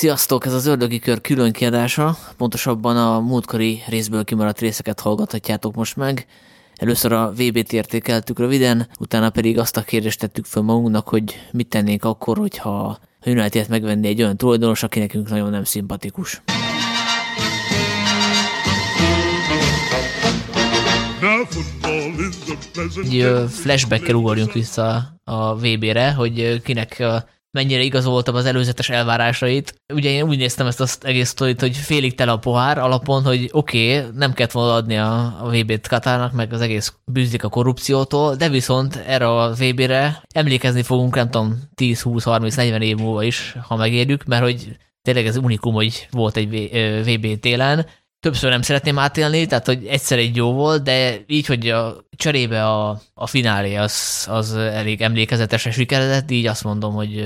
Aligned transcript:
Sziasztok, 0.00 0.46
ez 0.46 0.52
az 0.52 0.66
Ördögi 0.66 0.98
Kör 0.98 1.20
külön 1.20 1.52
kiadása, 1.52 2.16
pontosabban 2.36 2.96
a 2.96 3.20
múltkori 3.20 3.82
részből 3.88 4.24
kimaradt 4.24 4.58
részeket 4.58 5.00
hallgathatjátok 5.00 5.74
most 5.74 5.96
meg. 5.96 6.26
Először 6.74 7.12
a 7.12 7.30
VB-t 7.30 7.72
értékeltük 7.72 8.38
röviden, 8.38 8.88
utána 8.98 9.30
pedig 9.30 9.58
azt 9.58 9.76
a 9.76 9.82
kérdést 9.82 10.18
tettük 10.18 10.44
fel 10.44 10.62
magunknak, 10.62 11.08
hogy 11.08 11.34
mit 11.52 11.68
tennénk 11.68 12.04
akkor, 12.04 12.38
hogyha 12.38 12.98
a 13.20 13.28
United 13.28 13.68
megvenni 13.68 14.08
egy 14.08 14.22
olyan 14.22 14.36
tulajdonos, 14.36 14.82
aki 14.82 14.98
nekünk 14.98 15.28
nagyon 15.28 15.50
nem 15.50 15.64
szimpatikus. 15.64 16.42
Egy 23.02 23.26
flashback-kel 23.48 24.14
ugorjunk 24.14 24.52
vissza 24.52 25.14
a 25.24 25.54
VB-re, 25.54 26.12
hogy 26.12 26.62
kinek 26.62 27.02
mennyire 27.50 27.82
igazoltam 27.82 28.34
az 28.34 28.44
előzetes 28.44 28.88
elvárásait. 28.88 29.74
Ugye 29.94 30.10
én 30.10 30.22
úgy 30.22 30.38
néztem 30.38 30.66
ezt 30.66 30.80
az 30.80 30.98
egész 31.02 31.28
sztorit, 31.28 31.60
hogy 31.60 31.76
félig 31.76 32.14
tele 32.14 32.32
a 32.32 32.38
pohár 32.38 32.78
alapon, 32.78 33.22
hogy 33.22 33.48
oké, 33.52 33.98
okay, 33.98 34.10
nem 34.14 34.32
kellett 34.32 34.52
volna 34.52 34.74
adni 34.74 34.96
a, 34.96 35.36
a 35.42 35.50
VB-t 35.50 35.88
Katárnak, 35.88 36.32
meg 36.32 36.52
az 36.52 36.60
egész 36.60 36.94
bűzik 37.04 37.44
a 37.44 37.48
korrupciótól, 37.48 38.34
de 38.34 38.48
viszont 38.48 38.96
erre 38.96 39.28
a 39.28 39.52
VB-re 39.52 40.22
emlékezni 40.34 40.82
fogunk, 40.82 41.14
nem 41.14 41.30
tudom, 41.30 41.58
10, 41.74 42.00
20, 42.00 42.24
30, 42.24 42.56
40 42.56 42.82
év 42.82 42.96
múlva 42.96 43.22
is, 43.22 43.56
ha 43.62 43.76
megérjük, 43.76 44.24
mert 44.24 44.42
hogy 44.42 44.76
tényleg 45.02 45.26
ez 45.26 45.36
unikum, 45.36 45.74
hogy 45.74 46.08
volt 46.10 46.36
egy 46.36 46.48
VB 47.04 47.40
télen, 47.40 47.86
többször 48.20 48.50
nem 48.50 48.62
szeretném 48.62 48.98
átélni, 48.98 49.46
tehát 49.46 49.66
hogy 49.66 49.86
egyszer 49.86 50.18
egy 50.18 50.36
jó 50.36 50.52
volt, 50.52 50.82
de 50.82 51.24
így, 51.26 51.46
hogy 51.46 51.68
a 51.68 52.04
cserébe 52.16 52.66
a, 52.66 53.00
a 53.14 53.26
finálé 53.26 53.74
az, 53.74 54.26
az 54.30 54.54
elég 54.54 55.00
emlékezetesen 55.00 55.72
sikeredett, 55.72 56.30
így 56.30 56.46
azt 56.46 56.64
mondom, 56.64 56.94
hogy, 56.94 57.24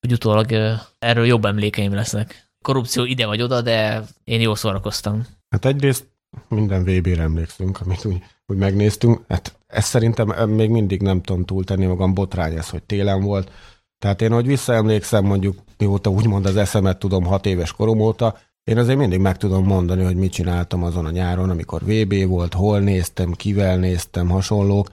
hogy 0.00 0.12
utólag 0.12 0.52
erről 0.98 1.26
jobb 1.26 1.44
emlékeim 1.44 1.94
lesznek. 1.94 2.48
Korrupció 2.64 3.04
ide 3.04 3.26
vagy 3.26 3.42
oda, 3.42 3.60
de 3.60 4.02
én 4.24 4.40
jól 4.40 4.56
szórakoztam. 4.56 5.26
Hát 5.50 5.64
egyrészt 5.64 6.08
minden 6.48 6.82
VB-re 6.84 7.22
emlékszünk, 7.22 7.80
amit 7.80 8.04
úgy, 8.04 8.22
úgy 8.46 8.56
megnéztünk. 8.56 9.24
Hát 9.28 9.58
ezt 9.66 9.86
szerintem 9.86 10.50
még 10.50 10.70
mindig 10.70 11.02
nem 11.02 11.22
tudom 11.22 11.44
túltenni 11.44 11.86
magam 11.86 12.14
botrány 12.14 12.56
ez, 12.56 12.68
hogy 12.68 12.82
télen 12.82 13.22
volt. 13.22 13.50
Tehát 13.98 14.22
én, 14.22 14.32
hogy 14.32 14.46
visszaemlékszem, 14.46 15.24
mondjuk 15.24 15.58
mióta 15.78 16.10
úgymond 16.10 16.46
az 16.46 16.56
eszemet 16.56 16.98
tudom 16.98 17.24
hat 17.24 17.46
éves 17.46 17.72
korom 17.72 18.00
óta, 18.00 18.38
én 18.64 18.78
azért 18.78 18.98
mindig 18.98 19.20
meg 19.20 19.36
tudom 19.36 19.64
mondani, 19.64 20.04
hogy 20.04 20.16
mit 20.16 20.32
csináltam 20.32 20.82
azon 20.82 21.06
a 21.06 21.10
nyáron, 21.10 21.50
amikor 21.50 21.82
VB 21.84 22.26
volt, 22.26 22.54
hol 22.54 22.80
néztem, 22.80 23.32
kivel 23.32 23.76
néztem, 23.76 24.28
hasonlók, 24.28 24.88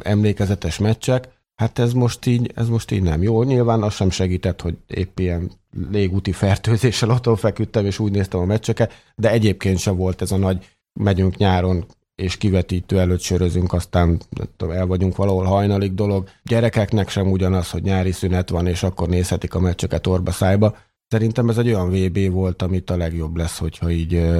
emlékezetes 0.00 0.78
meccsek. 0.78 1.28
Hát 1.54 1.78
ez 1.78 1.92
most 1.92 2.26
így, 2.26 2.52
ez 2.54 2.68
most 2.68 2.90
így 2.90 3.02
nem 3.02 3.22
jó. 3.22 3.42
Nyilván 3.42 3.82
az 3.82 3.94
sem 3.94 4.10
segített, 4.10 4.60
hogy 4.60 4.76
épp 4.86 5.18
ilyen 5.18 5.50
légúti 5.90 6.32
fertőzéssel 6.32 7.10
otthon 7.10 7.36
feküdtem, 7.36 7.86
és 7.86 7.98
úgy 7.98 8.12
néztem 8.12 8.40
a 8.40 8.44
meccseket, 8.44 8.92
de 9.14 9.30
egyébként 9.30 9.78
sem 9.78 9.96
volt 9.96 10.22
ez 10.22 10.32
a 10.32 10.36
nagy 10.36 10.66
megyünk 10.92 11.36
nyáron, 11.36 11.86
és 12.14 12.36
kivetítő 12.36 12.98
előtt 12.98 13.20
sörözünk, 13.20 13.72
aztán 13.72 14.20
tudom, 14.56 14.74
el 14.74 14.86
vagyunk 14.86 15.16
valahol 15.16 15.44
hajnalig 15.44 15.94
dolog. 15.94 16.28
Gyerekeknek 16.42 17.08
sem 17.08 17.30
ugyanaz, 17.30 17.70
hogy 17.70 17.82
nyári 17.82 18.12
szünet 18.12 18.48
van, 18.48 18.66
és 18.66 18.82
akkor 18.82 19.08
nézhetik 19.08 19.54
a 19.54 19.60
meccseket 19.60 20.06
orba 20.06 20.30
szájba. 20.30 20.76
Szerintem 21.12 21.48
ez 21.48 21.58
egy 21.58 21.66
olyan 21.66 21.90
VB 21.90 22.30
volt, 22.30 22.62
amit 22.62 22.90
a 22.90 22.96
legjobb 22.96 23.36
lesz, 23.36 23.58
hogyha 23.58 23.90
így, 23.90 24.30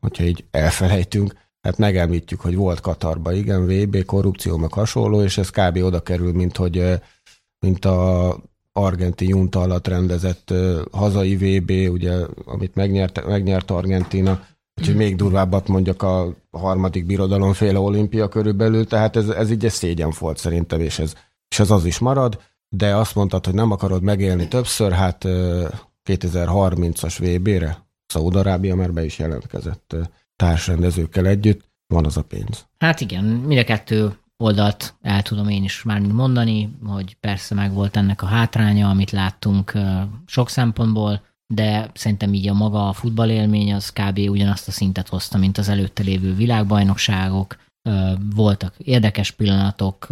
hogyha 0.00 0.24
így 0.24 0.44
elfelejtünk. 0.50 1.32
Hát 1.62 1.78
megemlítjük, 1.78 2.40
hogy 2.40 2.56
volt 2.56 2.80
Katarba, 2.80 3.32
igen, 3.32 3.66
VB, 3.66 4.04
korrupció, 4.04 4.56
meg 4.56 4.72
hasonló, 4.72 5.22
és 5.22 5.38
ez 5.38 5.50
kb. 5.50 5.76
oda 5.76 6.00
kerül, 6.00 6.32
mint 6.32 6.56
hogy 6.56 7.00
mint 7.58 7.84
a 7.84 8.36
argentin 8.72 9.28
junta 9.28 9.60
alatt 9.60 9.88
rendezett 9.88 10.54
hazai 10.92 11.36
VB, 11.36 11.92
ugye, 11.92 12.14
amit 12.44 12.74
megnyert, 12.74 13.26
megnyert 13.26 13.70
Argentina, 13.70 14.46
úgyhogy 14.80 14.96
még 14.96 15.16
durvábbat 15.16 15.68
mondjak 15.68 16.02
a 16.02 16.34
harmadik 16.50 17.06
birodalom 17.06 17.52
féle 17.52 17.78
olimpia 17.78 18.28
körülbelül, 18.28 18.86
tehát 18.86 19.16
ez, 19.16 19.28
ez 19.28 19.50
így 19.50 19.64
egy 19.64 19.70
szégyen 19.70 20.12
volt 20.18 20.38
szerintem, 20.38 20.80
és 20.80 20.98
ez, 20.98 21.14
és 21.48 21.58
ez 21.58 21.70
az 21.70 21.84
is 21.84 21.98
marad, 21.98 22.40
de 22.68 22.96
azt 22.96 23.14
mondtad, 23.14 23.44
hogy 23.44 23.54
nem 23.54 23.70
akarod 23.70 24.02
megélni 24.02 24.48
többször, 24.48 24.92
hát 24.92 25.26
2030-as 26.04 27.14
VB-re. 27.18 27.82
Szaudarábia 28.06 28.74
már 28.74 28.92
be 28.92 29.04
is 29.04 29.18
jelentkezett 29.18 29.96
társrendezőkkel 30.36 31.26
együtt. 31.26 31.72
Van 31.86 32.04
az 32.04 32.16
a 32.16 32.22
pénz. 32.22 32.66
Hát 32.78 33.00
igen, 33.00 33.24
mind 33.24 33.60
a 33.60 33.64
kettő 33.64 34.16
oldalt 34.36 34.94
el 35.02 35.22
tudom 35.22 35.48
én 35.48 35.64
is 35.64 35.82
már 35.82 36.00
mondani, 36.00 36.78
hogy 36.84 37.16
persze 37.20 37.54
meg 37.54 37.72
volt 37.72 37.96
ennek 37.96 38.22
a 38.22 38.26
hátránya, 38.26 38.88
amit 38.88 39.10
láttunk 39.10 39.72
sok 40.26 40.48
szempontból, 40.48 41.22
de 41.46 41.90
szerintem 41.94 42.34
így 42.34 42.48
a 42.48 42.54
maga 42.54 42.88
a 42.88 42.92
futballélmény 42.92 43.74
az 43.74 43.90
kb. 43.90 44.18
ugyanazt 44.18 44.68
a 44.68 44.70
szintet 44.70 45.08
hozta, 45.08 45.38
mint 45.38 45.58
az 45.58 45.68
előtte 45.68 46.02
lévő 46.02 46.34
világbajnokságok. 46.34 47.56
Voltak 48.34 48.74
érdekes 48.78 49.30
pillanatok, 49.30 50.08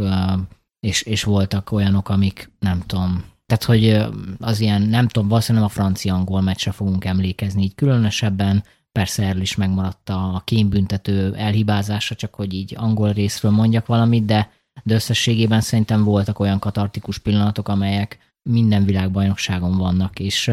és, 0.81 1.03
és 1.03 1.25
voltak 1.25 1.73
olyanok, 1.73 2.09
amik 2.09 2.51
nem 2.59 2.83
tudom, 2.87 3.25
tehát, 3.53 3.65
hogy 3.65 4.15
az 4.39 4.61
ilyen, 4.61 4.83
nem 4.83 5.09
tudom, 5.09 5.29
valószínűleg 5.29 5.69
a 5.69 5.73
francia-angol 5.73 6.41
meccsre 6.41 6.71
fogunk 6.71 7.05
emlékezni 7.05 7.63
így 7.63 7.75
különösebben, 7.75 8.65
persze 8.93 9.25
erről 9.25 9.43
is 9.43 9.57
megmaradt 9.57 10.09
a 10.09 10.43
kémbüntető 10.45 11.35
elhibázása, 11.35 12.15
csak 12.15 12.35
hogy 12.35 12.55
így 12.55 12.75
angol 12.77 13.13
részről 13.13 13.53
mondjak 13.53 13.87
valamit, 13.87 14.25
de, 14.25 14.51
de 14.83 14.95
összességében 14.95 15.61
szerintem 15.61 16.05
voltak 16.05 16.39
olyan 16.39 16.59
katartikus 16.59 17.19
pillanatok, 17.19 17.69
amelyek 17.69 18.19
minden 18.43 18.85
világbajnokságon 18.85 19.77
vannak, 19.77 20.19
és 20.19 20.51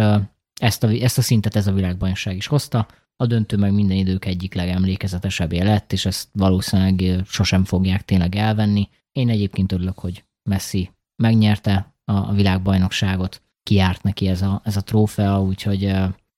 ezt 0.62 0.84
a, 0.84 0.88
ezt 0.88 1.18
a 1.18 1.22
szintet 1.22 1.56
ez 1.56 1.68
a 1.68 1.74
világbajnokság 1.74 2.36
is 2.36 2.48
hozta. 2.48 2.88
A 3.16 3.26
döntő 3.26 3.58
meg 3.58 3.74
minden 3.74 3.98
idők 3.98 4.26
egyik 4.26 4.54
legemlékezetesebbé 4.54 5.62
lett, 5.62 5.94
és 5.94 6.06
ezt 6.06 6.30
valószínűleg 6.34 7.24
sosem 7.26 7.64
fogják 7.64 8.06
tényleg 8.06 8.36
elvenni. 8.36 8.90
Én 9.12 9.30
egyébként 9.30 9.72
örülök, 9.72 10.00
hogy 10.00 10.24
Messi 10.44 10.92
megnyerte, 11.16 11.94
a, 12.10 12.34
világbajnokságot. 12.34 13.42
Kiárt 13.64 14.04
neki 14.04 14.28
ez 14.28 14.42
a, 14.42 14.62
ez 14.64 14.78
a 14.78 14.82
trófea, 14.82 15.42
úgyhogy 15.42 15.92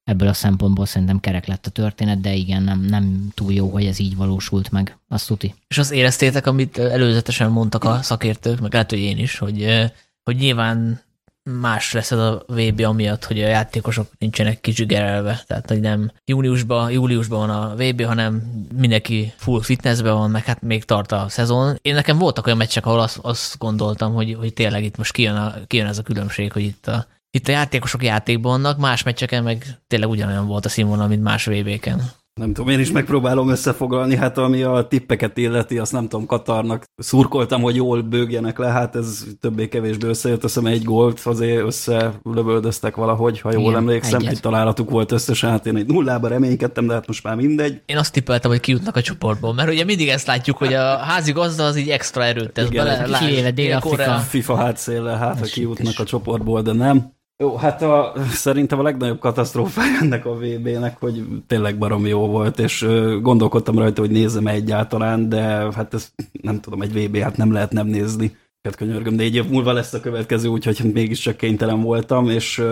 ebből 0.03 0.27
a 0.27 0.33
szempontból 0.33 0.85
szerintem 0.85 1.19
kerek 1.19 1.45
lett 1.45 1.65
a 1.65 1.69
történet, 1.69 2.21
de 2.21 2.33
igen, 2.33 2.63
nem, 2.63 2.81
nem 2.81 3.27
túl 3.33 3.53
jó, 3.53 3.69
hogy 3.69 3.85
ez 3.85 3.99
így 3.99 4.15
valósult 4.15 4.71
meg, 4.71 4.97
azt 5.07 5.27
tuti. 5.27 5.55
És 5.67 5.77
azt 5.77 5.91
éreztétek, 5.91 6.47
amit 6.47 6.77
előzetesen 6.77 7.51
mondtak 7.51 7.83
a 7.83 8.01
szakértők, 8.01 8.59
meg 8.59 8.73
lehet, 8.73 8.89
hogy 8.89 8.99
én 8.99 9.17
is, 9.17 9.37
hogy, 9.37 9.91
hogy 10.23 10.35
nyilván 10.35 11.01
más 11.43 11.93
lesz 11.93 12.11
ez 12.11 12.17
a 12.17 12.43
VB 12.47 12.79
amiatt, 12.79 13.25
hogy 13.25 13.41
a 13.41 13.47
játékosok 13.47 14.11
nincsenek 14.17 14.61
kizsigerelve. 14.61 15.43
Tehát, 15.47 15.69
hogy 15.69 15.79
nem 15.79 16.11
júniusban, 16.25 16.91
júliusban 16.91 17.47
van 17.47 17.49
a 17.49 17.75
VB, 17.75 18.03
hanem 18.03 18.65
mindenki 18.75 19.33
full 19.35 19.61
fitnessben 19.61 20.13
van, 20.13 20.29
meg 20.29 20.45
hát 20.45 20.61
még 20.61 20.85
tart 20.85 21.11
a 21.11 21.25
szezon. 21.29 21.77
Én 21.81 21.93
nekem 21.93 22.17
voltak 22.17 22.45
olyan 22.45 22.57
meccsek, 22.57 22.85
ahol 22.85 22.99
azt, 22.99 23.17
azt 23.21 23.57
gondoltam, 23.57 24.13
hogy, 24.13 24.33
hogy 24.39 24.53
tényleg 24.53 24.83
itt 24.83 24.97
most 24.97 25.13
kijön, 25.13 25.35
a, 25.35 25.53
kijön 25.67 25.87
ez 25.87 25.97
a 25.97 26.03
különbség, 26.03 26.51
hogy 26.51 26.63
itt 26.63 26.87
a, 26.87 27.07
itt 27.31 27.47
a 27.47 27.51
játékosok 27.51 28.03
játékban 28.03 28.51
vannak, 28.51 28.77
más 28.77 29.03
meccseken 29.03 29.43
meg 29.43 29.65
tényleg 29.87 30.09
ugyanolyan 30.09 30.47
volt 30.47 30.65
a 30.65 30.69
színvonal, 30.69 31.07
mint 31.07 31.23
más 31.23 31.45
VB-ken. 31.45 32.11
Nem 32.33 32.53
tudom, 32.53 32.69
én 32.69 32.79
is 32.79 32.91
megpróbálom 32.91 33.49
összefoglalni, 33.49 34.15
hát 34.15 34.37
ami 34.37 34.61
a 34.61 34.87
tippeket 34.87 35.37
illeti, 35.37 35.77
azt 35.77 35.91
nem 35.91 36.07
tudom, 36.07 36.25
Katarnak 36.25 36.83
szurkoltam, 36.95 37.61
hogy 37.61 37.75
jól 37.75 38.01
bőgjenek 38.01 38.57
le, 38.57 38.67
hát 38.67 38.95
ez 38.95 39.23
többé-kevésbé 39.39 40.07
összejött, 40.07 40.43
azt 40.43 40.65
egy 40.65 40.83
gólt 40.83 41.19
azért 41.23 41.65
összelövöldöztek 41.65 42.95
valahogy, 42.95 43.39
ha 43.39 43.51
jól 43.51 43.61
Igen, 43.61 43.75
emlékszem, 43.75 44.19
egyet. 44.19 44.31
egy 44.31 44.39
találatuk 44.39 44.89
volt 44.89 45.11
összesen, 45.11 45.49
hát 45.49 45.65
én 45.65 45.75
egy 45.75 45.85
nullába 45.85 46.27
reménykedtem, 46.27 46.87
de 46.87 46.93
hát 46.93 47.07
most 47.07 47.23
már 47.23 47.35
mindegy. 47.35 47.81
Én 47.85 47.97
azt 47.97 48.13
tippeltem, 48.13 48.51
hogy 48.51 48.59
kijutnak 48.59 48.95
a 48.95 49.01
csoportból, 49.01 49.53
mert 49.53 49.69
ugye 49.69 49.83
mindig 49.83 50.07
ezt 50.07 50.27
látjuk, 50.27 50.57
hogy 50.57 50.73
a 50.73 50.97
házi 50.97 51.31
gazda 51.31 51.63
az 51.65 51.75
így 51.77 51.89
extra 51.89 52.23
erőt 52.23 52.51
tesz 52.51 52.67
Igen, 52.69 52.85
bele. 52.85 53.17
Kivéve 53.17 53.51
Dél-Afrika. 53.51 54.17
FIFA 54.17 54.55
hátszéllel, 54.55 55.17
hát 55.17 55.39
ha 55.39 55.45
kijutnak 55.45 55.99
a 55.99 56.03
csoportból, 56.03 56.61
de 56.61 56.73
nem. 56.73 57.19
Jó, 57.41 57.55
hát 57.55 57.81
a, 57.81 58.13
szerintem 58.31 58.79
a 58.79 58.83
legnagyobb 58.83 59.19
katasztrófája 59.19 59.99
ennek 60.01 60.25
a 60.25 60.35
VB-nek, 60.35 60.97
hogy 60.99 61.25
tényleg 61.47 61.77
barom 61.77 62.05
jó 62.05 62.27
volt, 62.27 62.59
és 62.59 62.87
gondolkodtam 63.21 63.77
rajta, 63.77 64.01
hogy 64.01 64.11
nézzem 64.11 64.47
egyáltalán, 64.47 65.29
de 65.29 65.41
hát 65.75 65.93
ez 65.93 66.11
nem 66.41 66.59
tudom, 66.59 66.81
egy 66.81 66.93
VB, 66.93 67.17
hát 67.17 67.37
nem 67.37 67.51
lehet 67.51 67.71
nem 67.71 67.87
nézni. 67.87 68.35
Hát 68.63 68.75
könyörgöm, 68.75 69.19
egy 69.19 69.35
év 69.35 69.49
múlva 69.49 69.71
lesz 69.71 69.93
a 69.93 69.99
következő, 69.99 70.47
úgyhogy 70.47 70.91
mégiscsak 70.93 71.37
kénytelen 71.37 71.81
voltam, 71.81 72.29
és 72.29 72.63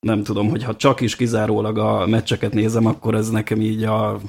nem 0.00 0.22
tudom, 0.22 0.48
hogy 0.48 0.64
ha 0.64 0.76
csak 0.76 1.00
is 1.00 1.16
kizárólag 1.16 1.78
a 1.78 2.06
meccseket 2.06 2.52
nézem, 2.52 2.86
akkor 2.86 3.14
ez 3.14 3.30
nekem 3.30 3.60
így 3.60 3.82
a 3.82 4.20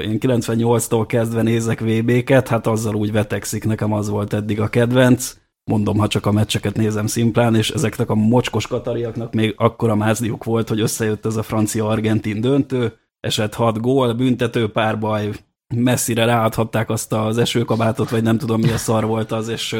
én 0.00 0.18
98-tól 0.20 1.04
kezdve 1.06 1.42
nézek 1.42 1.80
VB-ket, 1.80 2.48
hát 2.48 2.66
azzal 2.66 2.94
úgy 2.94 3.12
vetekszik, 3.12 3.64
nekem 3.64 3.92
az 3.92 4.08
volt 4.08 4.32
eddig 4.32 4.60
a 4.60 4.68
kedvenc 4.68 5.39
mondom, 5.70 5.98
ha 5.98 6.06
csak 6.06 6.26
a 6.26 6.32
meccseket 6.32 6.76
nézem 6.76 7.06
szimplán, 7.06 7.54
és 7.54 7.70
ezeknek 7.70 8.10
a 8.10 8.14
mocskos 8.14 8.66
katariaknak 8.66 9.34
még 9.34 9.54
akkora 9.56 9.94
mázdiuk 9.94 10.44
volt, 10.44 10.68
hogy 10.68 10.80
összejött 10.80 11.26
ez 11.26 11.36
a 11.36 11.42
francia-argentin 11.42 12.40
döntő, 12.40 12.92
esett 13.20 13.54
hat 13.54 13.80
gól, 13.80 14.12
büntető 14.12 14.70
párbaj, 14.70 15.30
messzire 15.74 16.24
ráadhatták 16.24 16.90
azt 16.90 17.12
az 17.12 17.38
esőkabátot, 17.38 18.10
vagy 18.10 18.22
nem 18.22 18.38
tudom 18.38 18.60
mi 18.60 18.70
a 18.70 18.76
szar 18.76 19.06
volt 19.06 19.32
az, 19.32 19.48
és 19.48 19.76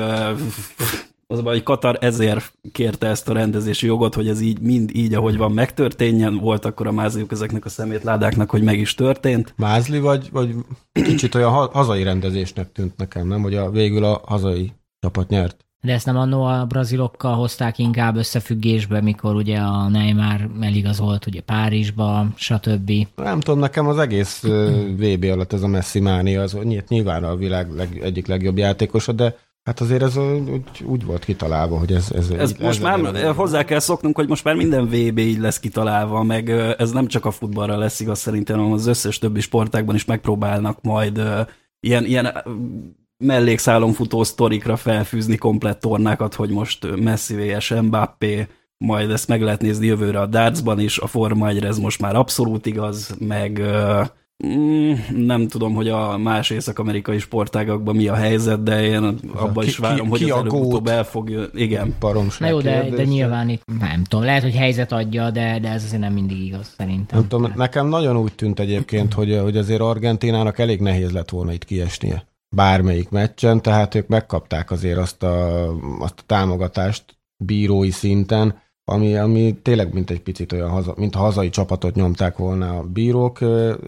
Az 1.27 1.41
hogy 1.41 1.63
Katar 1.63 1.99
ezért 2.01 2.53
kérte 2.73 3.07
ezt 3.07 3.29
a 3.29 3.33
rendezési 3.33 3.87
jogot, 3.87 4.15
hogy 4.15 4.29
ez 4.29 4.41
így 4.41 4.61
mind 4.61 4.91
így, 4.95 5.15
ahogy 5.15 5.37
van, 5.37 5.53
megtörténjen. 5.53 6.37
Volt 6.39 6.65
akkor 6.65 6.87
a 6.87 6.93
mázliuk 6.93 7.33
ezeknek 7.33 7.65
a 7.65 7.69
szemétládáknak, 7.69 8.51
hogy 8.51 8.63
meg 8.63 8.79
is 8.79 8.95
történt. 8.95 9.55
Mázli, 9.57 9.99
vagy, 9.99 10.29
vagy 10.33 10.55
kicsit 10.93 11.35
olyan 11.35 11.51
hazai 11.51 12.03
rendezésnek 12.03 12.73
tűnt 12.73 12.97
nekem, 12.97 13.27
nem? 13.27 13.43
Hogy 13.43 13.55
a, 13.55 13.71
végül 13.71 14.05
a 14.05 14.21
hazai 14.27 14.73
csapat 15.01 15.29
nyert. 15.29 15.65
De 15.83 15.93
ezt 15.93 16.07
nem 16.07 16.17
annó 16.17 16.43
a 16.43 16.65
brazilokkal 16.65 17.35
hozták 17.35 17.79
inkább 17.79 18.17
összefüggésbe, 18.17 19.01
mikor 19.01 19.35
ugye 19.35 19.59
a 19.59 19.89
Neymar 19.89 20.51
eligazolt 20.61 21.27
ugye 21.27 21.41
Párizsba, 21.41 22.27
stb. 22.37 22.93
Nem 23.17 23.41
tudom, 23.41 23.59
nekem 23.61 23.87
az 23.87 23.99
egész 23.99 24.43
VB 24.97 25.25
alatt 25.25 25.53
ez 25.53 25.63
a 25.63 25.69
Messi 25.69 26.01
mánia, 26.01 26.43
az 26.43 26.59
nyilván 26.89 27.25
a 27.25 27.37
világ 27.37 27.71
leg, 27.71 28.01
egyik 28.03 28.27
legjobb 28.27 28.59
játékosa, 28.59 29.13
de 29.13 29.37
Hát 29.63 29.81
azért 29.81 30.03
ez 30.03 30.17
úgy, 30.17 30.63
úgy 30.85 31.05
volt 31.05 31.25
kitalálva, 31.25 31.79
hogy 31.79 31.93
ez... 31.93 32.11
Ez, 32.13 32.31
ez 32.31 32.51
így, 32.51 32.61
most 32.61 32.83
már 32.83 33.05
a... 33.05 33.33
hozzá 33.33 33.65
kell 33.65 33.79
szoknunk, 33.79 34.17
hogy 34.17 34.29
most 34.29 34.45
már 34.45 34.55
minden 34.55 34.87
VB 34.87 35.19
így 35.19 35.39
lesz 35.39 35.59
kitalálva, 35.59 36.23
meg 36.23 36.51
ez 36.79 36.91
nem 36.91 37.07
csak 37.07 37.25
a 37.25 37.31
futballra 37.31 37.79
lesz 37.79 38.01
igaz 38.01 38.19
szerintem, 38.19 38.57
hanem 38.57 38.73
az 38.73 38.87
összes 38.87 39.19
többi 39.19 39.41
sportákban 39.41 39.95
is 39.95 40.05
megpróbálnak 40.05 40.83
majd 40.83 41.23
ilyen, 41.81 42.05
ilyen 42.05 42.45
mellékszálon 43.21 43.95
sztorikra 44.21 44.77
felfűzni 44.77 45.37
komplett 45.37 45.81
tornákat, 45.81 46.35
hogy 46.35 46.51
most 46.51 46.97
Messi 46.97 47.35
vs. 47.35 47.71
Mbappé, 47.71 48.47
majd 48.85 49.11
ezt 49.11 49.29
meg 49.29 49.43
lehet 49.43 49.61
nézni 49.61 49.87
jövőre 49.87 50.21
a 50.21 50.27
dartsban 50.27 50.81
is, 50.81 50.99
a 50.99 51.07
Forma 51.07 51.49
1 51.49 51.65
ez 51.65 51.79
most 51.79 52.01
már 52.01 52.17
abszolút 52.17 52.67
igaz, 52.67 53.17
meg 53.19 53.63
mm, 54.47 54.93
nem 55.17 55.49
tudom, 55.49 55.75
hogy 55.75 55.89
a 55.89 56.19
más 56.19 56.51
észak-amerikai 56.51 57.19
sportágakban 57.19 57.97
mi 57.97 58.09
a 58.09 58.15
helyzet, 58.15 58.63
de 58.63 58.83
én 58.83 59.19
abban 59.35 59.65
is 59.65 59.77
várom, 59.77 60.05
ki, 60.05 60.09
hogy 60.11 60.19
ki 60.19 60.31
az 60.31 60.39
előbb-utóbb 60.39 60.87
el 60.87 61.05
fog 61.05 61.31
jönni. 61.31 61.49
Igen. 61.55 61.95
Na 62.39 62.49
jó, 62.49 62.61
de, 62.61 62.89
de 62.91 63.05
nyilván 63.05 63.49
itt 63.49 63.63
nem 63.81 64.05
tudom, 64.05 64.25
lehet, 64.25 64.43
hogy 64.43 64.55
helyzet 64.55 64.93
adja, 64.93 65.31
de, 65.31 65.59
de 65.61 65.69
ez 65.69 65.85
azért 65.85 66.01
nem 66.01 66.13
mindig 66.13 66.39
igaz 66.45 66.75
szerintem. 66.77 67.19
Nem 67.19 67.29
tudom, 67.29 67.53
nekem 67.57 67.89
nagyon 67.89 68.17
úgy 68.17 68.33
tűnt 68.33 68.61
egyébként, 68.61 69.15
hogy, 69.15 69.39
hogy 69.43 69.57
azért 69.57 69.81
Argentinának 69.81 70.59
elég 70.59 70.81
nehéz 70.81 71.11
lett 71.11 71.31
volna 71.31 71.53
itt 71.53 71.65
kiesnie 71.65 72.29
bármelyik 72.57 73.09
meccsen, 73.09 73.63
tehát 73.63 73.95
ők 73.95 74.09
megkapták 74.09 74.71
azért 74.71 74.99
azt 74.99 75.23
a, 75.23 75.67
azt 75.99 76.19
a 76.19 76.23
támogatást 76.27 77.05
bírói 77.37 77.91
szinten, 77.91 78.61
ami, 78.85 79.17
ami 79.17 79.59
tényleg 79.63 79.93
mint 79.93 80.11
egy 80.11 80.21
picit 80.21 80.53
olyan, 80.53 80.71
haza, 80.71 80.95
mint 80.97 81.15
a 81.15 81.19
hazai 81.19 81.51
csapatot 81.51 81.95
nyomták 81.95 82.37
volna 82.37 82.79
a 82.79 82.83
bírók, 82.83 83.39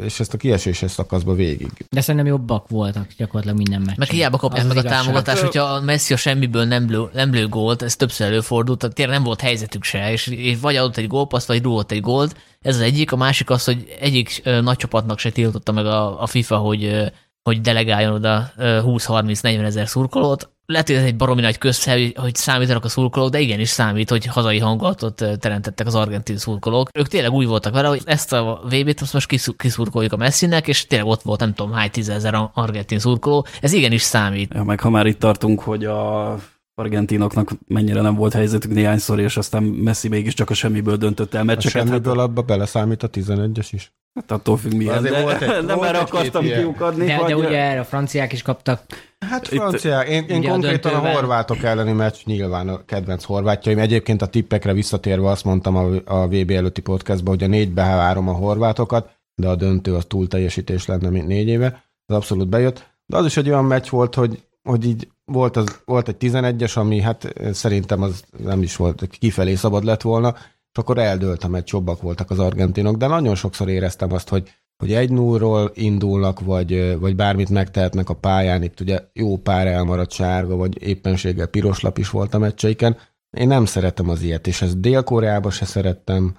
és 0.03 0.21
ezt 0.21 0.35
a 0.35 0.37
kieséses 0.37 0.91
szakaszba 0.91 1.35
végig. 1.35 1.71
De 1.91 2.01
szerintem 2.01 2.31
jobbak 2.31 2.69
voltak 2.69 3.07
gyakorlatilag 3.17 3.57
minden 3.57 3.81
meccs. 3.81 3.97
Meg 3.97 4.09
hiába 4.09 4.37
kapják 4.37 4.67
meg 4.67 4.77
a 4.77 4.83
támogatást, 4.83 5.43
hogyha 5.43 5.63
a 5.63 5.81
Messi 5.81 6.13
a 6.13 6.17
semmiből 6.17 6.65
nem 6.65 6.91
lő, 6.91 7.09
nem 7.13 7.33
lő 7.33 7.49
gólt, 7.49 7.83
ez 7.83 7.97
többször 7.97 8.27
előfordult, 8.27 8.79
tehát 8.79 8.95
tényleg 8.95 9.15
nem 9.15 9.25
volt 9.25 9.41
helyzetük 9.41 9.85
se, 9.85 10.13
és, 10.13 10.27
és 10.27 10.59
vagy 10.61 10.77
adott 10.77 10.97
egy 10.97 11.09
gólpaszt, 11.09 11.47
vagy 11.47 11.63
rúgott 11.63 11.91
egy 11.91 12.01
gólt. 12.01 12.37
Ez 12.61 12.75
az 12.75 12.81
egyik, 12.81 13.13
a 13.13 13.17
másik 13.17 13.51
az, 13.51 13.65
hogy 13.65 13.97
egyik 14.01 14.43
nagy 14.45 14.77
csapatnak 14.77 15.19
se 15.19 15.31
tiltotta 15.31 15.73
meg 15.73 15.87
a, 15.87 16.23
a 16.23 16.27
FIFA, 16.27 16.57
hogy 16.57 17.13
hogy 17.43 17.61
delegáljon 17.61 18.13
oda 18.13 18.53
20-30-40 18.59 19.65
ezer 19.65 19.89
szurkolót. 19.89 20.51
Lehet, 20.67 20.87
hogy 20.87 20.97
ez 20.97 21.05
egy 21.05 21.17
baromi 21.17 21.41
nagy 21.41 21.59
közfel, 21.59 21.99
hogy 22.15 22.35
számítanak 22.35 22.85
a 22.85 22.89
szurkolók, 22.89 23.31
de 23.31 23.41
igenis 23.41 23.69
számít, 23.69 24.11
hogy 24.11 24.27
hazai 24.27 24.59
hangulatot 24.59 25.25
teremtettek 25.39 25.87
az 25.87 25.95
argentin 25.95 26.37
szurkolók. 26.37 26.89
Ők 26.93 27.09
tényleg 27.09 27.33
úgy 27.33 27.47
voltak 27.47 27.75
vele, 27.75 27.89
hogy 27.89 28.03
ezt 28.05 28.33
a 28.33 28.61
VB-t 28.65 29.13
most 29.13 29.57
kiszurkoljuk 29.57 30.13
a 30.13 30.17
Messinek, 30.17 30.69
és 30.69 30.87
tényleg 30.87 31.09
ott 31.09 31.23
volt 31.23 31.41
nem 31.41 31.55
tudom 31.55 31.73
hány 31.73 31.91
tízezer 31.91 32.51
argentin 32.55 32.99
szurkoló. 32.99 33.47
Ez 33.61 33.73
igenis 33.73 34.03
számít. 34.03 34.55
Ja, 34.55 34.63
meg 34.63 34.81
ha 34.81 34.91
már 34.91 35.07
itt 35.07 35.19
tartunk, 35.19 35.61
hogy 35.61 35.85
a 35.85 36.37
argentinoknak 36.83 37.51
mennyire 37.67 38.01
nem 38.01 38.15
volt 38.15 38.33
helyzetük 38.33 38.73
néhányszor, 38.73 39.21
és 39.21 39.37
aztán 39.37 39.63
Messi 39.63 40.09
mégiscsak 40.09 40.51
a 40.51 40.55
semmiből 40.55 40.97
döntött 40.97 41.35
el 41.35 41.45
meccseket. 41.45 41.83
A 41.83 41.87
semmiből 41.87 42.17
hát... 42.17 42.25
abba 42.25 42.43
beleszámít 42.43 43.03
a 43.03 43.11
11-es 43.11 43.69
is. 43.71 43.93
Hát 44.15 44.31
attól 44.31 44.57
függ 44.57 44.73
milyen, 44.73 45.03
de 45.03 45.23
volt 45.23 45.43
egy, 45.43 45.65
nem 45.65 45.83
erre 45.83 45.99
akartam 45.99 46.45
kiukadni. 46.45 47.05
De, 47.05 47.25
de 47.27 47.37
ugye 47.37 47.59
erre 47.59 47.81
a 47.81 47.85
franciák 47.85 48.33
is 48.33 48.43
kaptak. 48.43 48.83
Hát 49.19 49.49
franciák, 49.49 50.09
én, 50.09 50.25
én 50.25 50.49
konkrétan 50.49 50.95
a, 50.95 51.05
a 51.05 51.13
horvátok 51.13 51.63
elleni 51.63 51.93
meccs 51.93 52.17
nyilván 52.25 52.69
a 52.69 52.85
kedvenc 52.85 53.25
horvátjaim. 53.25 53.79
Egyébként 53.79 54.23
a 54.23 54.27
tippekre 54.27 54.73
visszatérve 54.73 55.29
azt 55.29 55.45
mondtam 55.45 55.77
a, 55.77 55.89
a 56.05 56.29
VB 56.29 56.51
előtti 56.51 56.81
podcastban, 56.81 57.35
hogy 57.35 57.45
a 57.45 57.47
négybe 57.47 57.83
várom 57.83 58.29
a 58.29 58.33
horvátokat, 58.33 59.11
de 59.35 59.49
a 59.49 59.55
döntő 59.55 59.95
az 59.95 60.05
túl 60.05 60.29
teljesítés 60.29 60.87
lenne, 60.87 61.09
mint 61.09 61.27
négy 61.27 61.49
éve. 61.49 61.85
Az 62.07 62.17
abszolút 62.17 62.49
bejött. 62.49 62.91
De 63.07 63.17
az 63.17 63.27
is 63.27 63.37
egy 63.37 63.49
olyan 63.49 63.65
meccs 63.65 63.89
volt, 63.89 64.15
hogy, 64.15 64.43
hogy 64.63 64.85
így 64.85 65.09
volt, 65.25 65.57
az, 65.57 65.83
volt 65.85 66.09
egy 66.09 66.17
11-es, 66.19 66.77
ami 66.77 67.01
hát 67.01 67.33
szerintem 67.53 68.03
az 68.03 68.25
nem 68.39 68.63
is 68.63 68.77
volt, 68.77 69.09
kifelé 69.19 69.55
szabad 69.55 69.85
lett 69.85 70.03
volna, 70.03 70.35
és 70.73 70.79
akkor 70.79 70.99
eldőlt 70.99 71.45
a 71.45 71.49
meccs, 71.49 71.73
jobbak 71.73 72.03
voltak 72.03 72.31
az 72.31 72.39
argentinok, 72.39 72.97
de 72.97 73.07
nagyon 73.07 73.35
sokszor 73.35 73.69
éreztem 73.69 74.13
azt, 74.13 74.29
hogy 74.29 74.51
hogy 74.83 74.93
egy 74.93 75.11
nullról 75.11 75.71
indulnak, 75.75 76.41
vagy, 76.41 76.99
vagy 76.99 77.17
bármit 77.17 77.49
megtehetnek 77.49 78.09
a 78.09 78.15
pályán, 78.15 78.63
itt 78.63 78.81
ugye 78.81 79.01
jó 79.13 79.37
pár 79.37 79.67
elmaradt 79.67 80.13
sárga, 80.13 80.57
vagy 80.57 80.83
éppenséggel 80.83 81.47
piros 81.47 81.81
lap 81.81 81.99
is 81.99 82.11
volt 82.11 82.35
a 82.35 82.39
meccseiken. 82.39 82.97
Én 83.31 83.47
nem 83.47 83.65
szeretem 83.65 84.09
az 84.09 84.23
ilyet, 84.23 84.47
és 84.47 84.63
ezt 84.63 84.81
Dél-Koreában 84.81 85.51
se 85.51 85.65
szerettem, 85.65 86.37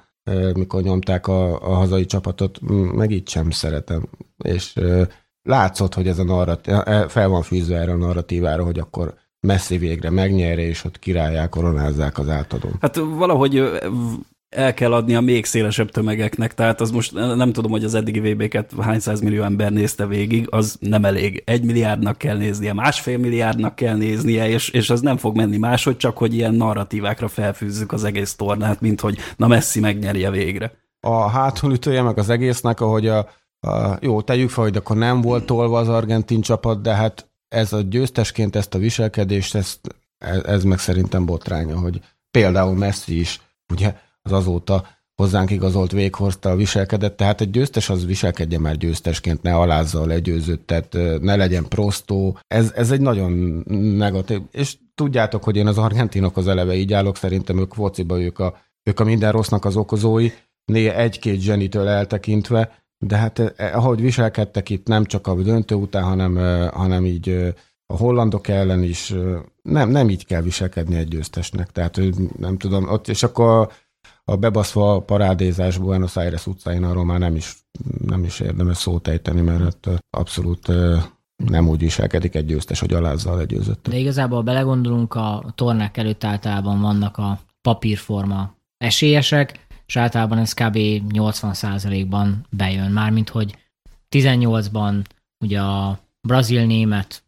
mikor 0.53 0.81
nyomták 0.81 1.27
a, 1.27 1.71
a 1.71 1.73
hazai 1.73 2.05
csapatot, 2.05 2.59
meg 2.93 3.11
itt 3.11 3.29
sem 3.29 3.49
szeretem. 3.49 4.09
És 4.43 4.79
látszott, 5.43 5.93
hogy 5.93 6.07
ez 6.07 6.19
a 6.19 6.23
narratív, 6.23 6.73
e, 6.73 7.07
fel 7.07 7.27
van 7.27 7.41
fűzve 7.41 7.77
erre 7.77 7.91
a 7.91 7.97
narratívára, 7.97 8.63
hogy 8.63 8.79
akkor 8.79 9.13
messzi 9.39 9.77
végre 9.77 10.09
megnyerje, 10.09 10.65
és 10.65 10.83
ott 10.83 10.99
királyá 10.99 11.47
koronázzák 11.47 12.17
az 12.17 12.29
átadón. 12.29 12.75
Hát 12.79 12.95
valahogy 12.95 13.63
el 14.53 14.73
kell 14.73 14.93
adni 14.93 15.15
a 15.15 15.21
még 15.21 15.45
szélesebb 15.45 15.91
tömegeknek, 15.91 16.53
tehát 16.53 16.81
az 16.81 16.91
most 16.91 17.13
nem 17.13 17.51
tudom, 17.51 17.71
hogy 17.71 17.83
az 17.83 17.93
eddigi 17.93 18.19
VB-ket 18.19 18.71
hány 18.81 18.99
millió 19.21 19.43
ember 19.43 19.71
nézte 19.71 20.05
végig, 20.07 20.47
az 20.49 20.77
nem 20.79 21.05
elég. 21.05 21.43
Egy 21.45 21.63
milliárdnak 21.63 22.17
kell 22.17 22.37
néznie, 22.37 22.73
másfél 22.73 23.17
milliárdnak 23.17 23.75
kell 23.75 23.95
néznie, 23.95 24.49
és, 24.49 24.69
és 24.69 24.89
az 24.89 25.01
nem 25.01 25.17
fog 25.17 25.35
menni 25.35 25.57
máshogy, 25.57 25.97
csak 25.97 26.17
hogy 26.17 26.33
ilyen 26.33 26.53
narratívákra 26.53 27.27
felfűzzük 27.27 27.91
az 27.91 28.03
egész 28.03 28.35
tornát, 28.35 28.81
mint 28.81 29.01
hogy 29.01 29.17
na 29.35 29.47
Messi 29.47 29.79
megnyerje 29.79 30.31
végre. 30.31 30.71
A 30.99 31.29
hátulütője 31.29 32.01
meg 32.01 32.17
az 32.17 32.29
egésznek, 32.29 32.81
ahogy 32.81 33.07
a, 33.07 33.27
a 33.63 33.97
jó, 34.01 34.21
tegyük 34.21 34.49
fel, 34.49 34.63
hogy 34.63 34.77
akkor 34.77 34.97
nem 34.97 35.21
volt 35.21 35.45
tolva 35.45 35.79
az 35.79 35.89
argentin 35.89 36.41
csapat, 36.41 36.81
de 36.81 36.93
hát 36.93 37.29
ez 37.47 37.73
a 37.73 37.81
győztesként 37.81 38.55
ezt 38.55 38.73
a 38.73 38.77
viselkedést, 38.77 39.55
ezt, 39.55 39.95
ez, 40.17 40.43
ez 40.43 40.63
meg 40.63 40.79
szerintem 40.79 41.25
botránya, 41.25 41.79
hogy 41.79 42.01
például 42.31 42.75
Messi 42.75 43.19
is, 43.19 43.41
ugye 43.73 43.95
az 44.21 44.31
azóta 44.31 44.87
hozzánk 45.15 45.51
igazolt 45.51 45.91
véghozta 45.91 46.55
viselkedett, 46.55 47.17
tehát 47.17 47.41
egy 47.41 47.49
győztes 47.49 47.89
az 47.89 48.05
viselkedje 48.05 48.59
már 48.59 48.77
győztesként, 48.77 49.41
ne 49.41 49.55
alázza 49.55 50.01
a 50.01 50.05
legyőzöttet, 50.05 50.97
ne 51.21 51.35
legyen 51.35 51.67
prostó. 51.67 52.37
Ez, 52.47 52.71
ez 52.75 52.91
egy 52.91 53.01
nagyon 53.01 53.31
negatív, 53.97 54.41
és 54.51 54.77
tudjátok, 54.95 55.43
hogy 55.43 55.55
én 55.55 55.67
az 55.67 55.77
argentinokhoz 55.77 56.47
eleve 56.47 56.75
így 56.75 56.93
állok, 56.93 57.17
szerintem 57.17 57.59
ők 57.59 57.73
fociba, 57.73 58.21
ők 58.21 58.39
a, 58.39 58.57
ők 58.83 58.99
a 58.99 59.03
minden 59.03 59.31
rossznak 59.31 59.65
az 59.65 59.75
okozói, 59.75 60.29
néha 60.65 60.95
egy-két 60.95 61.41
zsenitől 61.41 61.87
eltekintve, 61.87 62.82
de 63.07 63.17
hát 63.17 63.39
eh, 63.39 63.77
ahogy 63.77 64.01
viselkedtek 64.01 64.69
itt 64.69 64.87
nem 64.87 65.05
csak 65.05 65.27
a 65.27 65.35
döntő 65.35 65.75
után, 65.75 66.03
hanem, 66.03 66.37
eh, 66.37 66.69
hanem 66.69 67.05
így 67.05 67.29
eh, 67.29 67.53
a 67.85 67.97
hollandok 67.97 68.47
ellen 68.47 68.83
is 68.83 69.13
nem, 69.61 69.89
nem 69.89 70.09
így 70.09 70.25
kell 70.25 70.41
viselkedni 70.41 70.95
egy 70.95 71.07
győztesnek. 71.07 71.71
Tehát 71.71 71.99
nem 72.37 72.57
tudom, 72.57 72.89
ott, 72.89 73.07
és 73.07 73.23
akkor 73.23 73.71
a 74.23 74.35
bebaszva 74.35 74.99
parádézás 74.99 75.77
Buenos 75.77 76.15
Aires 76.15 76.47
utcáin 76.47 76.83
arról 76.83 77.05
már 77.05 77.19
nem 77.19 77.35
is, 77.35 77.55
nem 78.05 78.23
is 78.23 78.39
érdemes 78.39 78.77
szót 78.77 79.07
ejteni, 79.07 79.41
mert 79.41 79.89
abszolút 80.09 80.67
nem 81.35 81.67
úgy 81.67 81.79
viselkedik 81.79 82.35
egy 82.35 82.45
győztes, 82.45 82.79
hogy 82.79 82.93
alázza 82.93 83.31
a 83.31 83.35
legyőzött. 83.35 83.87
De 83.89 83.97
igazából 83.97 84.41
belegondolunk, 84.41 85.13
a 85.13 85.51
tornák 85.55 85.97
előtt 85.97 86.23
általában 86.23 86.81
vannak 86.81 87.17
a 87.17 87.39
papírforma 87.61 88.55
esélyesek, 88.77 89.62
és 89.85 89.95
általában 89.95 90.37
ez 90.37 90.53
kb. 90.53 90.77
80%-ban 91.13 92.45
bejön. 92.49 92.91
Mármint, 92.91 93.29
hogy 93.29 93.55
18-ban 94.09 95.03
ugye 95.39 95.61
a 95.61 95.99
brazil-német 96.21 97.23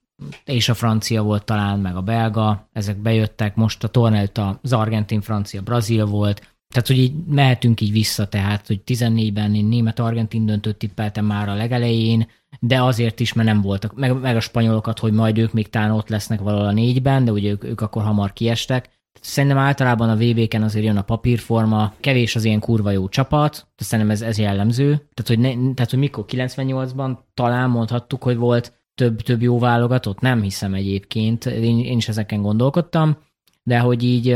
és 0.46 0.70
a 0.70 0.74
francia 0.74 1.24
volt 1.24 1.46
talán, 1.46 1.80
meg 1.80 1.96
a 1.96 2.02
belga, 2.02 2.68
ezek 2.74 2.98
bejöttek, 2.98 3.56
most 3.56 3.84
a 3.84 3.88
torna 3.88 4.16
előtt 4.16 4.38
az 4.62 4.74
argentin-francia 4.74 5.62
brazil 5.62 6.06
volt, 6.06 6.56
tehát, 6.76 6.88
hogy 6.88 6.98
így 6.98 7.14
mehetünk 7.28 7.82
így 7.82 7.92
vissza, 7.92 8.28
tehát, 8.28 8.68
hogy 8.68 8.82
14-ben 8.86 9.56
én 9.56 9.66
német-argentin 9.66 10.46
döntőt 10.46 10.76
tippeltem 10.76 11.26
már 11.26 11.50
a 11.50 11.54
legelején, 11.54 12.28
de 12.60 12.82
azért 12.82 13.20
is, 13.20 13.34
mert 13.34 13.48
nem 13.48 13.62
voltak, 13.62 13.96
meg, 13.96 14.20
meg 14.20 14.36
a 14.36 14.40
spanyolokat, 14.40 15.00
hogy 15.00 15.14
majd 15.14 15.38
ők 15.38 15.54
még 15.54 15.70
talán 15.70 15.92
ott 15.92 16.10
lesznek 16.10 16.40
valahol 16.40 16.68
a 16.68 16.72
négyben, 16.72 17.26
de 17.26 17.32
ugye 17.32 17.50
ők, 17.50 17.64
ők 17.64 17.82
akkor 17.82 18.04
hamar 18.04 18.34
kiestek. 18.34 18.90
Szerintem 19.22 19.58
általában 19.58 20.10
a 20.10 20.16
VB-ken 20.16 20.64
azért 20.64 20.86
jön 20.86 20.98
a 20.98 21.02
papírforma, 21.02 21.94
kevés 22.00 22.36
az 22.36 22.44
ilyen 22.44 22.60
kurva 22.60 22.92
jó 22.92 23.10
csapat, 23.10 23.68
de 23.76 23.84
szerintem 23.84 24.14
ez, 24.14 24.22
ez 24.22 24.38
jellemző. 24.38 24.86
Tehát 24.86 25.28
hogy, 25.28 25.40
ne, 25.40 25.74
tehát, 25.74 25.90
hogy 25.90 26.00
mikor 26.00 26.26
98-ban 26.28 27.18
talán 27.34 27.70
mondhattuk, 27.70 28.24
hogy 28.24 28.38
volt 28.38 28.74
több, 28.96 29.22
több 29.22 29.42
jó 29.42 29.60
válogatott, 29.60 30.20
nem 30.20 30.42
hiszem 30.42 30.74
egyébként, 30.74 31.46
én, 31.46 31.80
én 31.80 31.98
is 31.98 32.08
ezeken 32.08 32.42
gondolkodtam, 32.42 33.18
de 33.64 33.80
hogy 33.80 34.04
így 34.04 34.28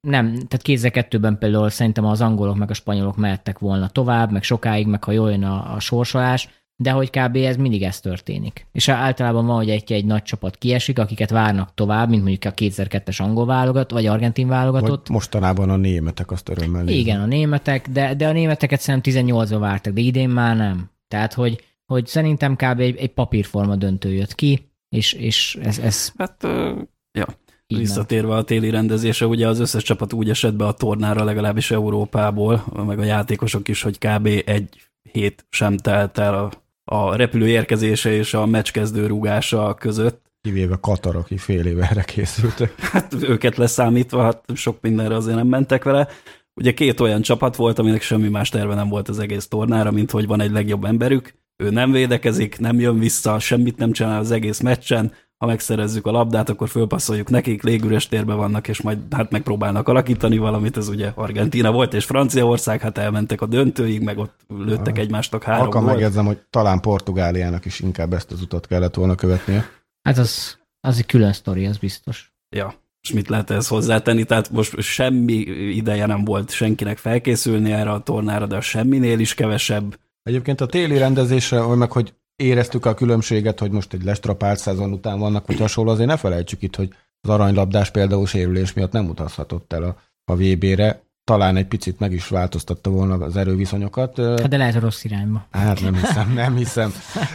nem, 0.00 0.26
tehát 0.34 0.62
kézzel 0.62 0.90
kettőben 0.90 1.38
például 1.38 1.68
szerintem 1.68 2.04
az 2.04 2.20
angolok 2.20 2.56
meg 2.56 2.70
a 2.70 2.74
spanyolok 2.74 3.16
mehettek 3.16 3.58
volna 3.58 3.88
tovább, 3.88 4.32
meg 4.32 4.42
sokáig, 4.42 4.86
meg 4.86 5.04
ha 5.04 5.12
jól 5.12 5.30
jön 5.30 5.44
a, 5.44 5.74
a 5.74 5.80
sorsolás, 5.80 6.48
de 6.82 6.90
hogy 6.90 7.10
kb. 7.10 7.36
ez 7.36 7.56
mindig 7.56 7.82
ez 7.82 8.00
történik. 8.00 8.66
És 8.72 8.88
általában 8.88 9.46
van, 9.46 9.56
hogy 9.56 9.70
egy, 9.70 9.92
egy 9.92 10.04
nagy 10.04 10.22
csapat 10.22 10.56
kiesik, 10.56 10.98
akiket 10.98 11.30
várnak 11.30 11.74
tovább, 11.74 12.08
mint 12.08 12.22
mondjuk 12.22 12.44
a 12.44 12.54
2002-es 12.54 13.20
angol 13.20 13.46
válogatott, 13.46 13.90
vagy 13.90 14.06
argentin 14.06 14.48
válogatott. 14.48 15.06
Vagy 15.06 15.16
mostanában 15.16 15.70
a 15.70 15.76
németek 15.76 16.30
azt 16.30 16.48
örömmel 16.48 16.82
nézni. 16.82 17.00
Igen, 17.00 17.20
a 17.20 17.26
németek, 17.26 17.88
de, 17.88 18.14
de 18.14 18.28
a 18.28 18.32
németeket 18.32 18.80
szerintem 18.80 19.12
18-ba 19.14 19.56
vártak, 19.58 19.92
de 19.92 20.00
idén 20.00 20.28
már 20.28 20.56
nem. 20.56 20.90
Tehát, 21.08 21.34
hogy, 21.34 21.64
hogy 21.86 22.06
szerintem 22.06 22.56
kb. 22.56 22.80
egy, 22.80 22.96
egy 22.96 23.12
papírforma 23.12 23.76
döntő 23.76 24.12
jött 24.12 24.34
ki, 24.34 24.70
és, 24.88 25.12
és 25.12 25.58
ez, 25.62 25.78
ez... 25.78 26.12
Hát, 26.18 26.44
uh, 26.44 26.78
ja. 27.12 27.26
Visszatérve 27.66 28.34
a 28.34 28.42
téli 28.42 28.70
rendezése, 28.70 29.26
ugye 29.26 29.48
az 29.48 29.58
összes 29.58 29.82
csapat 29.82 30.12
úgy 30.12 30.30
esett 30.30 30.54
be 30.54 30.66
a 30.66 30.72
tornára, 30.72 31.24
legalábbis 31.24 31.70
Európából, 31.70 32.64
meg 32.86 32.98
a 32.98 33.04
játékosok 33.04 33.68
is, 33.68 33.82
hogy 33.82 33.98
kb. 33.98 34.26
egy 34.44 34.90
hét 35.12 35.46
sem 35.50 35.76
telt 35.76 36.18
el 36.18 36.34
a 36.34 36.50
a 36.92 37.16
repülő 37.16 37.48
érkezése 37.48 38.12
és 38.12 38.34
a 38.34 38.46
meccskezdő 38.46 39.06
rúgása 39.06 39.74
között. 39.74 40.26
Kivéve 40.40 40.78
Katar, 40.80 41.16
aki 41.16 41.36
fél 41.36 41.66
éve 41.66 41.88
erre 41.90 42.02
készültek. 42.02 42.80
Hát 42.80 43.14
őket 43.20 43.56
leszámítva, 43.56 44.22
hát 44.22 44.44
sok 44.54 44.78
mindenre 44.80 45.14
azért 45.14 45.36
nem 45.36 45.46
mentek 45.46 45.84
vele. 45.84 46.08
Ugye 46.54 46.74
két 46.74 47.00
olyan 47.00 47.22
csapat 47.22 47.56
volt, 47.56 47.78
aminek 47.78 48.02
semmi 48.02 48.28
más 48.28 48.48
terve 48.48 48.74
nem 48.74 48.88
volt 48.88 49.08
az 49.08 49.18
egész 49.18 49.46
tornára, 49.46 49.90
mint 49.90 50.10
hogy 50.10 50.26
van 50.26 50.40
egy 50.40 50.50
legjobb 50.50 50.84
emberük, 50.84 51.34
ő 51.56 51.70
nem 51.70 51.92
védekezik, 51.92 52.58
nem 52.58 52.80
jön 52.80 52.98
vissza, 52.98 53.38
semmit 53.38 53.76
nem 53.76 53.92
csinál 53.92 54.18
az 54.18 54.30
egész 54.30 54.60
meccsen, 54.60 55.12
ha 55.40 55.46
megszerezzük 55.46 56.06
a 56.06 56.10
labdát, 56.10 56.48
akkor 56.48 56.68
fölpasszoljuk 56.68 57.30
nekik, 57.30 57.62
légüres 57.62 58.08
térben 58.08 58.36
vannak, 58.36 58.68
és 58.68 58.80
majd 58.82 58.98
hát 59.10 59.30
megpróbálnak 59.30 59.88
alakítani 59.88 60.38
valamit, 60.38 60.76
ez 60.76 60.88
ugye 60.88 61.12
Argentina 61.14 61.72
volt, 61.72 61.94
és 61.94 62.04
Franciaország, 62.04 62.80
hát 62.80 62.98
elmentek 62.98 63.40
a 63.40 63.46
döntőig, 63.46 64.02
meg 64.02 64.18
ott 64.18 64.34
lőttek 64.48 64.98
egymásnak 64.98 65.42
három 65.42 65.64
Alkan 65.64 65.82
megjegyzem, 65.82 66.26
hogy 66.26 66.38
talán 66.50 66.80
Portugáliának 66.80 67.64
is 67.64 67.80
inkább 67.80 68.12
ezt 68.12 68.32
az 68.32 68.42
utat 68.42 68.66
kellett 68.66 68.94
volna 68.94 69.14
követnie. 69.14 69.68
Hát 70.02 70.18
az, 70.18 70.58
az 70.80 70.98
egy 70.98 71.06
külön 71.06 71.32
sztori, 71.32 71.66
az 71.66 71.78
biztos. 71.78 72.32
Ja, 72.56 72.74
és 73.00 73.12
mit 73.12 73.28
lehet 73.28 73.50
ezt 73.50 73.68
hozzátenni? 73.68 74.24
Tehát 74.24 74.50
most 74.50 74.80
semmi 74.80 75.34
ideje 75.74 76.06
nem 76.06 76.24
volt 76.24 76.50
senkinek 76.50 76.98
felkészülni 76.98 77.72
erre 77.72 77.90
a 77.90 78.02
tornára, 78.02 78.46
de 78.46 78.56
a 78.56 78.60
semminél 78.60 79.18
is 79.18 79.34
kevesebb. 79.34 79.98
Egyébként 80.22 80.60
a 80.60 80.66
téli 80.66 80.98
rendezésre, 80.98 81.74
meg 81.74 81.92
hogy 81.92 82.14
éreztük 82.40 82.86
a 82.86 82.94
különbséget, 82.94 83.58
hogy 83.58 83.70
most 83.70 83.92
egy 83.92 84.04
lestrapált 84.04 84.58
szezon 84.58 84.92
után 84.92 85.18
vannak, 85.18 85.46
vagy 85.46 85.58
hasonló, 85.58 85.90
azért 85.90 86.08
ne 86.08 86.16
felejtsük 86.16 86.62
itt, 86.62 86.76
hogy 86.76 86.94
az 87.20 87.30
aranylabdás 87.30 87.90
például 87.90 88.26
sérülés 88.26 88.72
miatt 88.72 88.92
nem 88.92 89.08
utazhatott 89.08 89.72
el 89.72 89.82
a, 89.82 89.96
a 90.24 90.36
VB-re. 90.36 91.02
Talán 91.24 91.56
egy 91.56 91.66
picit 91.66 91.98
meg 91.98 92.12
is 92.12 92.28
változtatta 92.28 92.90
volna 92.90 93.14
az 93.14 93.36
erőviszonyokat. 93.36 94.16
Hát 94.16 94.48
de 94.48 94.56
lehet 94.56 94.74
a 94.74 94.80
rossz 94.80 95.04
irányba. 95.04 95.46
Hát 95.50 95.80
nem 95.80 95.94
hiszem, 95.94 96.32
nem 96.32 96.56
hiszem. 96.56 96.92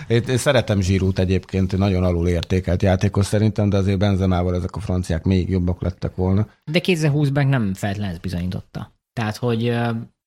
Én, 0.07 0.23
én 0.27 0.37
szeretem 0.37 0.81
Zsirút 0.81 1.19
egyébként, 1.19 1.77
nagyon 1.77 2.03
alul 2.03 2.27
értékelt 2.27 2.81
játékos 2.81 3.25
szerintem, 3.25 3.69
de 3.69 3.77
azért 3.77 3.97
Benzemával 3.97 4.55
ezek 4.55 4.75
a 4.75 4.79
franciák 4.79 5.23
még 5.23 5.49
jobbak 5.49 5.81
lettek 5.81 6.15
volna. 6.15 6.47
De 6.71 6.79
2020-ban 6.83 7.49
nem 7.49 7.73
feltétlenül 7.73 8.15
ez 8.15 8.21
bizonyította. 8.21 8.93
Tehát, 9.13 9.37
hogy 9.37 9.77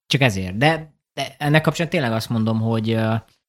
csak 0.07 0.21
ezért. 0.21 0.57
De, 0.57 0.93
de 1.13 1.35
ennek 1.39 1.63
kapcsán 1.63 1.89
tényleg 1.89 2.13
azt 2.13 2.29
mondom, 2.29 2.61
hogy 2.61 2.99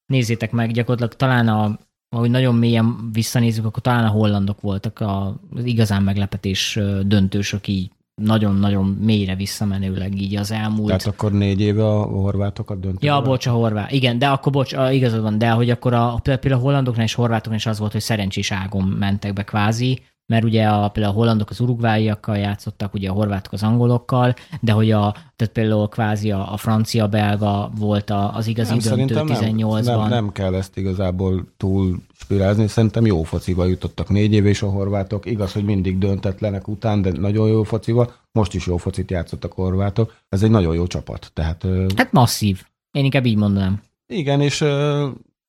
nézzétek 0.10 0.52
meg, 0.52 0.72
gyakorlatilag 0.72 1.14
talán 1.14 1.48
a, 1.48 1.80
ahogy 2.10 2.30
nagyon 2.30 2.56
mélyen 2.56 3.10
visszanézzük, 3.14 3.66
akkor 3.66 3.82
talán 3.82 4.06
a 4.06 4.10
hollandok 4.10 4.62
voltak 4.62 5.00
az 5.00 5.64
igazán 5.64 6.04
meglepetés 6.04 6.80
döntősök 7.06 7.68
így 7.68 7.92
nagyon-nagyon 8.22 8.86
mélyre 8.86 9.36
visszamenőleg 9.36 10.22
így 10.22 10.36
az 10.36 10.52
elmúlt. 10.52 10.88
Tehát 10.88 11.06
akkor 11.06 11.32
négy 11.32 11.62
éve 11.62 11.86
a 11.86 12.02
horvátokat 12.02 12.80
döntött? 12.80 13.04
Ja, 13.04 13.22
bocs, 13.22 13.46
a 13.46 13.52
horvát. 13.52 13.92
Igen, 13.92 14.20
de 14.20 14.28
akkor 14.28 14.52
bocs, 14.52 14.74
igazad 14.92 15.22
van, 15.22 15.38
de 15.38 15.50
hogy 15.50 15.70
akkor 15.70 15.94
a, 15.94 16.20
például 16.24 16.54
a 16.54 16.58
hollandoknál 16.58 17.06
és 17.06 17.14
horvátoknál 17.14 17.58
is 17.58 17.66
az 17.66 17.80
volt, 17.80 17.92
hogy 17.92 18.02
szerencsés 18.02 18.52
ágon 18.52 18.84
mentek 18.84 19.34
be 19.34 19.44
kvázi, 19.44 20.02
mert 20.30 20.44
ugye 20.44 20.68
a, 20.68 20.88
például 20.90 21.14
a 21.14 21.18
hollandok 21.18 21.50
az 21.50 21.60
urugváiakkal 21.60 22.38
játszottak, 22.38 22.94
ugye 22.94 23.10
a 23.10 23.14
horvátok 23.14 23.54
az 23.54 23.64
angolokkal, 23.64 24.34
de 24.62 24.72
hogy 24.72 24.92
a, 24.92 25.12
tehát 25.36 25.54
például 25.54 25.88
kvázi 25.88 26.32
a, 26.32 26.54
a 26.54 26.58
francia-belga 26.58 27.72
volt 27.78 28.10
a, 28.10 28.36
az 28.36 28.48
igazi 28.48 28.70
nem, 28.70 29.08
döntő 29.08 29.34
18-ban. 29.34 29.84
Nem, 29.84 30.00
nem, 30.00 30.10
nem 30.10 30.32
kell 30.32 30.56
ezt 30.56 30.78
igazából 30.78 31.48
túl 31.58 31.98
spirázni, 32.14 32.68
szerintem 32.68 33.06
jó 33.06 33.24
focival 33.24 33.70
jutottak 33.70 34.10
négy 34.10 34.34
év 34.34 34.46
és 34.46 34.62
a 34.62 34.70
horvátok. 34.70 35.26
Igaz, 35.26 35.54
hogy 35.54 35.64
mindig 35.64 35.98
döntetlenek 35.98 36.68
után, 36.68 37.02
de 37.02 37.12
nagyon 37.12 37.48
jó 37.48 37.64
focival. 37.64 38.14
Most 38.32 38.54
is 38.54 38.66
jó 38.66 38.78
focit 38.78 39.12
játszottak 39.12 39.52
a 39.52 39.62
horvátok. 39.62 40.16
Ez 40.30 40.44
egy 40.44 40.52
nagyon 40.52 40.76
jó 40.76 40.88
csapat. 40.88 41.32
Tehát, 41.34 41.66
hát 41.96 42.12
masszív. 42.12 42.62
Én 42.92 43.04
inkább 43.04 43.26
így 43.26 43.38
mondanám. 43.38 43.82
Igen, 44.08 44.42
és 44.42 44.66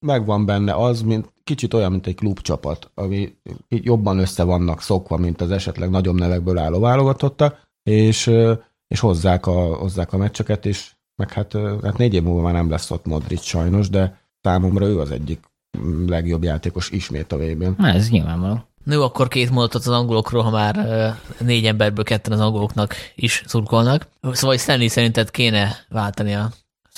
megvan 0.00 0.46
benne 0.46 0.74
az, 0.74 1.02
mint 1.02 1.32
kicsit 1.44 1.74
olyan, 1.74 1.90
mint 1.90 2.06
egy 2.06 2.14
klubcsapat, 2.14 2.90
ami 2.94 3.34
jobban 3.68 4.18
össze 4.18 4.42
vannak 4.42 4.82
szokva, 4.82 5.16
mint 5.16 5.40
az 5.40 5.50
esetleg 5.50 5.90
nagyobb 5.90 6.18
nevekből 6.18 6.58
álló 6.58 6.80
válogatotta, 6.80 7.58
és, 7.82 8.30
és 8.88 9.00
hozzák, 9.00 9.46
a, 9.46 9.76
hozzák 9.76 10.12
a 10.12 10.16
meccseket, 10.16 10.66
és 10.66 10.92
meg 11.16 11.32
hát, 11.32 11.56
hát 11.82 11.98
négy 11.98 12.14
év 12.14 12.22
múlva 12.22 12.42
már 12.42 12.52
nem 12.52 12.70
lesz 12.70 12.90
ott 12.90 13.06
Modric 13.06 13.42
sajnos, 13.42 13.88
de 13.88 14.20
számomra 14.40 14.86
ő 14.86 15.00
az 15.00 15.10
egyik 15.10 15.40
legjobb 16.06 16.42
játékos 16.42 16.90
ismét 16.90 17.32
a 17.32 17.38
vb 17.38 17.84
Ez 17.84 18.10
nyilvánvaló. 18.10 18.64
Na 18.84 18.94
jó, 18.94 19.02
akkor 19.02 19.28
két 19.28 19.50
mondatot 19.50 19.80
az 19.80 19.92
angolokról, 19.92 20.42
ha 20.42 20.50
már 20.50 20.76
négy 21.38 21.66
emberből 21.66 22.04
ketten 22.04 22.32
az 22.32 22.40
angoloknak 22.40 22.94
is 23.14 23.42
szurkolnak. 23.46 24.06
Szóval 24.32 24.56
Stanley 24.56 24.88
szerinted 24.88 25.30
kéne 25.30 25.76
váltani 25.88 26.34
a 26.34 26.50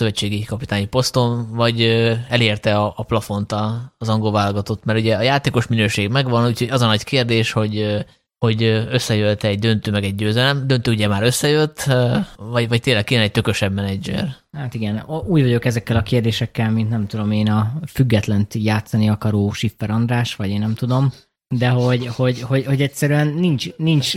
szövetségi 0.02 0.44
kapitányi 0.44 0.86
poszton, 0.86 1.46
vagy 1.50 1.80
elérte 2.28 2.78
a, 2.78 2.92
a 2.96 3.02
plafont 3.02 3.52
az 3.98 4.08
angol 4.08 4.32
válogatott, 4.32 4.84
mert 4.84 4.98
ugye 4.98 5.16
a 5.16 5.22
játékos 5.22 5.66
minőség 5.66 6.08
megvan, 6.08 6.46
úgyhogy 6.46 6.70
az 6.70 6.80
a 6.80 6.86
nagy 6.86 7.04
kérdés, 7.04 7.52
hogy 7.52 8.04
hogy 8.38 8.62
összejött 8.90 9.42
egy 9.42 9.58
döntő 9.58 9.90
meg 9.90 10.04
egy 10.04 10.14
győzelem. 10.14 10.66
Döntő 10.66 10.90
ugye 10.90 11.08
már 11.08 11.22
összejött, 11.22 11.90
vagy, 12.36 12.68
vagy 12.68 12.80
tényleg 12.80 13.04
kéne 13.04 13.22
egy 13.22 13.30
tökösebb 13.30 13.74
menedzser? 13.74 14.36
Hát 14.52 14.74
igen, 14.74 15.04
úgy 15.26 15.42
vagyok 15.42 15.64
ezekkel 15.64 15.96
a 15.96 16.02
kérdésekkel, 16.02 16.70
mint 16.70 16.88
nem 16.88 17.06
tudom 17.06 17.30
én 17.30 17.50
a 17.50 17.72
függetlent 17.86 18.54
játszani 18.54 19.08
akaró 19.08 19.52
Siffer 19.52 19.90
András, 19.90 20.36
vagy 20.36 20.48
én 20.48 20.58
nem 20.58 20.74
tudom, 20.74 21.12
de 21.48 21.68
hogy, 21.68 22.06
hogy, 22.06 22.40
hogy, 22.40 22.64
hogy 22.64 22.82
egyszerűen 22.82 23.26
nincs, 23.26 23.76
nincs, 23.76 24.16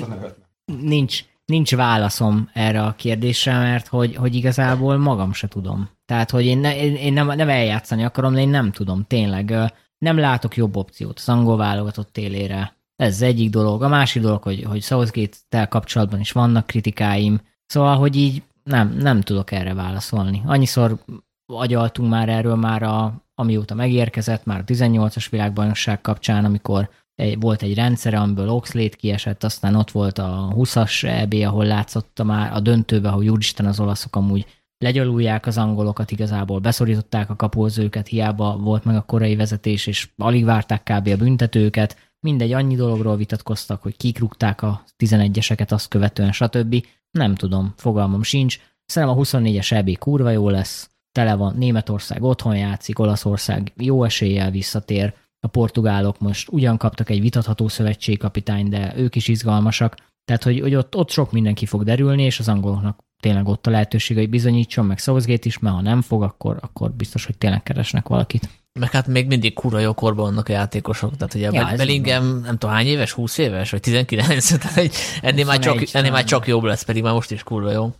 nincs, 0.81 1.23
nincs 1.45 1.75
válaszom 1.75 2.49
erre 2.53 2.83
a 2.83 2.95
kérdésre, 2.95 3.57
mert 3.57 3.87
hogy, 3.87 4.15
hogy 4.15 4.35
igazából 4.35 4.97
magam 4.97 5.33
se 5.33 5.47
tudom. 5.47 5.89
Tehát, 6.05 6.31
hogy 6.31 6.45
én, 6.45 6.57
ne, 6.57 6.77
én 6.95 7.13
nem, 7.13 7.27
nem 7.27 7.49
eljátszani 7.49 8.03
akarom, 8.03 8.33
de 8.33 8.39
én 8.39 8.49
nem 8.49 8.71
tudom, 8.71 9.05
tényleg. 9.07 9.73
Nem 9.97 10.17
látok 10.17 10.55
jobb 10.55 10.75
opciót 10.75 11.17
az 11.17 11.29
angol 11.29 11.57
válogatott 11.57 12.11
télére. 12.13 12.75
Ez 12.95 13.21
egyik 13.21 13.49
dolog. 13.49 13.83
A 13.83 13.87
másik 13.87 14.21
dolog, 14.21 14.43
hogy, 14.43 14.63
hogy 14.63 14.81
Southgate-tel 14.81 15.67
kapcsolatban 15.67 16.19
is 16.19 16.31
vannak 16.31 16.67
kritikáim. 16.67 17.41
Szóval, 17.65 17.97
hogy 17.97 18.15
így 18.15 18.43
nem, 18.63 18.97
nem 18.99 19.21
tudok 19.21 19.51
erre 19.51 19.73
válaszolni. 19.73 20.41
Annyiszor 20.45 20.99
agyaltunk 21.45 22.09
már 22.09 22.29
erről 22.29 22.55
már, 22.55 22.83
a, 22.83 23.13
amióta 23.35 23.75
megérkezett, 23.75 24.45
már 24.45 24.59
a 24.59 24.63
18-as 24.63 25.27
világbajnokság 25.29 26.01
kapcsán, 26.01 26.45
amikor 26.45 26.89
egy, 27.15 27.39
volt 27.39 27.61
egy 27.61 27.73
rendszere, 27.73 28.19
amiből 28.19 28.49
Oxlade 28.49 28.95
kiesett, 28.95 29.43
aztán 29.43 29.75
ott 29.75 29.91
volt 29.91 30.17
a 30.17 30.53
20-as 30.55 31.03
EB, 31.03 31.33
ahol 31.33 31.65
látszott 31.65 32.23
már 32.23 32.53
a 32.53 32.59
döntőbe, 32.59 33.09
hogy 33.09 33.29
úristen 33.29 33.65
az 33.65 33.79
olaszok 33.79 34.15
amúgy 34.15 34.45
legyalulják 34.77 35.45
az 35.45 35.57
angolokat, 35.57 36.11
igazából 36.11 36.59
beszorították 36.59 37.29
a 37.29 37.35
kapózőket, 37.35 38.07
hiába 38.07 38.57
volt 38.57 38.83
meg 38.83 38.95
a 38.95 39.01
korai 39.01 39.35
vezetés, 39.35 39.87
és 39.87 40.09
alig 40.17 40.45
várták 40.45 40.83
kb. 40.83 41.07
a 41.07 41.17
büntetőket, 41.17 41.97
mindegy, 42.19 42.51
annyi 42.51 42.75
dologról 42.75 43.15
vitatkoztak, 43.15 43.81
hogy 43.81 43.97
kikrugták 43.97 44.61
a 44.61 44.83
11-eseket 45.03 45.71
azt 45.71 45.87
követően, 45.87 46.31
stb. 46.31 46.85
Nem 47.11 47.35
tudom, 47.35 47.73
fogalmam 47.77 48.23
sincs. 48.23 48.59
Szerintem 48.85 49.17
a 49.17 49.21
24-es 49.21 49.71
EB 49.71 49.97
kurva 49.97 50.29
jó 50.29 50.49
lesz, 50.49 50.89
tele 51.11 51.35
van, 51.35 51.55
Németország 51.57 52.23
otthon 52.23 52.57
játszik, 52.57 52.99
Olaszország 52.99 53.73
jó 53.75 54.03
eséllyel 54.03 54.51
visszatér, 54.51 55.13
a 55.45 55.47
portugálok 55.47 56.19
most 56.19 56.47
ugyan 56.51 56.77
kaptak 56.77 57.09
egy 57.09 57.21
vitatható 57.21 57.67
szövetségkapitány, 57.67 58.69
de 58.69 58.93
ők 58.97 59.15
is 59.15 59.27
izgalmasak, 59.27 59.95
tehát 60.25 60.43
hogy, 60.43 60.59
hogy 60.59 60.75
ott, 60.75 60.95
ott 60.95 61.09
sok 61.09 61.31
mindenki 61.31 61.65
fog 61.65 61.83
derülni, 61.83 62.23
és 62.23 62.39
az 62.39 62.47
angoloknak 62.47 62.99
tényleg 63.19 63.47
ott 63.47 63.67
a 63.67 63.69
lehetőség, 63.69 64.17
hogy 64.17 64.29
bizonyítson, 64.29 64.85
meg 64.85 64.97
Southgate 64.97 65.47
is, 65.47 65.59
mert 65.59 65.75
ha 65.75 65.81
nem 65.81 66.01
fog, 66.01 66.23
akkor, 66.23 66.57
akkor 66.61 66.91
biztos, 66.91 67.25
hogy 67.25 67.37
tényleg 67.37 67.63
keresnek 67.63 68.07
valakit. 68.07 68.49
Meg 68.79 68.91
hát 68.91 69.07
még 69.07 69.27
mindig 69.27 69.53
kura 69.53 69.79
jó 69.79 69.93
korban 69.93 70.25
vannak 70.25 70.49
a 70.49 70.51
játékosok, 70.51 71.17
tehát 71.17 71.33
ugye 71.33 71.49
ja, 71.51 71.75
Bellingham 71.77 72.39
nem 72.39 72.57
tudom 72.57 72.75
hány 72.75 72.85
éves, 72.85 73.11
20 73.11 73.37
éves, 73.37 73.71
vagy 73.71 73.79
19, 73.79 74.51
tehát 74.59 74.77
egy, 74.77 74.95
ennél, 75.21 75.45
már 75.45 75.59
csak, 75.59 75.83
ennél 75.93 76.11
már 76.11 76.23
csak 76.23 76.47
jobb 76.47 76.63
lesz, 76.63 76.83
pedig 76.83 77.03
már 77.03 77.13
most 77.13 77.31
is 77.31 77.43
kurva 77.43 77.71
jó. 77.71 77.93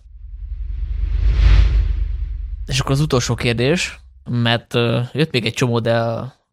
És 2.66 2.80
akkor 2.80 2.92
az 2.92 3.00
utolsó 3.00 3.36
kérdés, 3.36 4.00
mert 4.30 4.74
jött 5.14 5.32
még 5.32 5.46
egy 5.46 5.54
csomó, 5.54 5.80
de 5.80 6.02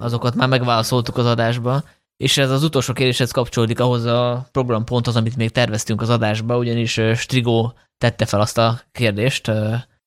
azokat 0.03 0.35
már 0.35 0.49
megválaszoltuk 0.49 1.17
az 1.17 1.27
adásba, 1.27 1.83
És 2.17 2.39
ez 2.39 2.51
az 2.51 2.63
utolsó 2.63 2.93
kérdéshez 2.93 3.31
kapcsolódik 3.31 3.81
ahhoz 3.81 4.05
a 4.05 4.49
programponthoz, 4.53 5.17
amit 5.17 5.37
még 5.37 5.51
terveztünk 5.51 6.01
az 6.01 6.11
adásba, 6.11 6.57
ugyanis 6.57 7.01
Strigó 7.15 7.75
tette 7.99 8.27
fel 8.27 8.41
azt 8.41 8.59
a 8.59 8.81
kérdést, 8.93 9.51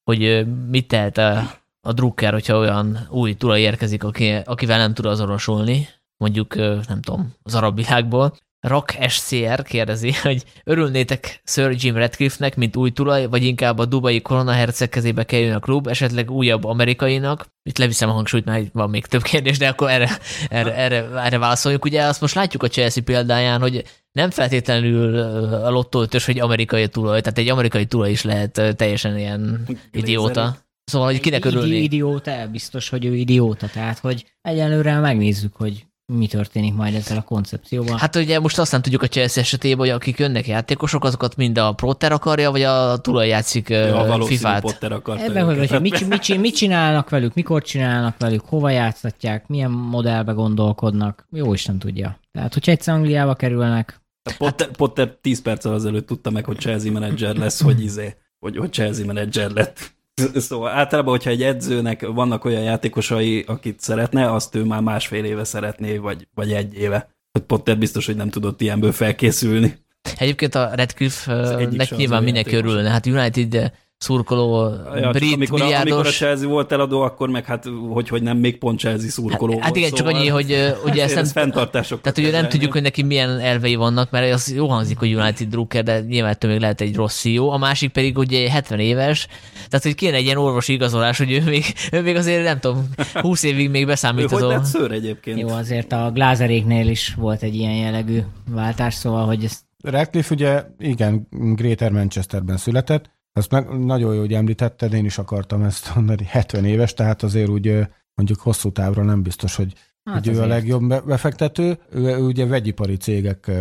hogy 0.03 0.47
mit 0.69 0.87
tehet 0.87 1.17
a, 1.17 1.51
a 1.87 1.93
drukker, 1.93 2.33
hogyha 2.33 2.57
olyan 2.57 3.07
új 3.09 3.33
tulaj 3.33 3.61
érkezik, 3.61 4.03
aki, 4.03 4.31
akivel 4.45 4.77
nem 4.77 4.93
tud 4.93 5.05
azonosulni, 5.05 5.87
mondjuk, 6.17 6.55
nem 6.87 7.01
tudom, 7.01 7.33
az 7.43 7.55
arab 7.55 7.75
világból. 7.75 8.37
Rock 8.67 8.97
SCR 9.07 9.63
kérdezi, 9.63 10.13
hogy 10.23 10.43
örülnétek 10.63 11.41
Sir 11.43 11.75
Jim 11.77 11.95
Radcliffe-nek, 11.95 12.55
mint 12.55 12.75
új 12.75 12.91
tulaj, 12.91 13.27
vagy 13.27 13.43
inkább 13.43 13.79
a 13.79 13.85
dubai 13.85 14.21
koronaherceg 14.21 14.89
kezébe 14.89 15.23
kerüljön 15.23 15.55
a 15.55 15.59
klub, 15.59 15.87
esetleg 15.87 16.31
újabb 16.31 16.63
amerikainak. 16.63 17.45
Itt 17.63 17.77
leviszem 17.77 18.09
a 18.09 18.13
hangsúlyt, 18.13 18.45
mert 18.45 18.69
van 18.73 18.89
még 18.89 19.05
több 19.05 19.21
kérdés, 19.21 19.57
de 19.57 19.67
akkor 19.67 19.89
erre, 19.89 20.17
erre, 20.49 20.75
erre, 20.75 21.09
erre 21.15 21.37
válaszoljunk. 21.37 21.85
Ugye 21.85 22.03
azt 22.03 22.21
most 22.21 22.35
látjuk 22.35 22.63
a 22.63 22.67
Chelsea 22.67 23.03
példáján, 23.03 23.61
hogy 23.61 23.83
nem 24.11 24.29
feltétlenül 24.29 25.17
a 25.53 25.69
lottó 25.69 26.01
ötös, 26.01 26.25
hogy 26.25 26.39
amerikai 26.39 26.87
tulaj, 26.87 27.21
tehát 27.21 27.37
egy 27.37 27.49
amerikai 27.49 27.85
tulaj 27.85 28.11
is 28.11 28.23
lehet 28.23 28.75
teljesen 28.75 29.17
ilyen 29.17 29.67
idióta. 29.91 30.57
Szóval, 30.83 31.07
hogy 31.07 31.19
kinek 31.19 31.45
örülni? 31.45 31.75
Idióta, 31.75 32.47
biztos, 32.51 32.89
hogy 32.89 33.05
ő 33.05 33.15
idióta, 33.15 33.67
tehát, 33.67 33.99
hogy 33.99 34.25
egyelőre 34.41 34.99
megnézzük, 34.99 35.55
hogy 35.55 35.85
mi 36.13 36.27
történik 36.27 36.73
majd 36.73 36.93
ezzel 36.93 37.17
a 37.17 37.21
koncepcióval. 37.21 37.97
Hát 37.97 38.15
ugye 38.15 38.39
most 38.39 38.59
azt 38.59 38.71
nem 38.71 38.81
tudjuk 38.81 39.01
a 39.01 39.07
Chelsea 39.07 39.43
esetében, 39.43 39.77
hogy 39.77 39.89
akik 39.89 40.17
jönnek 40.17 40.47
játékosok, 40.47 41.03
azokat 41.03 41.35
mind 41.35 41.57
a 41.57 41.71
Proter 41.71 42.11
akarja, 42.11 42.51
vagy 42.51 42.61
a 42.61 42.97
tulaj 42.97 43.27
játszik 43.27 43.69
ja, 43.69 44.23
FIFA-t. 44.25 44.61
Potter 44.61 44.91
Ebben, 44.91 45.45
hogy, 45.45 45.69
hogy 45.69 45.81
mit, 45.81 46.07
mit, 46.07 46.37
mit, 46.37 46.55
csinálnak 46.55 47.09
velük, 47.09 47.33
mikor 47.33 47.61
csinálnak 47.61 48.17
velük, 48.17 48.45
hova 48.45 48.69
játszatják, 48.69 49.47
milyen 49.47 49.71
modellbe 49.71 50.31
gondolkodnak, 50.31 51.27
jó 51.31 51.53
is 51.53 51.65
nem 51.65 51.79
tudja. 51.79 52.19
Tehát, 52.31 52.53
hogyha 52.53 52.71
egyszer 52.71 52.93
Angliába 52.93 53.33
kerülnek... 53.33 54.01
A 54.29 54.33
Potter, 54.37 54.67
hát... 54.67 54.75
Potter 54.75 55.17
10 55.21 55.41
perccel 55.41 55.73
azelőtt 55.73 56.07
tudta 56.07 56.29
meg, 56.29 56.45
hogy 56.45 56.57
Chelsea 56.57 56.91
menedzser 56.91 57.35
lesz, 57.35 57.61
hogy 57.61 57.83
izé, 57.83 58.15
hogy, 58.39 58.57
hogy 58.57 58.71
Chelsea 58.71 59.05
menedzser 59.05 59.51
lett. 59.51 59.94
Szóval 60.35 60.71
általában, 60.71 61.11
hogyha 61.11 61.29
egy 61.29 61.43
edzőnek 61.43 62.07
vannak 62.07 62.45
olyan 62.45 62.61
játékosai, 62.61 63.43
akit 63.47 63.79
szeretne, 63.79 64.31
azt 64.31 64.55
ő 64.55 64.63
már 64.63 64.81
másfél 64.81 65.23
éve 65.23 65.43
szeretné, 65.43 65.97
vagy, 65.97 66.27
vagy 66.33 66.51
egy 66.51 66.73
éve. 66.77 67.09
Potter 67.47 67.77
biztos, 67.77 68.05
hogy 68.05 68.15
nem 68.15 68.29
tudott 68.29 68.61
ilyenből 68.61 68.91
felkészülni. 68.91 69.77
Egyébként 70.17 70.55
a 70.55 70.71
Redcliffe-nek 70.73 71.95
nyilván 71.95 72.23
mindenki 72.23 72.55
örülne. 72.55 72.89
Hát 72.89 73.05
United 73.05 73.71
szurkoló 73.97 74.69
ja, 74.95 75.11
brit 75.11 75.33
amikor, 75.33 75.59
milliárdos. 75.59 75.91
A, 75.91 75.95
amikor 75.95 76.07
a 76.07 76.15
Chelsea 76.15 76.47
volt 76.47 76.71
eladó, 76.71 77.01
akkor 77.01 77.29
meg 77.29 77.45
hát, 77.45 77.65
hogy, 77.89 78.09
hogy 78.09 78.21
nem 78.21 78.37
még 78.37 78.57
pont 78.57 78.79
Chelsea 78.79 79.09
szurkoló 79.09 79.53
hát, 79.53 79.63
hát 79.63 79.75
igen, 79.75 79.89
szóval 79.89 80.05
csak 80.05 80.15
annyi, 80.15 80.27
hogy 80.27 80.51
ugye 80.89 81.03
ezt 81.03 81.15
nem, 81.15 81.25
fenntartások. 81.25 82.01
Tehát 82.01 82.17
ugye 82.17 82.31
nem 82.31 82.49
tudjuk, 82.49 82.71
hogy 82.71 82.81
neki 82.81 83.03
milyen 83.03 83.39
elvei 83.39 83.75
vannak, 83.75 84.11
mert 84.11 84.33
az 84.33 84.53
jó 84.53 84.67
hangzik, 84.67 84.97
hogy 84.97 85.15
United 85.15 85.47
Drucker, 85.47 85.83
de 85.83 85.99
nyilván 85.99 86.31
ettől 86.31 86.51
még 86.51 86.59
lehet 86.59 86.81
egy 86.81 86.95
rossz 86.95 87.25
jó. 87.25 87.49
A 87.49 87.57
másik 87.57 87.91
pedig 87.91 88.17
ugye 88.17 88.49
70 88.49 88.79
éves, 88.79 89.27
tehát 89.69 89.83
hogy 89.83 89.95
kéne 89.95 90.15
egy 90.15 90.23
ilyen 90.23 90.37
orvosi 90.37 90.73
igazolás, 90.73 91.17
hogy 91.17 91.31
ő 91.31 91.41
még, 91.45 91.63
ő 91.91 92.01
még 92.01 92.15
azért 92.15 92.43
nem 92.43 92.59
tudom, 92.59 92.89
20 93.13 93.43
évig 93.43 93.69
még 93.69 93.85
beszámítozó. 93.85 94.37
Ő 94.37 94.45
hogy 94.45 94.55
lett 94.55 94.65
szőr 94.65 94.91
egyébként? 94.91 95.39
Jó, 95.39 95.49
azért 95.49 95.91
a 95.91 96.11
Glázeréknél 96.13 96.87
is 96.87 97.13
volt 97.17 97.41
egy 97.41 97.55
ilyen 97.55 97.75
jellegű 97.75 98.19
váltás, 98.49 98.93
szóval, 98.93 99.25
hogy 99.25 99.43
ezt 99.43 99.63
Radcliffe 99.83 100.33
ugye, 100.33 100.63
igen, 100.79 101.27
Greater 101.31 101.91
Manchesterben 101.91 102.57
született, 102.57 103.14
ezt 103.35 103.51
meg 103.51 103.79
nagyon 103.85 104.13
jó, 104.13 104.19
hogy 104.19 104.33
említetted, 104.33 104.93
én 104.93 105.05
is 105.05 105.17
akartam 105.17 105.63
ezt 105.63 105.95
mondani, 105.95 106.23
70 106.29 106.65
éves, 106.65 106.93
tehát 106.93 107.23
azért 107.23 107.49
úgy 107.49 107.87
mondjuk 108.13 108.39
hosszú 108.39 108.71
távra 108.71 109.03
nem 109.03 109.23
biztos, 109.23 109.55
hogy, 109.55 109.73
hát 110.03 110.25
hogy 110.25 110.35
ő 110.35 110.41
a 110.41 110.45
legjobb 110.45 111.05
befektető. 111.05 111.77
Ő, 111.89 112.17
ugye 112.17 112.45
vegyipari 112.45 112.97
cégek 112.97 113.51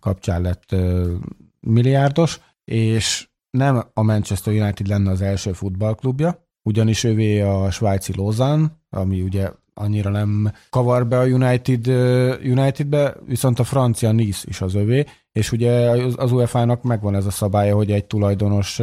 kapcsán 0.00 0.42
lett 0.42 0.74
milliárdos, 1.60 2.40
és 2.64 3.28
nem 3.50 3.82
a 3.94 4.02
Manchester 4.02 4.52
United 4.52 4.86
lenne 4.86 5.10
az 5.10 5.20
első 5.20 5.52
futballklubja, 5.52 6.46
ugyanis 6.62 7.04
ővé 7.04 7.40
a 7.40 7.70
svájci 7.70 8.12
Lausanne, 8.16 8.80
ami 8.90 9.20
ugye 9.20 9.50
annyira 9.74 10.10
nem 10.10 10.52
kavar 10.70 11.06
be 11.06 11.18
a 11.18 11.26
United, 11.26 11.86
Unitedbe, 12.44 13.16
viszont 13.26 13.58
a 13.58 13.64
francia 13.64 14.12
Nice 14.12 14.44
is 14.48 14.60
az 14.60 14.74
övé, 14.74 15.04
és 15.32 15.52
ugye 15.52 15.90
az 16.16 16.32
UEFA-nak 16.32 16.82
megvan 16.82 17.14
ez 17.14 17.26
a 17.26 17.30
szabálya, 17.30 17.74
hogy 17.74 17.92
egy 17.92 18.04
tulajdonos 18.04 18.80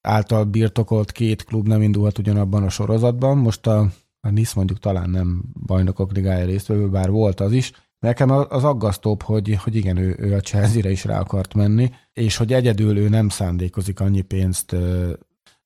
által 0.00 0.44
birtokolt 0.44 1.12
két 1.12 1.44
klub 1.44 1.68
nem 1.68 1.82
indulhat 1.82 2.18
ugyanabban 2.18 2.62
a 2.62 2.68
sorozatban. 2.68 3.38
Most 3.38 3.66
a, 3.66 3.88
a 4.20 4.30
Nice 4.30 4.52
mondjuk 4.56 4.78
talán 4.78 5.10
nem 5.10 5.42
bajnokok 5.66 6.12
ligája 6.12 6.44
résztvevő, 6.44 6.88
bár 6.88 7.10
volt 7.10 7.40
az 7.40 7.52
is. 7.52 7.72
Nekem 7.98 8.30
az 8.30 8.64
aggasztóbb, 8.64 9.22
hogy, 9.22 9.58
hogy 9.62 9.76
igen, 9.76 9.96
ő, 9.96 10.16
ő 10.18 10.34
a 10.34 10.40
Chelsea-re 10.40 10.90
is 10.90 11.04
rá 11.04 11.20
akart 11.20 11.54
menni, 11.54 11.90
és 12.12 12.36
hogy 12.36 12.52
egyedül 12.52 12.98
ő 12.98 13.08
nem 13.08 13.28
szándékozik 13.28 14.00
annyi 14.00 14.20
pénzt 14.20 14.76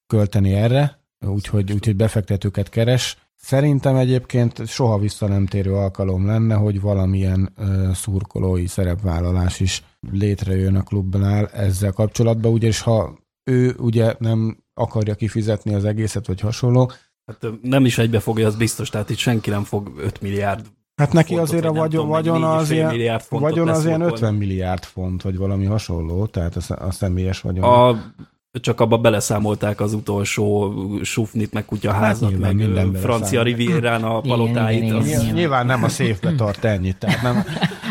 költeni 0.07 0.55
erre, 0.55 1.01
úgyhogy, 1.27 1.73
úgyhogy 1.73 1.97
befektetőket 1.97 2.69
keres, 2.69 3.27
Szerintem 3.47 3.97
egyébként 3.97 4.67
soha 4.67 4.99
vissza 4.99 5.27
nem 5.27 5.47
térő 5.47 5.75
alkalom 5.75 6.27
lenne, 6.27 6.55
hogy 6.55 6.81
valamilyen 6.81 7.53
szurkolói 7.95 8.67
szerepvállalás 8.67 9.61
is 9.61 9.83
létrejön 10.13 10.77
a 10.77 10.83
klubnál 10.83 11.47
ezzel 11.47 11.93
kapcsolatban, 11.93 12.53
ugyanis 12.53 12.81
ha 12.81 13.19
ő 13.45 13.75
ugye 13.79 14.15
nem 14.19 14.57
akarja 14.75 15.15
kifizetni 15.15 15.75
az 15.75 15.85
egészet, 15.85 16.27
vagy 16.27 16.41
hasonló. 16.41 16.91
Hát 17.27 17.47
nem 17.63 17.85
is 17.85 17.99
egybe 17.99 18.21
fogja, 18.21 18.47
az 18.47 18.57
biztos, 18.57 18.91
tehát 18.91 19.11
itt 19.11 19.17
senki 19.17 19.51
nem 19.51 19.65
fog 19.65 19.93
5 19.99 20.21
milliárd 20.21 20.67
Hát 20.97 21.13
neki 21.13 21.35
fontot, 21.35 21.49
azért 21.49 21.65
a 21.65 21.73
vagyon, 21.73 22.09
vagyon 22.09 22.45
az, 22.45 22.71
ilyen, 22.71 23.21
vagyon 23.29 23.69
az 23.69 23.85
ilyen 23.85 24.01
50 24.01 24.35
milliárd 24.35 24.85
font, 24.85 25.23
vagy 25.23 25.37
valami 25.37 25.65
hasonló, 25.65 26.27
tehát 26.27 26.57
a, 26.57 26.87
a 26.87 26.91
személyes 26.91 27.41
vagyon. 27.41 27.65
A 27.65 28.15
csak 28.61 28.81
abba 28.81 28.99
beleszámolták 28.99 29.81
az 29.81 29.93
utolsó 29.93 30.75
sufnit, 31.03 31.53
meg 31.53 31.65
kutyaházat, 31.65 32.31
hát, 32.31 32.55
meg 32.55 32.89
francia 32.95 33.43
rivérán 33.43 34.05
a 34.05 34.21
palotáit. 34.21 34.83
Igen, 34.83 35.05
igen, 35.05 35.21
igen, 35.21 35.35
Nyilván 35.35 35.67
nem 35.67 35.85
a 35.85 35.89
széfbe 35.89 36.35
tart 36.35 36.65
ennyit, 36.65 36.99
tehát 36.99 37.23
nem, 37.23 37.45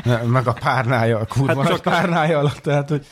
nem 0.03 0.27
meg 0.27 0.47
a 0.47 0.53
párnája, 0.53 1.19
a 1.19 1.25
kurva 1.25 1.61
hát 1.61 1.71
csak 1.71 1.81
párnája 1.81 2.39
alatt, 2.39 2.57
tehát 2.57 2.89
hogy 2.89 3.05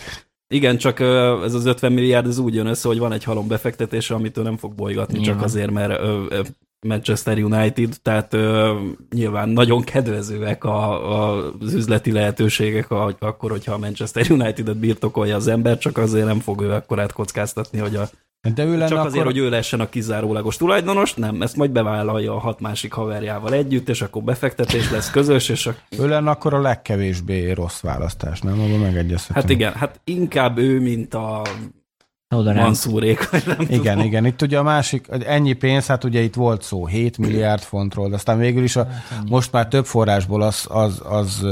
igen, 0.48 0.78
csak 0.78 1.00
ez 1.44 1.54
az 1.54 1.66
50 1.66 1.92
milliárd 1.92 2.28
ez 2.28 2.38
úgy 2.38 2.56
jön 2.56 2.68
össze, 2.68 2.88
hogy 2.88 3.00
van 3.00 3.12
egy 3.12 3.24
halom 3.24 3.48
befektetése, 3.48 4.14
amit 4.14 4.38
ő 4.38 4.42
nem 4.42 4.58
fog 4.58 4.74
bolygatni, 4.74 5.18
Nyilván. 5.18 5.36
csak 5.36 5.46
azért, 5.46 5.72
mert 5.72 6.02
Manchester 6.84 7.38
United, 7.38 7.96
tehát 8.02 8.34
ö, 8.34 8.80
nyilván 9.16 9.50
nagyon 9.50 9.82
kedvezőek 9.82 10.64
a, 10.64 11.12
a, 11.12 11.52
az 11.60 11.74
üzleti 11.74 12.12
lehetőségek 12.12 12.92
a, 12.92 13.16
akkor, 13.20 13.52
hogyha 13.52 13.74
a 13.74 13.78
Manchester 13.78 14.26
United-et 14.30 14.78
birtokolja 14.78 15.36
az 15.36 15.48
ember, 15.48 15.78
csak 15.78 15.98
azért 15.98 16.26
nem 16.26 16.40
fog 16.40 16.62
ő 16.62 16.72
akkorát 16.72 17.12
kockáztatni, 17.12 17.80
hogy 17.80 17.96
a 17.96 18.10
de 18.54 18.64
ő 18.64 18.72
lenne 18.72 18.88
Csak 18.88 18.98
azért, 18.98 19.14
akkor... 19.14 19.26
hogy 19.26 19.38
ő 19.38 19.50
lehessen 19.50 19.80
a 19.80 19.90
kizárólagos 19.90 20.58
tulajdonos, 20.58 21.14
nem, 21.14 21.42
ezt 21.42 21.56
majd 21.56 21.72
bevállalja 21.72 22.36
a 22.36 22.40
hat 22.40 22.60
másik 22.60 22.94
haverjával 22.94 23.54
együtt, 23.54 23.90
és 23.90 24.02
akkor 24.02 24.24
befektetés 24.24 24.92
lesz 24.92 25.12
közös, 25.12 25.50
és 25.50 25.66
a... 25.66 25.76
Ő 26.00 26.08
lenne 26.08 26.30
akkor 26.30 26.54
a 26.54 26.62
legkevésbé 26.62 27.52
rossz 27.52 27.82
választás, 27.82 28.42
nem? 28.42 28.60
Abban 28.60 28.80
megegyezhetünk. 28.80 29.40
Hát 29.40 29.50
igen, 29.50 29.74
hát 29.74 30.00
inkább 30.04 30.58
ő, 30.58 30.80
mint 30.80 31.14
a 31.14 31.42
Manszúrék, 32.42 33.30
vagy 33.30 33.44
nem 33.46 33.60
Igen, 33.60 33.82
tudom. 33.82 34.00
igen. 34.00 34.26
Itt 34.26 34.42
ugye 34.42 34.58
a 34.58 34.64
másik, 34.64 35.08
ennyi 35.26 35.54
pénz, 35.54 35.86
hát 35.86 36.04
ugye 36.04 36.22
itt 36.22 36.34
volt 36.34 36.62
szó 36.62 36.86
7 36.86 37.18
milliárd 37.18 37.62
fontról, 37.62 38.10
de 38.10 38.16
aztán 38.16 38.38
végül 38.38 38.64
is 38.64 38.76
a, 38.76 38.88
hát, 39.10 39.30
most 39.30 39.52
már 39.52 39.68
több 39.68 39.86
forrásból 39.86 40.42
az, 40.42 40.66
az, 40.70 41.02
az 41.04 41.46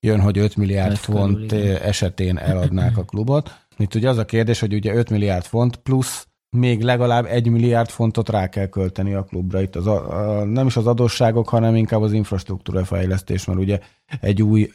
jön, 0.00 0.20
hogy 0.20 0.38
5 0.38 0.56
milliárd 0.56 0.90
5 0.90 0.98
font 0.98 1.46
körül, 1.46 1.76
esetén 1.76 2.38
eladnák 2.38 2.96
a 2.96 3.04
klubot. 3.04 3.54
Itt 3.76 3.94
ugye 3.94 4.08
az 4.08 4.18
a 4.18 4.24
kérdés, 4.24 4.60
hogy 4.60 4.74
ugye 4.74 4.94
5 4.94 5.10
milliárd 5.10 5.44
font 5.44 5.76
plusz 5.76 6.26
még 6.50 6.82
legalább 6.82 7.24
egy 7.24 7.48
milliárd 7.48 7.88
fontot 7.88 8.28
rá 8.28 8.48
kell 8.48 8.66
költeni 8.66 9.14
a 9.14 9.22
klubra. 9.22 9.60
Itt 9.60 9.76
az 9.76 9.86
a, 9.86 10.38
a, 10.38 10.44
nem 10.44 10.66
is 10.66 10.76
az 10.76 10.86
adósságok, 10.86 11.48
hanem 11.48 11.76
inkább 11.76 12.02
az 12.02 12.12
infrastruktúra 12.12 12.84
fejlesztés, 12.84 13.44
mert 13.44 13.58
ugye 13.58 13.78
egy 14.20 14.42
új, 14.42 14.70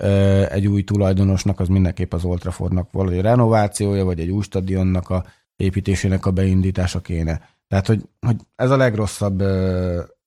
egy 0.50 0.68
új 0.68 0.84
tulajdonosnak 0.84 1.60
az 1.60 1.68
mindenképp 1.68 2.14
az 2.14 2.26
Old 2.26 2.40
Traffordnak 2.40 2.92
valahogy 2.92 3.22
renovációja, 3.22 4.06
vagy 4.06 4.20
egy 4.20 4.30
új 4.30 4.42
stadionnak 4.42 5.10
a 5.10 5.26
építésének 5.56 6.26
a 6.26 6.32
beindítása 6.32 7.00
kéne. 7.00 7.42
Tehát, 7.68 7.88
hogy, 7.88 8.02
hogy 8.20 8.36
ez 8.56 8.72
a 8.72 8.78
legrosszabb, 8.78 9.44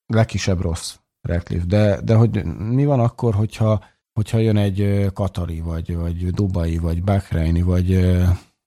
legkisebb 0.07 0.61
rossz 0.61 0.95
Redcliffe. 1.21 1.67
De, 1.67 2.01
de 2.01 2.15
hogy 2.15 2.45
mi 2.45 2.85
van 2.85 3.01
akkor, 3.01 3.35
hogyha, 3.35 3.85
hogyha 4.13 4.39
jön 4.39 4.57
egy 4.57 5.07
Katari, 5.13 5.61
vagy, 5.61 5.97
vagy 5.97 6.31
Dubai, 6.31 6.79
vagy 6.79 7.03
Bahreini, 7.03 7.63
vagy, 7.63 8.17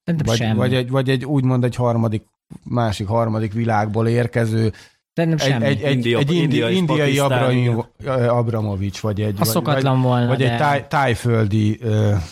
vagy, 0.04 0.54
vagy, 0.54 0.74
egy, 0.74 0.90
vagy 0.90 1.10
egy 1.10 1.24
úgymond 1.24 1.64
egy 1.64 1.74
harmadik 1.74 2.26
másik, 2.64 3.06
harmadik 3.06 3.52
világból 3.52 4.08
érkező 4.08 4.72
egy, 5.18 5.38
semmi. 5.38 5.64
egy, 5.64 5.82
egy, 5.82 5.94
India, 5.94 6.18
egy 6.18 6.32
indi, 6.32 6.74
indiai 6.74 7.18
Abraham, 7.18 7.84
Abramovics, 8.28 9.00
vagy 9.00 9.20
egy, 9.20 9.38
vagy, 9.38 9.82
volna, 9.82 10.26
vagy 10.26 10.38
de... 10.38 10.52
egy 10.52 10.58
táj, 10.58 10.86
tájföldi, 10.88 11.80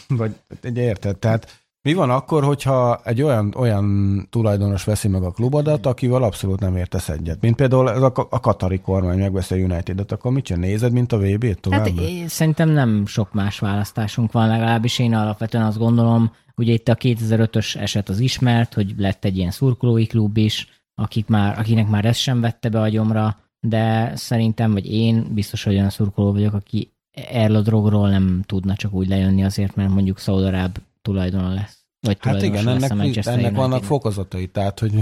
vagy 0.09 0.33
egy 0.63 0.77
érted, 0.77 1.17
tehát 1.17 1.66
Mi 1.87 1.95
van 1.95 2.11
akkor, 2.11 2.45
hogyha 2.45 3.01
egy 3.05 3.23
olyan, 3.23 3.55
olyan 3.57 4.27
tulajdonos 4.31 4.85
veszi 4.85 5.09
meg 5.09 5.23
a 5.23 5.31
klubodat, 5.31 5.87
akivel 5.87 6.23
abszolút 6.23 6.61
nem 6.61 6.77
értesz 6.77 7.09
egyet? 7.09 7.41
Mint 7.41 7.57
például 7.57 7.91
ez 7.91 8.03
a, 8.03 8.13
a 8.31 8.41
Katari 8.41 8.81
kormány 8.81 9.19
megveszi 9.19 9.55
a 9.55 9.65
United-et, 9.65 10.13
akkor 10.13 10.33
mit 10.33 10.45
csinál? 10.45 10.63
Nézed, 10.63 10.93
mint 10.93 11.13
a 11.13 11.19
VB-t 11.19 11.61
tovább? 11.61 11.87
Hát 11.87 12.29
szerintem 12.29 12.69
nem 12.69 13.07
sok 13.07 13.33
más 13.33 13.59
választásunk 13.59 14.33
van, 14.33 14.49
legalábbis 14.49 14.99
én 14.99 15.15
alapvetően 15.15 15.65
azt 15.65 15.79
gondolom, 15.79 16.33
ugye 16.57 16.73
itt 16.73 16.89
a 16.89 16.95
2005-ös 16.95 17.77
eset 17.77 18.09
az 18.09 18.19
ismert, 18.19 18.75
hogy 18.75 18.95
lett 18.97 19.25
egy 19.25 19.37
ilyen 19.37 19.51
szurkolói 19.51 20.07
klub 20.07 20.37
is, 20.37 20.69
akik 20.95 21.27
már, 21.27 21.59
akinek 21.59 21.89
már 21.89 22.05
ezt 22.05 22.21
sem 22.21 22.41
vette 22.41 22.69
be 22.69 22.81
a 22.81 22.89
gyomra, 22.89 23.37
de 23.61 24.13
szerintem, 24.17 24.73
vagy 24.73 24.93
én 24.93 25.27
biztos, 25.35 25.65
hogy 25.65 25.75
olyan 25.75 25.91
szurkoló 25.91 26.33
vagyok, 26.33 26.53
aki 26.53 26.91
erről 27.31 27.63
drogról 27.63 28.09
nem 28.09 28.43
tudna 28.47 28.75
csak 28.75 28.93
úgy 28.93 29.09
lejönni 29.09 29.45
azért, 29.45 29.77
mert 29.77 29.91
mondjuk 29.91 30.19
Szaudaráb 30.19 30.79
tulajdon 31.07 31.55
lesz. 31.55 31.85
Vagy 32.01 32.17
hát 32.21 32.43
igen, 32.43 32.69
ennek, 32.69 32.91
ennek 32.91 33.27
United. 33.27 33.55
vannak 33.55 33.85
fokozatai, 33.85 34.47
tehát 34.47 34.79
hogy 34.79 34.93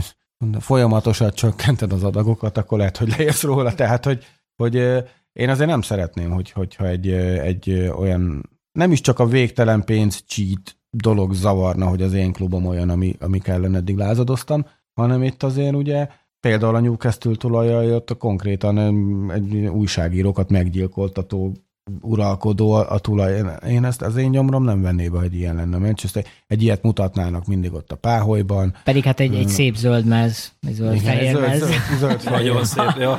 folyamatosan 0.59 1.31
csökkented 1.35 1.93
az 1.93 2.05
adagokat, 2.05 2.59
akkor 2.59 2.79
lehet, 2.79 2.97
hogy 2.97 3.15
leérsz 3.17 3.43
róla. 3.43 3.75
Tehát, 3.75 4.05
hogy, 4.05 4.25
hogy 4.57 4.75
én 5.33 5.49
azért 5.49 5.69
nem 5.69 5.83
szeretném, 5.83 6.31
hogy, 6.31 6.51
hogyha 6.51 6.87
egy, 6.87 7.09
egy 7.09 7.93
olyan, 7.97 8.51
nem 8.73 8.93
is 8.93 9.01
csak 9.01 9.19
a 9.19 9.27
végtelen 9.27 9.85
pénz 9.85 10.23
cheat 10.27 10.77
dolog 10.91 11.35
zavarna, 11.35 11.87
hogy 11.87 12.03
az 12.03 12.13
én 12.13 12.33
klubom 12.33 12.67
olyan, 12.67 12.91
ami, 12.91 13.17
ami 13.21 13.39
kellene 13.39 13.77
eddig 13.77 13.97
lázadoztam, 13.97 14.67
hanem 14.95 15.23
itt 15.23 15.43
azért 15.43 15.75
ugye 15.75 16.09
például 16.41 16.75
a 16.75 16.81
Newcastle 16.81 17.35
tulajai 17.35 17.93
ott 17.93 18.17
konkrétan 18.17 18.79
egy 19.31 19.55
újságírókat 19.55 20.51
meggyilkoltató 20.51 21.53
uralkodó 22.01 22.73
a 22.73 22.99
tulaj. 22.99 23.43
Én 23.69 23.85
ezt 23.85 24.03
az 24.03 24.17
én 24.17 24.31
nyomrom 24.31 24.65
nem 24.65 24.83
venné 24.83 25.09
be, 25.09 25.19
hogy 25.19 25.35
ilyen 25.35 25.55
lenne. 25.55 25.79
Manchester 25.79 26.25
egy 26.47 26.63
ilyet 26.63 26.83
mutatnának 26.83 27.47
mindig 27.47 27.73
ott 27.73 27.93
a 27.93 27.97
páholyban. 27.97 28.75
Pedig 28.85 29.05
hát 29.05 29.21
egy, 29.21 29.35
egy 29.35 29.49
szép 29.49 29.77
zöld 29.77 30.05
mez, 30.05 30.53
egy 30.67 30.73
zöld 30.73 30.95
Igen, 30.95 31.05
fehér 31.05 31.33
zöld, 31.33 31.49
mez. 31.49 31.59
Zöld, 31.59 31.73
zöld, 31.99 32.21
zöld 32.21 32.35
Nagyon 32.35 32.65
szép, 32.65 32.95
jó. 32.99 33.13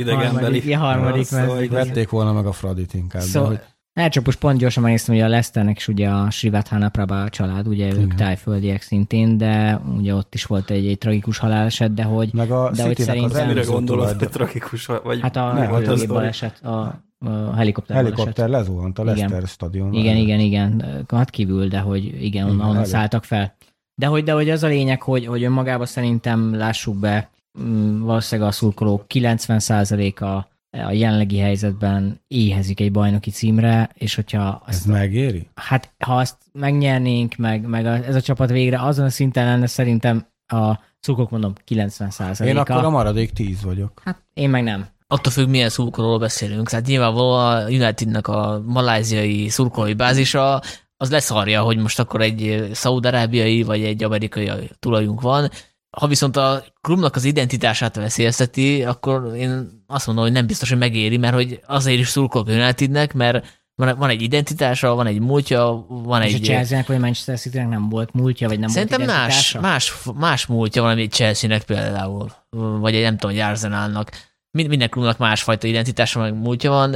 Idegenbeli. 0.00 0.72
Harmadik, 0.72 0.76
harmadik 0.76 1.30
mez. 1.30 1.48
Szóval 1.48 1.68
vették 1.68 2.08
volna 2.08 2.32
meg 2.32 2.46
a 2.46 2.52
Fradit 2.52 2.94
inkább. 2.94 3.22
Szóval, 3.22 3.48
hogy... 3.48 3.60
Elcsapos 3.92 4.36
pont 4.36 4.58
gyorsan 4.58 4.82
megnéztem, 4.82 5.14
hogy 5.14 5.24
a 5.24 5.28
Leszternek 5.28 5.76
is 5.76 5.88
ugye 5.88 6.08
a 6.08 6.30
Srivathana 6.30 6.88
Prabha 6.88 7.28
család, 7.28 7.66
ugye 7.66 7.86
Igen. 7.86 8.00
ők 8.00 8.14
tájföldiek 8.14 8.82
szintén, 8.82 9.36
de 9.36 9.80
ugye 9.96 10.14
ott 10.14 10.34
is 10.34 10.44
volt 10.44 10.70
egy, 10.70 10.86
egy 10.86 10.98
tragikus 10.98 11.38
haláleset, 11.38 11.94
de 11.94 12.02
hogy, 12.02 12.30
Meg 12.32 12.50
a 12.50 12.70
de 12.70 12.82
hogy 12.82 12.98
szerintem... 12.98 13.46
Mire 13.46 13.62
gondolod, 13.62 14.18
hogy 14.18 14.28
tragikus, 14.28 14.86
vagy... 14.86 15.20
Hát 15.20 15.36
a, 15.36 15.52
ne, 15.52 15.66
a, 15.66 15.92
a 15.92 16.06
baleset, 16.06 16.64
a 16.64 17.04
a 17.26 17.54
helikopter 17.54 17.96
Helikopter 17.96 18.48
lezuhant 18.48 18.98
a 18.98 19.04
Leicester 19.04 19.36
igen. 19.36 19.46
stadion. 19.46 19.92
Igen, 19.92 20.16
igen, 20.16 20.40
igen. 20.40 21.04
Hát 21.08 21.30
kívül, 21.30 21.68
de 21.68 21.78
hogy 21.78 22.22
igen, 22.24 22.48
onnan, 22.48 22.68
onnan 22.68 22.84
szálltak 22.84 23.24
fel. 23.24 23.54
De 23.94 24.06
hogy, 24.06 24.24
de 24.24 24.32
hogy 24.32 24.50
az 24.50 24.62
a 24.62 24.66
lényeg, 24.66 25.02
hogy, 25.02 25.26
hogy 25.26 25.42
önmagában 25.42 25.86
szerintem 25.86 26.54
lássuk 26.54 26.96
be, 26.96 27.30
mm, 27.60 28.00
valószínűleg 28.00 28.50
a 28.50 28.52
szurkolók 28.52 29.04
90%-a 29.14 30.52
a 30.76 30.92
jelenlegi 30.92 31.38
helyzetben 31.38 32.20
éhezik 32.28 32.80
egy 32.80 32.92
bajnoki 32.92 33.30
címre, 33.30 33.90
és 33.94 34.14
hogyha... 34.14 34.62
Azt, 34.66 34.78
ez 34.78 34.84
megéri? 34.84 35.48
Hát, 35.54 35.92
ha 35.98 36.16
azt 36.16 36.36
megnyernénk, 36.52 37.36
meg, 37.36 37.66
meg 37.66 37.86
a, 37.86 38.04
ez 38.04 38.14
a 38.14 38.20
csapat 38.20 38.50
végre 38.50 38.80
azon 38.80 39.04
a 39.04 39.10
szinten 39.10 39.44
lenne, 39.44 39.66
szerintem 39.66 40.26
a 40.46 40.78
szurkolók 41.00 41.30
mondom 41.30 41.52
90 41.64 42.10
a 42.18 42.44
Én 42.44 42.56
akkor 42.56 42.84
a 42.84 42.90
maradék 42.90 43.32
10 43.32 43.62
vagyok. 43.62 44.00
Hát 44.04 44.22
én 44.34 44.50
meg 44.50 44.62
nem 44.62 44.86
attól 45.14 45.32
függ, 45.32 45.48
milyen 45.48 45.68
szurkolóról 45.68 46.18
beszélünk. 46.18 46.68
Tehát 46.68 46.86
nyilvánvalóan 46.86 47.56
a 47.56 47.66
Unitednek 47.66 48.28
a 48.28 48.62
maláziai 48.66 49.48
szurkolói 49.48 49.94
bázisa 49.94 50.62
az 50.96 51.10
leszarja, 51.10 51.62
hogy 51.62 51.76
most 51.76 51.98
akkor 51.98 52.20
egy 52.20 52.68
szaudarábiai 52.72 53.62
vagy 53.62 53.84
egy 53.84 54.04
amerikai 54.04 54.50
tulajunk 54.78 55.20
van. 55.20 55.50
Ha 55.98 56.06
viszont 56.06 56.36
a 56.36 56.64
klubnak 56.80 57.16
az 57.16 57.24
identitását 57.24 57.96
veszélyezteti, 57.96 58.84
akkor 58.84 59.34
én 59.36 59.82
azt 59.86 60.06
mondom, 60.06 60.24
hogy 60.24 60.32
nem 60.32 60.46
biztos, 60.46 60.68
hogy 60.68 60.78
megéri, 60.78 61.16
mert 61.16 61.34
hogy 61.34 61.60
azért 61.66 61.98
is 61.98 62.08
szurkolok 62.08 62.46
Unitednek, 62.46 63.12
mert 63.12 63.46
van, 63.74 64.08
egy 64.08 64.22
identitása, 64.22 64.94
van 64.94 65.06
egy 65.06 65.20
múltja, 65.20 65.86
van 65.88 66.22
és 66.22 66.34
egy... 66.34 66.40
És 66.40 66.48
a 66.48 66.52
Chelsea-nek 66.52 66.86
vagy 66.86 66.98
Manchester 66.98 67.38
city 67.38 67.58
nem 67.58 67.88
volt 67.88 68.12
múltja, 68.12 68.48
vagy 68.48 68.58
nem 68.58 68.68
Szerintem 68.68 68.98
volt 68.98 69.12
más, 69.12 69.56
más, 69.60 69.92
más 70.14 70.46
múltja 70.46 70.82
van, 70.82 70.98
egy 70.98 71.10
Chelsea-nek 71.10 71.62
például, 71.62 72.32
vagy 72.50 72.94
egy 72.94 73.02
nem 73.02 73.16
tudom, 73.16 73.36
egy 73.36 73.42
Arsenalnak 73.42 74.10
minden 74.54 74.88
klubnak 74.88 75.18
másfajta 75.18 75.66
identitása, 75.66 76.20
meg 76.20 76.34
múltja 76.34 76.70
van. 76.70 76.94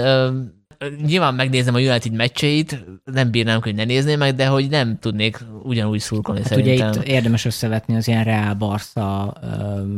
Nyilván 1.07 1.35
megnézem 1.35 1.75
a 1.75 1.79
United 1.79 2.13
meccseit, 2.13 2.85
nem 3.05 3.31
bírnám, 3.31 3.63
hogy 3.63 3.75
ne 3.75 3.85
nézném 3.85 4.19
meg, 4.19 4.35
de 4.35 4.47
hogy 4.47 4.69
nem 4.69 4.99
tudnék 4.99 5.45
ugyanúgy 5.63 6.01
szurkolni 6.01 6.41
hát 6.41 6.49
szerintem. 6.49 6.89
Ugye 6.89 7.01
itt 7.01 7.07
érdemes 7.07 7.45
összevetni 7.45 7.97
az 7.97 8.09
ilyen 8.09 8.25
Real 8.25 8.55
Barca 8.55 9.33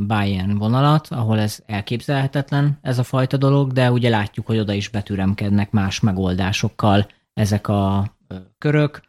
Bayern 0.07 0.59
vonalat, 0.59 1.07
ahol 1.11 1.39
ez 1.39 1.59
elképzelhetetlen, 1.67 2.79
ez 2.83 2.99
a 2.99 3.03
fajta 3.03 3.37
dolog, 3.37 3.73
de 3.73 3.91
ugye 3.91 4.09
látjuk, 4.09 4.47
hogy 4.47 4.59
oda 4.59 4.73
is 4.73 4.89
betüremkednek 4.89 5.71
más 5.71 6.01
megoldásokkal 6.01 7.07
ezek 7.35 7.69
a 7.69 8.17
körök 8.59 9.01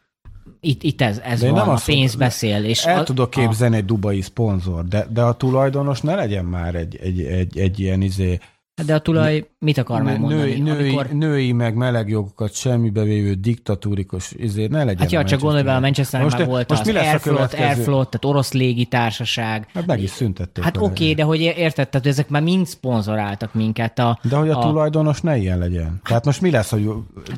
itt, 0.63 0.83
itt 0.83 1.01
ez, 1.01 1.19
ez 1.23 1.41
van, 1.41 1.53
nem 1.53 1.69
a 1.69 1.79
pénz 1.85 2.15
beszél. 2.15 2.63
És 2.63 2.85
el 2.85 2.99
a, 2.99 3.03
tudok 3.03 3.29
képzelni 3.29 3.75
a... 3.75 3.77
egy 3.77 3.85
dubai 3.85 4.21
szponzor, 4.21 4.87
de, 4.87 5.07
de 5.09 5.21
a 5.21 5.33
tulajdonos 5.33 6.01
ne 6.01 6.15
legyen 6.15 6.45
már 6.45 6.75
egy, 6.75 6.95
egy, 7.01 7.21
egy, 7.21 7.57
egy 7.57 7.79
ilyen 7.79 8.01
izé, 8.01 8.39
de 8.85 8.93
a 8.93 8.99
tulaj 8.99 9.49
mit 9.59 9.77
akar 9.77 10.01
megmondani? 10.01 10.41
Női, 10.41 10.59
női, 10.59 10.89
amikor... 10.89 11.05
női 11.05 11.51
meg 11.51 11.75
melegjogokat 11.75 12.53
semmibe 12.53 13.03
vévő 13.03 13.33
diktatúrikus 13.33 14.31
izé, 14.31 14.65
ne 14.65 14.83
legyen. 14.83 14.97
Hát 14.97 15.11
ja, 15.11 15.23
csak 15.23 15.39
gondolj 15.39 15.63
bele, 15.63 15.75
a 15.75 15.79
Manchester 15.79 16.21
most, 16.21 16.37
már 16.37 16.47
volt 16.47 16.69
most 16.69 16.81
az 16.81 16.87
mi 16.87 16.93
lesz 16.93 17.05
Airflot, 17.05 17.53
Airflot, 17.53 18.09
tehát 18.09 18.25
orosz 18.25 18.51
légitársaság. 18.51 19.67
Hát 19.73 19.85
meg 19.85 20.01
is 20.01 20.09
szüntették. 20.09 20.63
Hát 20.63 20.77
oké, 20.77 20.85
okay, 20.85 21.13
de 21.13 21.23
hogy 21.23 21.41
érted, 21.41 21.89
tehát 21.89 22.07
ezek 22.07 22.29
már 22.29 22.41
mind 22.41 22.67
szponzoráltak 22.67 23.53
minket. 23.53 23.99
A, 23.99 24.19
de 24.21 24.35
hogy 24.35 24.49
a, 24.49 24.59
a, 24.59 24.61
tulajdonos 24.61 25.21
ne 25.21 25.37
ilyen 25.37 25.57
legyen. 25.57 25.99
Tehát 26.03 26.25
most 26.25 26.41
mi 26.41 26.51
lesz, 26.51 26.69
hogy, 26.69 26.89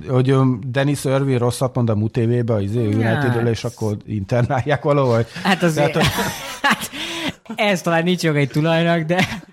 hogy 0.07 0.35
Denis 0.67 1.05
Irvin 1.05 1.37
rosszat 1.37 1.75
mond 1.75 1.89
a 1.89 1.95
MUTV-be 1.95 2.53
az 2.53 2.61
izé, 2.61 2.85
United-ről, 2.85 3.47
és 3.47 3.63
akkor 3.63 3.97
internálják 4.05 4.83
valahogy? 4.83 5.25
Hát 5.43 5.63
azért, 5.63 5.91
Tehát, 5.91 6.11
hát, 6.61 6.89
ez 7.55 7.81
talán 7.81 8.03
nincs 8.03 8.23
joga 8.23 8.39
egy 8.39 8.49
tulajnak, 8.49 9.01
de 9.01 9.43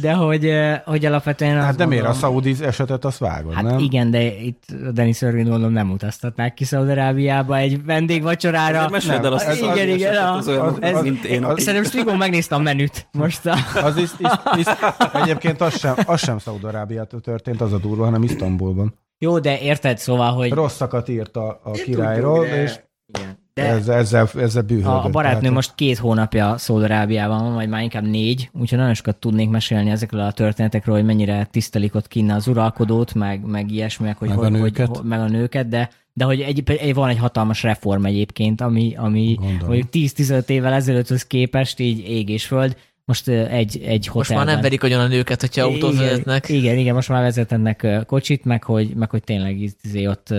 de 0.00 0.12
hogy, 0.12 0.52
hogy 0.84 1.04
alapvetően... 1.04 1.62
Hát 1.62 1.76
de 1.76 1.86
miért 1.86 2.06
a 2.06 2.12
Saudi 2.12 2.54
esetet 2.60 3.04
azt 3.04 3.18
vágod, 3.18 3.52
hát 3.52 3.62
nem? 3.62 3.78
igen, 3.78 4.10
de 4.10 4.22
itt 4.22 4.64
Denis 4.92 5.22
Irvin 5.22 5.46
mondom 5.46 5.72
nem 5.72 5.90
utaztatnák 5.90 6.54
ki 6.54 6.64
Szaudarábiába 6.64 7.56
egy 7.56 7.84
vendégvacsorára. 7.84 8.88
Meséld 8.88 9.24
el 9.24 9.32
azt, 9.32 9.48
az, 9.48 9.58
igen, 9.58 9.88
igen, 9.88 10.16
az, 10.16 10.46
az, 10.46 10.58
az, 10.58 10.82
ez, 10.82 11.02
mint 11.02 11.24
én. 11.24 11.44
Az, 11.44 11.62
szerintem 11.62 11.90
Strigó 11.90 12.14
megnézte 12.14 12.54
a 12.54 12.58
menüt 12.58 13.08
most. 13.12 13.46
A... 13.46 13.56
Az 13.74 13.96
is, 13.96 14.10
is, 14.18 14.28
is, 14.56 14.66
egyébként 15.12 15.60
az 15.60 15.78
sem, 15.78 15.94
az 16.06 16.20
sem 16.20 16.38
Szaudarábiától 16.38 17.20
történt, 17.20 17.60
az 17.60 17.72
a 17.72 17.78
durva, 17.78 18.04
hanem 18.04 18.22
Isztambulban. 18.22 18.94
Jó, 19.18 19.38
de 19.38 19.60
érted, 19.60 19.98
szóval, 19.98 20.32
hogy... 20.32 20.52
Rosszakat 20.52 21.08
írt 21.08 21.36
a, 21.36 21.60
a 21.64 21.70
királyról, 21.70 22.44
és... 22.44 22.80
Igen. 23.06 23.43
De 23.54 23.62
ezzel, 23.62 23.98
ezzel, 23.98 24.28
ezzel 24.36 24.64
A, 24.82 25.04
a 25.04 25.08
barátnő 25.08 25.38
tehát... 25.40 25.54
most 25.54 25.74
két 25.74 25.98
hónapja 25.98 26.58
Szaudarábiában 26.58 27.42
van, 27.42 27.54
vagy 27.54 27.68
már 27.68 27.82
inkább 27.82 28.06
négy, 28.06 28.50
úgyhogy 28.52 28.78
nagyon 28.78 28.94
sokat 28.94 29.16
tudnék 29.16 29.50
mesélni 29.50 29.90
ezekről 29.90 30.20
a 30.20 30.32
történetekről, 30.32 30.94
hogy 30.94 31.04
mennyire 31.04 31.48
tisztelik 31.50 31.94
ott 31.94 32.08
kinne 32.08 32.34
az 32.34 32.46
uralkodót, 32.46 33.14
meg, 33.14 33.44
meg 33.46 33.70
ilyesmiek, 33.70 34.18
hogy, 34.18 34.28
meg, 34.28 34.38
hogy, 34.38 34.46
a 34.46 34.50
nőket. 34.50 34.96
Hogy, 34.96 35.04
meg 35.04 35.20
a 35.20 35.28
nőket, 35.28 35.68
de, 35.68 35.90
de 36.12 36.24
hogy 36.24 36.40
egy, 36.40 36.62
egy, 36.66 36.94
van 36.94 37.08
egy 37.08 37.18
hatalmas 37.18 37.62
reform 37.62 38.04
egyébként, 38.04 38.60
ami, 38.60 38.94
ami 38.96 39.38
mondjuk 39.66 39.88
10-15 39.92 40.48
évvel 40.48 40.72
ezelőtthöz 40.72 41.26
képest 41.26 41.80
így 41.80 42.08
ég 42.08 42.28
és 42.28 42.46
föld, 42.46 42.76
most 43.04 43.28
egy, 43.28 43.80
egy 43.84 44.06
hotelben. 44.06 44.12
Most 44.14 44.30
már 44.30 44.46
nem 44.46 44.60
verik 44.60 44.82
agyon 44.82 45.00
a 45.00 45.06
nőket, 45.06 45.40
hogyha 45.40 45.64
autót 45.64 45.98
vezetnek. 45.98 46.48
Igen, 46.48 46.78
igen, 46.78 46.94
most 46.94 47.08
már 47.08 47.22
vezetennek 47.22 47.86
kocsit, 48.06 48.44
meg 48.44 48.62
hogy, 48.62 48.94
meg 48.94 49.10
hogy 49.10 49.24
tényleg 49.24 49.60
izé 49.82 50.06
ott 50.06 50.34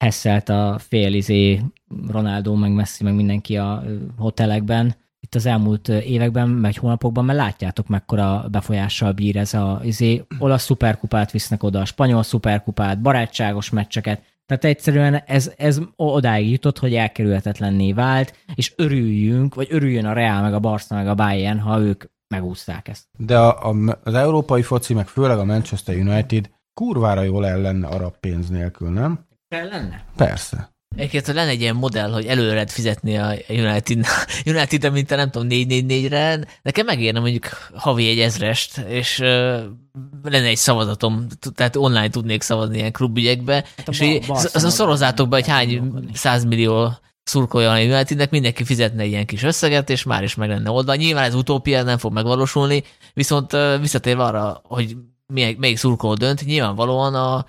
heszelt 0.00 0.48
a 0.48 0.76
fél 0.78 1.14
izé 1.14 1.60
Ronaldo, 2.08 2.54
meg 2.54 2.72
Messi, 2.72 3.04
meg 3.04 3.14
mindenki 3.14 3.56
a 3.56 3.82
hotelekben, 4.18 4.94
itt 5.20 5.34
az 5.34 5.46
elmúlt 5.46 5.88
években, 5.88 6.48
meg 6.48 6.78
hónapokban, 6.78 7.24
mert 7.24 7.38
látjátok, 7.38 7.88
mekkora 7.88 8.46
befolyással 8.50 9.12
bír 9.12 9.36
ez 9.36 9.54
a 9.54 9.80
izé, 9.82 10.24
olasz 10.38 10.64
szuperkupát 10.64 11.30
visznek 11.30 11.62
oda, 11.62 11.80
a 11.80 11.84
spanyol 11.84 12.22
szuperkupát, 12.22 13.00
barátságos 13.00 13.70
meccseket, 13.70 14.22
tehát 14.46 14.64
egyszerűen 14.64 15.14
ez, 15.14 15.52
ez 15.56 15.80
odáig 15.96 16.50
jutott, 16.50 16.78
hogy 16.78 16.94
elkerülhetetlenné 16.94 17.92
vált, 17.92 18.34
és 18.54 18.72
örüljünk, 18.76 19.54
vagy 19.54 19.68
örüljön 19.70 20.04
a 20.04 20.12
Real, 20.12 20.42
meg 20.42 20.54
a 20.54 20.58
Barca, 20.58 20.94
meg 20.94 21.08
a 21.08 21.14
Bayern, 21.14 21.58
ha 21.58 21.80
ők 21.80 22.04
megúszták 22.28 22.88
ezt. 22.88 23.04
De 23.18 23.38
a, 23.38 23.70
a, 23.70 23.98
az 24.04 24.14
európai 24.14 24.62
foci, 24.62 24.94
meg 24.94 25.08
főleg 25.08 25.38
a 25.38 25.44
Manchester 25.44 25.96
United 25.96 26.50
kurvára 26.74 27.22
jól 27.22 27.46
el 27.46 27.60
lenne 27.60 27.86
arab 27.86 28.14
pénz 28.20 28.48
nélkül, 28.48 28.90
nem? 28.90 29.28
Kell 29.50 29.68
lenne? 29.68 30.04
Persze. 30.16 30.72
Egyébként, 30.96 31.26
ha 31.26 31.32
lenne 31.32 31.50
egy 31.50 31.60
ilyen 31.60 31.76
modell, 31.76 32.12
hogy 32.12 32.26
előre 32.26 32.52
lehet 32.52 32.70
fizetni 32.70 33.18
a 33.18 33.34
United, 33.48 34.06
United 34.54 34.92
mint 34.92 35.10
a 35.10 35.16
nem 35.16 35.30
tudom, 35.30 35.48
4-4-4-re, 35.50 36.44
nekem 36.62 36.86
megérne 36.86 37.20
mondjuk 37.20 37.46
havi 37.74 38.08
egy 38.08 38.18
ezrest, 38.18 38.78
és 38.78 39.18
uh, 39.18 39.26
lenne 40.22 40.46
egy 40.46 40.56
szavazatom, 40.56 41.26
tehát 41.54 41.76
online 41.76 42.08
tudnék 42.08 42.42
szavazni 42.42 42.76
ilyen 42.76 42.92
klubügyekbe, 42.92 43.64
hát 43.76 43.88
és 43.88 44.00
így, 44.00 44.24
az, 44.28 44.50
az 44.52 44.74
szorozátok 44.74 45.28
be, 45.28 45.36
hogy 45.36 45.48
hány 45.48 45.92
százmillió 46.12 46.92
szurkolja 47.22 47.72
a 47.72 47.80
Unitednek, 47.80 48.30
mindenki 48.30 48.64
fizetne 48.64 49.04
ilyen 49.04 49.26
kis 49.26 49.42
összeget, 49.42 49.90
és 49.90 50.02
már 50.02 50.22
is 50.22 50.34
meg 50.34 50.48
lenne 50.48 50.70
oldva. 50.70 50.94
Nyilván 50.94 51.24
ez 51.24 51.34
utópia, 51.34 51.82
nem 51.82 51.98
fog 51.98 52.12
megvalósulni, 52.12 52.82
viszont 53.14 53.56
visszatérve 53.80 54.22
arra, 54.22 54.60
hogy 54.64 54.96
melyik, 55.26 55.58
melyik 55.58 55.76
szurkoló 55.76 56.14
dönt, 56.14 56.44
nyilvánvalóan 56.44 57.14
a, 57.14 57.46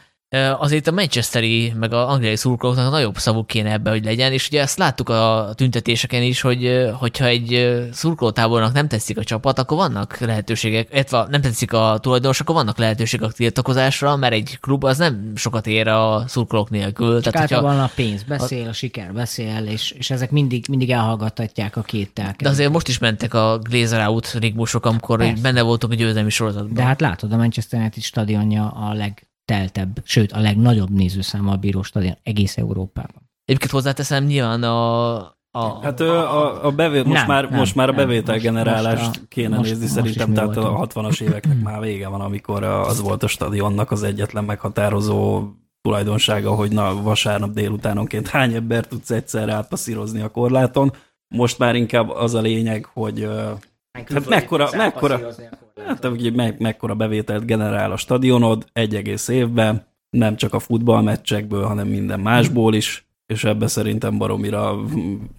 azért 0.57 0.87
a 0.87 0.91
Manchesteri, 0.91 1.73
meg 1.75 1.93
a 1.93 2.09
angliai 2.09 2.35
szurkolóknak 2.35 2.87
a 2.87 2.89
nagyobb 2.89 3.17
szavuk 3.17 3.47
kéne 3.47 3.71
ebbe, 3.71 3.89
hogy 3.89 4.03
legyen, 4.03 4.31
és 4.31 4.47
ugye 4.47 4.61
ezt 4.61 4.77
láttuk 4.77 5.09
a 5.09 5.51
tüntetéseken 5.55 6.21
is, 6.21 6.41
hogy 6.41 6.89
hogyha 6.99 7.25
egy 7.25 7.79
szurkolótábornak 7.91 8.73
nem 8.73 8.87
tetszik 8.87 9.17
a 9.17 9.23
csapat, 9.23 9.59
akkor 9.59 9.77
vannak 9.77 10.17
lehetőségek, 10.17 10.87
illetve 10.91 11.25
nem 11.29 11.41
tetszik 11.41 11.73
a 11.73 11.97
tulajdonos, 12.01 12.39
akkor 12.39 12.55
vannak 12.55 12.77
lehetőségek 12.77 13.29
a 13.29 13.31
tiltakozásra, 13.31 14.15
mert 14.15 14.33
egy 14.33 14.57
klub 14.59 14.83
az 14.83 14.97
nem 14.97 15.31
sokat 15.35 15.67
ér 15.67 15.87
a 15.87 16.23
szurkolók 16.27 16.69
nélkül. 16.69 17.21
Csak 17.21 17.33
Tehát, 17.33 17.49
hogyha, 17.49 17.67
a 17.67 17.91
pénz 17.95 18.23
beszél, 18.23 18.67
a 18.67 18.73
siker 18.73 19.13
beszél, 19.13 19.65
és, 19.67 19.91
és 19.91 20.09
ezek 20.09 20.31
mindig, 20.31 20.65
mindig 20.69 20.91
elhallgattatják 20.91 21.77
a 21.77 21.81
két 21.81 22.11
De 22.37 22.49
azért 22.49 22.71
most 22.71 22.87
is 22.87 22.97
mentek 22.97 23.33
a 23.33 23.57
Glazer 23.57 24.07
out 24.07 24.31
rigmusok, 24.39 24.85
amikor 24.85 25.33
benne 25.41 25.61
voltunk 25.61 25.93
a 25.93 25.95
győzelmi 25.95 26.29
sorozatban. 26.29 26.73
De 26.73 26.83
hát 26.83 27.01
látod, 27.01 27.31
a 27.31 27.37
Manchester 27.37 27.79
United 27.79 28.03
stadionja 28.03 28.69
a 28.69 28.93
leg 28.93 29.25
legteltebb, 29.51 30.01
sőt 30.03 30.31
a 30.31 30.39
legnagyobb 30.39 30.89
nézőszámmal 30.89 31.55
bíró 31.55 31.81
stadion 31.81 32.17
egész 32.23 32.57
Európában. 32.57 33.29
Egyébként 33.45 33.71
hozzáteszem, 33.71 34.23
nyilván 34.23 34.63
a, 34.63 35.15
a, 35.51 35.79
hát 35.81 35.99
a, 35.99 36.65
a 36.65 36.71
bevé, 36.71 37.01
most, 37.01 37.13
nem, 37.13 37.27
már, 37.27 37.49
nem, 37.49 37.59
most 37.59 37.75
már 37.75 37.89
a 37.89 37.93
bevételgenerálást 37.93 39.05
most, 39.05 39.27
kéne 39.27 39.57
most, 39.57 39.69
nézni, 39.69 39.83
most 39.83 39.93
szerintem, 39.93 40.33
tehát 40.33 40.57
a 40.57 40.87
60-as 40.87 41.21
éveknek 41.21 41.61
már 41.63 41.79
vége 41.79 42.07
van, 42.07 42.21
amikor 42.21 42.63
az 42.63 43.01
volt 43.01 43.23
a 43.23 43.27
stadionnak 43.27 43.91
az 43.91 44.03
egyetlen 44.03 44.43
meghatározó 44.43 45.49
tulajdonsága, 45.81 46.55
hogy 46.55 46.71
na, 46.71 47.01
vasárnap 47.01 47.51
délutánonként 47.51 48.27
hány 48.27 48.53
ember 48.53 48.87
tudsz 48.87 49.09
egyszerre 49.09 49.53
átpasszírozni 49.53 50.21
a 50.21 50.29
korláton. 50.29 50.93
Most 51.35 51.59
már 51.59 51.75
inkább 51.75 52.09
az 52.09 52.33
a 52.33 52.41
lényeg, 52.41 52.85
hogy 52.93 53.29
Hát 54.13 54.29
mekkora, 54.29 54.69
mekkora, 54.75 55.19
hát, 55.87 56.05
ugye, 56.05 56.31
me, 56.31 56.55
mekkora 56.59 56.95
bevételt 56.95 57.45
generál 57.45 57.91
a 57.91 57.97
stadionod 57.97 58.65
egy 58.73 58.95
egész 58.95 59.27
évben, 59.27 59.85
nem 60.09 60.35
csak 60.35 60.53
a 60.53 60.59
futballmeccsekből, 60.59 61.63
hanem 61.63 61.87
minden 61.87 62.19
másból 62.19 62.73
is, 62.73 63.05
és 63.25 63.43
ebbe 63.43 63.67
szerintem 63.67 64.17
baromira, 64.17 64.79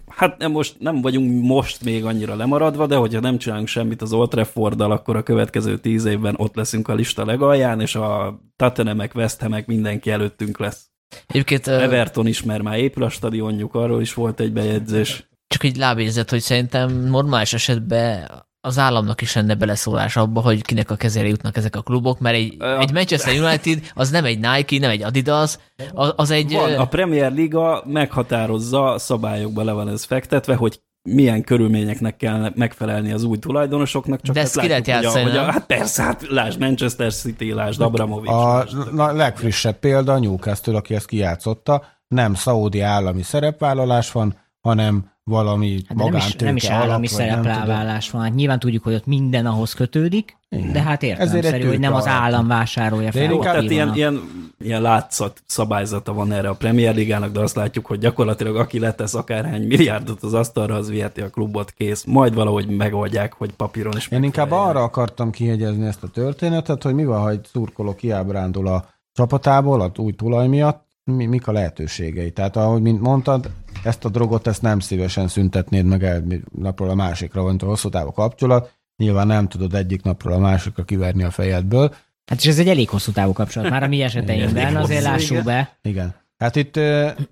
hát 0.07 0.37
nem, 0.37 0.51
most, 0.51 0.75
nem 0.79 1.01
vagyunk 1.01 1.43
most 1.43 1.83
még 1.83 2.05
annyira 2.05 2.35
lemaradva, 2.35 2.87
de 2.87 2.95
hogyha 2.95 3.19
nem 3.19 3.37
csinálunk 3.37 3.67
semmit 3.67 4.01
az 4.01 4.13
Old 4.13 4.29
trafford 4.29 4.81
akkor 4.81 5.15
a 5.15 5.23
következő 5.23 5.77
tíz 5.77 6.05
évben 6.05 6.35
ott 6.37 6.55
leszünk 6.55 6.87
a 6.87 6.93
lista 6.93 7.25
legalján, 7.25 7.81
és 7.81 7.95
a 7.95 8.39
Tottenhamek, 8.55 9.15
West 9.15 9.41
Hamek 9.41 9.67
mindenki 9.67 10.11
előttünk 10.11 10.59
lesz. 10.59 10.91
Egyébként, 11.27 11.67
Everton 11.67 12.27
is, 12.27 12.43
mert 12.43 12.63
már 12.63 12.77
épül 12.77 13.03
a 13.03 13.09
stadionjuk, 13.09 13.75
arról 13.75 14.01
is 14.01 14.13
volt 14.13 14.39
egy 14.39 14.53
bejegyzés 14.53 15.27
csak 15.53 15.63
egy 15.63 15.75
lábérzet, 15.75 16.29
hogy 16.29 16.41
szerintem 16.41 16.91
normális 16.91 17.53
esetben 17.53 18.29
az 18.65 18.77
államnak 18.77 19.21
is 19.21 19.35
lenne 19.35 19.55
beleszólás 19.55 20.15
abba, 20.15 20.41
hogy 20.41 20.61
kinek 20.61 20.91
a 20.91 20.95
kezére 20.95 21.27
jutnak 21.27 21.57
ezek 21.57 21.75
a 21.75 21.81
klubok, 21.81 22.19
mert 22.19 22.35
egy, 22.35 22.55
a, 22.59 22.79
egy 22.79 22.91
Manchester 22.93 23.39
United 23.39 23.91
az 23.93 24.09
nem 24.09 24.25
egy 24.25 24.39
Nike, 24.39 24.79
nem 24.79 24.89
egy 24.89 25.03
Adidas, 25.03 25.57
az, 25.93 26.13
az 26.15 26.31
egy... 26.31 26.53
Van, 26.53 26.73
a 26.73 26.87
Premier 26.87 27.31
Liga 27.31 27.83
meghatározza, 27.85 28.95
szabályokba 28.97 29.63
le 29.63 29.71
van 29.71 29.89
ez 29.89 30.03
fektetve, 30.03 30.55
hogy 30.55 30.81
milyen 31.09 31.43
körülményeknek 31.43 32.17
kell 32.17 32.51
megfelelni 32.55 33.11
az 33.11 33.23
új 33.23 33.37
tulajdonosoknak, 33.37 34.21
csak 34.21 34.35
De 34.35 34.41
ezt 34.41 34.53
hát 34.53 34.63
ki 34.63 34.69
lehet 34.69 34.87
játszani, 34.87 35.23
hogy 35.23 35.37
a, 35.37 35.51
hát 35.51 35.65
persze, 35.65 36.03
hát 36.03 36.27
lásd 36.27 36.59
Manchester 36.59 37.13
City, 37.13 37.53
lásd 37.53 37.81
Abramovics. 37.81 38.31
A, 38.31 38.59
a 38.97 39.11
legfrissebb 39.11 39.79
példa 39.79 40.13
a 40.13 40.19
Newcastle, 40.19 40.75
aki 40.75 40.95
ezt 40.95 41.07
kijátszotta, 41.07 41.83
nem 42.07 42.33
szaudi 42.33 42.81
állami 42.81 43.21
szerepvállalás 43.21 44.11
van, 44.11 44.41
hanem 44.63 45.11
valami 45.23 45.81
hát 45.87 45.97
magántőke 45.97 46.45
Nem 46.45 46.55
is, 46.55 46.63
nem 46.63 46.75
is 46.77 46.85
állami 46.85 47.07
szerepláválás 47.07 48.09
van. 48.09 48.21
Hát 48.21 48.33
nyilván 48.33 48.59
tudjuk, 48.59 48.83
hogy 48.83 48.93
ott 48.93 49.05
minden 49.05 49.45
ahhoz 49.45 49.73
kötődik, 49.73 50.37
Igen. 50.49 50.71
de 50.71 50.81
hát 50.81 51.03
értelemszerű, 51.03 51.67
hogy 51.67 51.79
nem 51.79 51.93
az 51.93 52.07
állam 52.07 52.47
vásárolja 52.47 53.11
fel. 53.11 53.23
Jó, 53.23 53.39
tehát 53.39 53.69
ilyen, 53.69 53.95
ilyen, 53.95 54.21
ilyen 54.59 54.81
látszat 54.81 55.43
szabályzata 55.45 56.13
van 56.13 56.31
erre 56.31 56.49
a 56.49 56.53
Premier 56.53 56.95
Ligának, 56.95 57.31
de 57.31 57.39
azt 57.39 57.55
látjuk, 57.55 57.85
hogy 57.85 57.99
gyakorlatilag 57.99 58.55
aki 58.55 58.79
letesz 58.79 59.13
akárhány 59.13 59.67
milliárdot 59.67 60.23
az 60.23 60.33
asztalra, 60.33 60.75
az 60.75 60.89
viheti 60.89 61.21
a 61.21 61.29
klubot, 61.29 61.71
kész. 61.71 62.03
Majd 62.03 62.33
valahogy 62.33 62.67
megoldják, 62.67 63.33
hogy 63.33 63.51
papíron 63.51 63.93
is 63.97 64.07
Én 64.07 64.23
inkább 64.23 64.51
arra 64.51 64.83
akartam 64.83 65.31
kihegyezni 65.31 65.85
ezt 65.85 66.03
a 66.03 66.07
történetet, 66.07 66.83
hogy 66.83 66.93
mi 66.93 67.05
van, 67.05 67.21
ha 67.21 67.29
egy 67.29 67.45
szurkoló 67.51 67.95
kiábrándul 67.95 68.67
a 68.67 68.85
csapatából, 69.13 69.81
az 69.81 69.91
új 69.95 70.13
tulaj 70.13 70.47
miatt, 70.47 70.85
mi, 71.03 71.25
mik 71.25 71.47
a 71.47 71.51
lehetőségei. 71.51 72.31
Tehát 72.31 72.55
ahogy 72.55 72.81
mint 72.81 73.01
mondtad, 73.01 73.49
ezt 73.83 74.05
a 74.05 74.09
drogot 74.09 74.47
ezt 74.47 74.61
nem 74.61 74.79
szívesen 74.79 75.27
szüntetnéd 75.27 75.85
meg 75.85 76.03
el 76.03 76.23
napról 76.57 76.89
a 76.89 76.95
másikra, 76.95 77.41
van 77.41 77.57
a 77.59 77.65
hosszú 77.65 77.89
távú 77.89 78.11
kapcsolat, 78.11 78.73
nyilván 78.97 79.27
nem 79.27 79.47
tudod 79.47 79.73
egyik 79.73 80.03
napról 80.03 80.33
a 80.33 80.39
másikra 80.39 80.83
kiverni 80.83 81.23
a 81.23 81.31
fejedből. 81.31 81.93
Hát 82.25 82.39
és 82.39 82.45
ez 82.45 82.59
egy 82.59 82.67
elég 82.67 82.89
hosszú 82.89 83.11
távú 83.11 83.33
kapcsolat, 83.33 83.69
már 83.69 83.83
a 83.83 83.87
mi 83.87 84.01
eseteinkben, 84.01 84.75
azért 84.75 85.03
lássuk 85.03 85.43
be. 85.43 85.77
Igen. 85.81 86.15
Hát 86.37 86.55
itt 86.55 86.77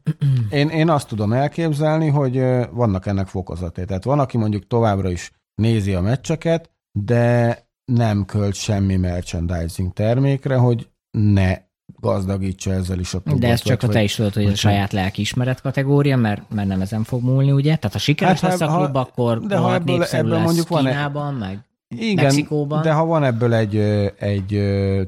én, 0.59 0.69
én 0.69 0.89
azt 0.89 1.07
tudom 1.07 1.33
elképzelni, 1.33 2.07
hogy 2.07 2.43
vannak 2.71 3.05
ennek 3.05 3.27
fokozatai. 3.27 3.85
Tehát 3.85 4.03
van, 4.03 4.19
aki 4.19 4.37
mondjuk 4.37 4.67
továbbra 4.67 5.09
is 5.09 5.31
nézi 5.55 5.93
a 5.93 6.01
meccseket, 6.01 6.69
de 6.91 7.57
nem 7.85 8.25
költ 8.25 8.55
semmi 8.55 8.95
merchandising 8.95 9.93
termékre, 9.93 10.55
hogy 10.55 10.89
ne 11.11 11.57
gazdagítsa 11.99 12.71
ezzel 12.71 12.99
is 12.99 13.13
a 13.13 13.19
klubot. 13.19 13.41
De 13.41 13.47
ez 13.47 13.61
csak 13.61 13.83
a 13.83 13.87
te 13.87 14.03
is 14.03 14.15
tudod, 14.15 14.33
hogy 14.33 14.45
ez 14.45 14.51
a 14.51 14.55
saját 14.55 14.91
lelkiismeret 14.91 15.61
kategória, 15.61 16.17
mert, 16.17 16.41
mert 16.49 16.67
nem 16.67 16.81
ezen 16.81 17.03
fog 17.03 17.23
múlni, 17.23 17.51
ugye? 17.51 17.75
Tehát 17.75 17.93
ha 17.93 17.99
sikeres 17.99 18.39
hát, 18.39 18.51
lesz 18.51 18.61
a 18.61 18.77
klub, 18.77 18.93
ha, 18.93 18.99
akkor 18.99 19.39
de 19.39 19.57
ha 19.57 19.73
ebből, 19.73 20.03
ebből 20.03 20.31
lesz 20.31 20.43
mondjuk 20.43 20.67
van 20.67 20.83
Kínában, 20.83 21.33
meg 21.33 21.59
igen, 21.97 22.23
Mexikóban. 22.23 22.81
de 22.81 22.91
ha 22.91 23.05
van 23.05 23.23
ebből 23.23 23.53
egy, 23.53 23.75
egy 24.19 24.61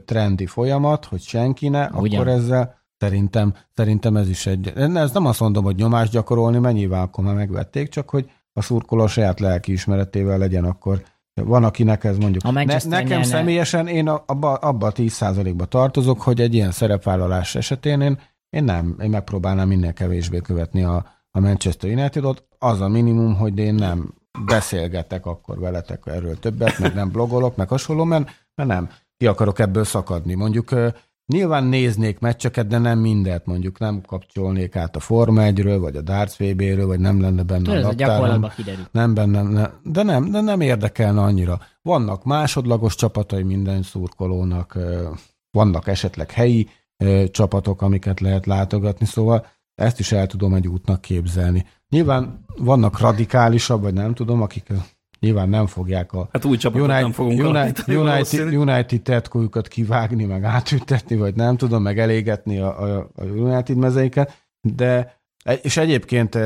trendi 0.05 0.45
folyamat, 0.45 1.05
hogy 1.05 1.21
senki 1.21 1.69
ne, 1.69 1.89
Ugyan. 1.89 2.19
akkor 2.19 2.31
ezzel 2.31 2.75
szerintem, 2.97 3.53
szerintem 3.73 4.17
ez 4.17 4.29
is 4.29 4.45
egy... 4.45 4.71
Ez 4.75 5.11
nem 5.11 5.25
azt 5.25 5.39
mondom, 5.39 5.63
hogy 5.63 5.75
nyomást 5.75 6.11
gyakorolni, 6.11 6.57
mert 6.57 6.75
nyilván 6.75 7.01
akkor 7.01 7.23
már 7.23 7.35
megvették, 7.35 7.89
csak 7.89 8.09
hogy 8.09 8.29
a 8.53 8.61
szurkoló 8.61 9.07
saját 9.07 9.39
lelkiismeretével 9.39 10.37
legyen 10.37 10.63
akkor 10.63 11.03
van, 11.33 11.63
akinek 11.63 12.03
ez 12.03 12.17
mondjuk. 12.17 12.43
Ne, 12.43 12.51
nekem 12.51 13.07
nyerne... 13.07 13.23
személyesen 13.23 13.87
én 13.87 14.07
abba, 14.07 14.53
abba 14.53 14.87
a 14.87 14.91
10%-ba 14.91 15.65
tartozok, 15.65 16.21
hogy 16.21 16.41
egy 16.41 16.53
ilyen 16.53 16.71
szerepvállalás 16.71 17.55
esetén 17.55 18.01
én, 18.01 18.19
én 18.49 18.63
nem, 18.63 18.95
én 19.01 19.09
megpróbálnám 19.09 19.67
minél 19.67 19.93
kevésbé 19.93 20.37
követni 20.37 20.83
a, 20.83 21.05
a 21.31 21.39
Manchester 21.39 21.89
United-ot. 21.89 22.43
Az 22.59 22.81
a 22.81 22.87
minimum, 22.87 23.35
hogy 23.35 23.57
én 23.57 23.73
nem 23.73 24.13
beszélgetek 24.45 25.25
akkor 25.25 25.59
veletek 25.59 26.01
erről 26.05 26.39
többet, 26.39 26.79
meg 26.79 26.93
nem 26.93 27.11
blogolok, 27.11 27.55
meg 27.55 27.67
hasonló, 27.67 28.03
mert, 28.03 28.29
mert 28.55 28.69
nem. 28.69 28.89
Ki 29.17 29.27
akarok 29.27 29.59
ebből 29.59 29.83
szakadni. 29.83 30.33
Mondjuk 30.33 30.71
Nyilván 31.33 31.63
néznék 31.63 32.19
meccseket, 32.19 32.67
de 32.67 32.77
nem 32.77 32.99
mindet, 32.99 33.45
mondjuk 33.45 33.79
nem 33.79 34.01
kapcsolnék 34.01 34.75
át 34.75 34.95
a 34.95 34.99
Forma 34.99 35.41
1-ről, 35.43 35.77
vagy 35.79 35.95
a 35.95 36.01
Darts 36.01 36.37
VB-ről, 36.37 36.87
vagy 36.87 36.99
nem 36.99 37.21
lenne 37.21 37.43
benne 37.43 37.63
Tudod, 37.63 37.83
a 37.83 37.87
naptáron. 37.87 38.51
Nem 38.91 39.13
benne, 39.13 39.41
ne, 39.41 39.69
de 39.83 40.03
nem, 40.03 40.31
de 40.31 40.41
nem 40.41 40.61
érdekelne 40.61 41.21
annyira. 41.21 41.59
Vannak 41.81 42.23
másodlagos 42.23 42.95
csapatai 42.95 43.43
minden 43.43 43.83
szurkolónak, 43.83 44.77
vannak 45.51 45.87
esetleg 45.87 46.31
helyi 46.31 46.67
csapatok, 47.31 47.81
amiket 47.81 48.19
lehet 48.19 48.45
látogatni, 48.45 49.05
szóval 49.05 49.45
ezt 49.75 49.99
is 49.99 50.11
el 50.11 50.27
tudom 50.27 50.53
egy 50.53 50.67
útnak 50.67 51.01
képzelni. 51.01 51.65
Nyilván 51.89 52.45
vannak 52.57 52.99
radikálisabb, 52.99 53.81
vagy 53.81 53.93
nem 53.93 54.13
tudom, 54.13 54.41
akik 54.41 54.67
Nyilván 55.23 55.49
nem 55.49 55.67
fogják 55.67 56.13
a 56.13 56.29
hát 56.31 56.45
új 56.45 56.57
csapatot 56.57 56.85
United, 56.87 57.01
nem 57.01 57.11
fogunk 57.11 57.39
United, 57.39 57.83
United, 57.87 58.53
United 58.53 59.01
tetkójukat 59.01 59.67
kivágni, 59.67 60.25
meg 60.25 60.43
átüttetni, 60.43 61.15
vagy 61.15 61.35
nem 61.35 61.57
tudom, 61.57 61.81
meg 61.81 61.99
elégetni 61.99 62.59
a, 62.59 62.81
a, 62.81 63.09
a 63.15 63.23
United 63.23 63.77
mezeiket, 63.77 64.47
de 64.61 65.21
és 65.61 65.77
egyébként 65.77 66.37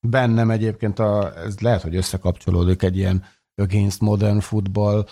bennem 0.00 0.50
egyébként 0.50 0.98
a, 0.98 1.32
ez 1.44 1.58
lehet, 1.58 1.82
hogy 1.82 1.96
összekapcsolódik 1.96 2.82
egy 2.82 2.96
ilyen 2.96 3.24
against 3.62 4.00
modern 4.00 4.40
football 4.40 5.06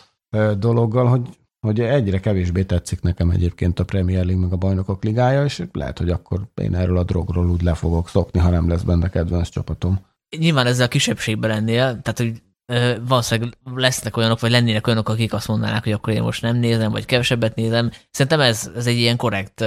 dologgal, 0.59 1.07
hogy, 1.07 1.29
hogy 1.61 1.81
egyre 1.81 2.21
kevésbé 2.21 2.63
tetszik 2.63 3.01
nekem 3.01 3.31
egyébként 3.31 3.79
a 3.79 3.85
Premier 3.85 4.25
League 4.25 4.43
meg 4.43 4.53
a 4.53 4.57
Bajnokok 4.57 5.05
Ligája, 5.05 5.45
és 5.45 5.63
lehet, 5.73 5.99
hogy 5.99 6.11
akkor 6.11 6.41
én 6.55 6.75
erről 6.75 6.99
a 6.99 7.05
drogról 7.05 7.51
úgy 7.51 7.63
le 7.63 7.75
fogok 7.75 8.09
szokni, 8.09 8.41
ha 8.41 8.51
nem 8.51 8.69
lesz 8.69 8.83
benne 8.83 9.09
kedvenc 9.09 9.49
csapatom. 9.49 10.01
Nyilván 10.39 10.67
ezzel 10.67 10.87
a 10.87 10.89
kisebbségben 10.89 11.51
lennél, 11.51 12.01
tehát 12.03 12.19
hogy 12.19 12.43
valószínűleg 13.07 13.57
lesznek 13.75 14.17
olyanok, 14.17 14.41
vagy 14.41 14.51
lennének 14.51 14.87
olyanok, 14.87 15.09
akik 15.09 15.33
azt 15.33 15.49
mondanák, 15.49 15.83
hogy 15.83 15.93
akkor 15.93 16.13
én 16.13 16.23
most 16.23 16.43
nem 16.43 16.57
nézem, 16.57 16.91
vagy 16.91 17.05
kevesebbet 17.05 17.55
nézem. 17.55 17.91
Szerintem 18.11 18.41
ez, 18.41 18.71
ez 18.77 18.87
egy 18.87 18.97
ilyen 18.99 19.17
korrekt, 19.17 19.65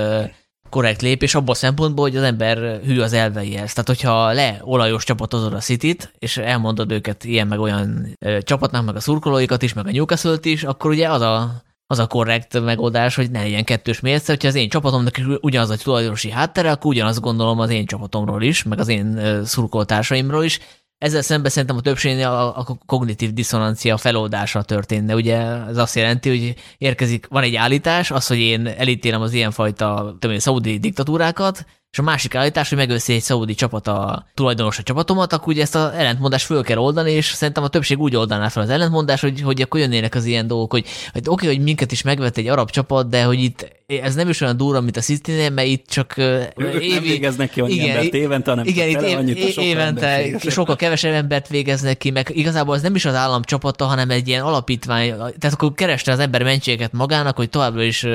korrekt 0.70 1.02
lépés 1.02 1.36
abban 1.36 1.50
a 1.50 1.54
szempontból, 1.54 2.08
hogy 2.08 2.18
az 2.18 2.24
ember 2.24 2.80
hű 2.84 3.00
az 3.00 3.14
elveihez. 3.14 3.74
Tehát, 3.74 3.88
hogyha 3.88 4.32
le 4.32 4.60
olajos 4.62 5.04
csapatozod 5.04 5.54
a 5.54 5.60
City-t, 5.60 6.14
és 6.20 6.38
elmondod 6.38 6.92
őket 6.92 7.24
ilyen 7.24 7.48
meg 7.48 7.60
olyan 7.60 8.18
csapatnak, 8.40 8.86
meg 8.86 8.96
a 8.96 9.00
szurkolóikat 9.00 9.62
is, 9.62 9.74
meg 9.74 9.88
a 9.88 9.92
newcastle 9.92 10.38
is, 10.42 10.64
akkor 10.64 10.92
ugye 10.92 11.10
az 11.10 11.22
a 11.22 11.64
az 11.88 12.00
a 12.00 12.08
korrekt 12.08 12.62
megoldás, 12.62 13.16
hogy 13.16 13.32
ne 13.32 13.42
legyen 13.42 13.64
kettős 13.64 14.00
mérce, 14.00 14.32
hogyha 14.32 14.48
az 14.48 14.56
én 14.56 14.70
csapatomnak 14.70 15.22
ugyanaz 15.42 15.70
a 15.70 15.78
tulajdonosi 15.78 16.30
háttere, 16.30 16.72
akkor 16.72 16.92
ugyanazt 16.92 17.22
gondolom 17.22 17.60
az 17.60 17.70
én 17.70 17.86
csapatomról 17.86 18.44
is, 18.44 18.64
meg 18.64 18.80
az 18.80 18.88
én 18.88 19.20
szurkoltársaimról 19.44 20.44
is. 20.44 20.60
Ezzel 20.98 21.22
szemben 21.22 21.52
szerintem 21.52 21.78
a 21.78 21.82
többségnél 21.82 22.28
a, 22.28 22.58
a 22.58 22.78
kognitív 22.86 23.34
diszonancia 23.34 23.98
feloldása 23.98 24.62
történne. 24.62 25.16
Ugye 25.16 25.38
ez 25.68 25.78
azt 25.78 25.96
jelenti, 25.96 26.30
hogy 26.30 26.56
érkezik, 26.78 27.28
van 27.28 27.44
egy 27.44 27.56
állítás, 27.56 28.12
az, 28.12 28.28
hogy 28.28 28.40
én 28.40 28.68
elítélem 28.68 29.22
az 29.22 29.34
ilyenfajta 29.34 30.16
tudom, 30.20 30.38
szaudi 30.38 30.78
diktatúrákat, 30.78 31.66
és 31.96 32.02
a 32.02 32.04
másik 32.04 32.36
állítás, 32.36 32.70
hogy 32.70 32.78
megöszi 32.78 33.14
egy 33.14 33.22
szaudi 33.22 33.54
csapat 33.54 33.88
a 33.88 34.26
tulajdonos 34.34 34.80
a 34.80 34.84
csapatomat, 34.84 35.34
akkor 35.34 35.48
ugye 35.48 35.62
ezt 35.62 35.76
az 35.76 35.94
ellentmondást 35.94 36.46
föl 36.46 36.64
kell 36.64 36.78
oldani, 36.78 37.12
és 37.12 37.26
szerintem 37.26 37.64
a 37.64 37.68
többség 37.68 38.00
úgy 38.00 38.16
oldaná 38.16 38.50
fel 38.50 38.64
az 38.64 38.70
ellentmondás, 38.70 39.22
hogy, 39.22 39.42
hogy 39.42 39.62
akkor 39.62 39.80
jönnének 39.80 40.16
az 40.16 40.26
ilyen 40.26 40.48
dolgok, 40.48 40.72
hogy, 40.72 40.86
hogy 41.14 41.22
oké, 41.26 41.46
okay, 41.46 41.56
hogy 41.56 41.66
minket 41.66 41.92
is 41.92 42.02
megvett 42.02 42.38
egy 42.38 42.48
arab 42.48 42.70
csapat, 42.70 43.10
de 43.10 43.24
hogy 43.24 43.40
itt 43.40 43.75
ez 43.86 44.16
nem 44.16 44.30
is 44.30 44.42
olyan 44.42 44.58
durva, 44.58 44.82
mint 44.82 44.98
a 44.98 45.02
City-nél, 45.02 45.50
mert 45.50 45.68
itt 45.68 45.88
csak 45.88 46.18
évi, 46.18 46.94
nem 46.94 47.04
végeznek 47.04 47.50
ki 47.50 47.62
annyi 47.62 47.74
igen, 47.74 47.90
embert 47.90 48.14
évente, 48.14 48.50
hanem 48.50 48.66
igen, 48.66 48.90
itt 48.90 49.02
év, 49.02 49.18
annyit 49.18 49.44
a 49.44 49.48
sok 49.52 49.64
évente 49.64 50.40
sokkal 50.50 50.76
kevesebb 50.76 51.14
embert 51.14 51.48
végeznek 51.48 51.98
ki, 51.98 52.12
meg 52.12 52.30
igazából 52.34 52.76
ez 52.76 52.82
nem 52.82 52.96
is 52.96 53.06
az 53.06 53.14
állam 53.14 53.44
csapata, 53.44 53.86
hanem 53.86 54.10
egy 54.10 54.28
ilyen 54.28 54.44
alapítvány, 54.44 55.10
tehát 55.10 55.54
akkor 55.54 55.74
kereste 55.74 56.12
az 56.12 56.20
ember 56.20 56.44
mentséget 56.44 56.92
magának, 56.92 57.36
hogy 57.36 57.50
továbbra 57.50 57.84
is 57.84 58.06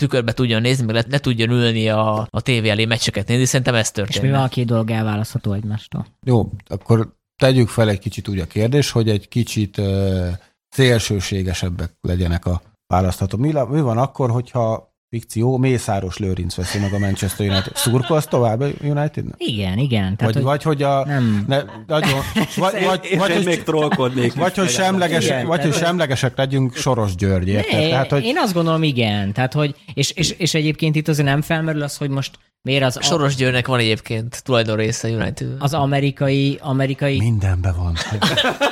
tükörbe 0.00 0.32
tudjon 0.32 0.60
nézni, 0.60 0.84
meg 0.84 0.94
le, 0.94 1.04
le 1.10 1.18
tudjon 1.18 1.50
ülni 1.50 1.88
a, 1.88 2.26
a 2.30 2.40
tévé 2.40 2.68
elé 2.68 2.84
meccseket 2.84 3.28
nézni, 3.28 3.44
szerintem 3.44 3.74
ez 3.74 3.90
történt. 3.90 4.16
És 4.16 4.30
mi 4.30 4.30
van 4.30 4.42
a 4.42 4.48
két 4.48 4.66
dolog 4.66 4.90
elválasztható 4.90 5.52
egymástól? 5.52 6.06
Jó, 6.26 6.50
akkor 6.66 7.14
tegyük 7.36 7.68
fel 7.68 7.88
egy 7.88 7.98
kicsit 7.98 8.28
úgy 8.28 8.38
a 8.38 8.46
kérdés, 8.46 8.90
hogy 8.90 9.08
egy 9.08 9.28
kicsit 9.28 9.78
uh, 9.78 10.28
szélsőségesebbek 10.68 11.90
legyenek 12.00 12.46
a 12.46 12.62
választható. 12.86 13.38
Mi, 13.38 13.52
mi 13.68 13.80
van 13.80 13.98
akkor, 13.98 14.30
hogyha 14.30 14.89
fikció, 15.10 15.56
Mészáros 15.56 16.16
Lőrinc 16.18 16.54
veszi 16.54 16.78
meg 16.78 16.92
a 16.92 16.98
Manchester 16.98 17.48
United. 17.48 17.76
Szurkolsz 17.76 18.26
tovább 18.26 18.60
a 18.60 18.66
united 18.82 19.24
-nek? 19.24 19.34
Igen, 19.36 19.78
igen. 19.78 20.16
Tehát, 20.16 20.34
vagy, 20.34 20.34
hogy 20.34 20.42
vagy 20.42 20.62
hogy 20.62 20.82
a... 20.82 21.04
Nem. 21.04 21.44
Ne, 21.48 21.62
nagyon, 21.86 22.10
vagy, 22.56 22.84
vagy, 22.84 23.16
vagy, 23.18 23.32
hogy, 23.32 23.44
még 23.44 23.62
trollkodnék. 23.62 24.34
Vagy, 24.34 24.56
hogy, 24.56 24.68
semleges, 24.68 25.24
igen, 25.24 25.46
vagy 25.46 25.62
hogy 25.62 25.74
semlegesek 25.74 26.36
legyünk 26.36 26.74
Soros 26.74 27.14
György. 27.14 27.52
Ne, 27.52 27.62
tehát, 27.62 28.10
hogy... 28.10 28.24
Én 28.24 28.38
azt 28.38 28.52
gondolom, 28.52 28.82
igen. 28.82 29.32
Tehát, 29.32 29.52
hogy, 29.52 29.74
és, 29.94 30.10
és, 30.10 30.30
és 30.30 30.54
egyébként 30.54 30.96
itt 30.96 31.08
azért 31.08 31.28
nem 31.28 31.42
felmerül 31.42 31.82
az, 31.82 31.96
hogy 31.96 32.10
most 32.10 32.38
Miért 32.62 32.84
az 32.84 32.98
Soros 33.00 33.34
Győrnek 33.34 33.66
van 33.66 33.78
egyébként 33.78 34.42
tulajdon 34.44 34.76
része 34.76 35.08
United. 35.08 35.48
Az 35.58 35.74
amerikai, 35.74 36.58
amerikai... 36.62 37.18
Mindenben 37.18 37.74
van. 37.76 37.94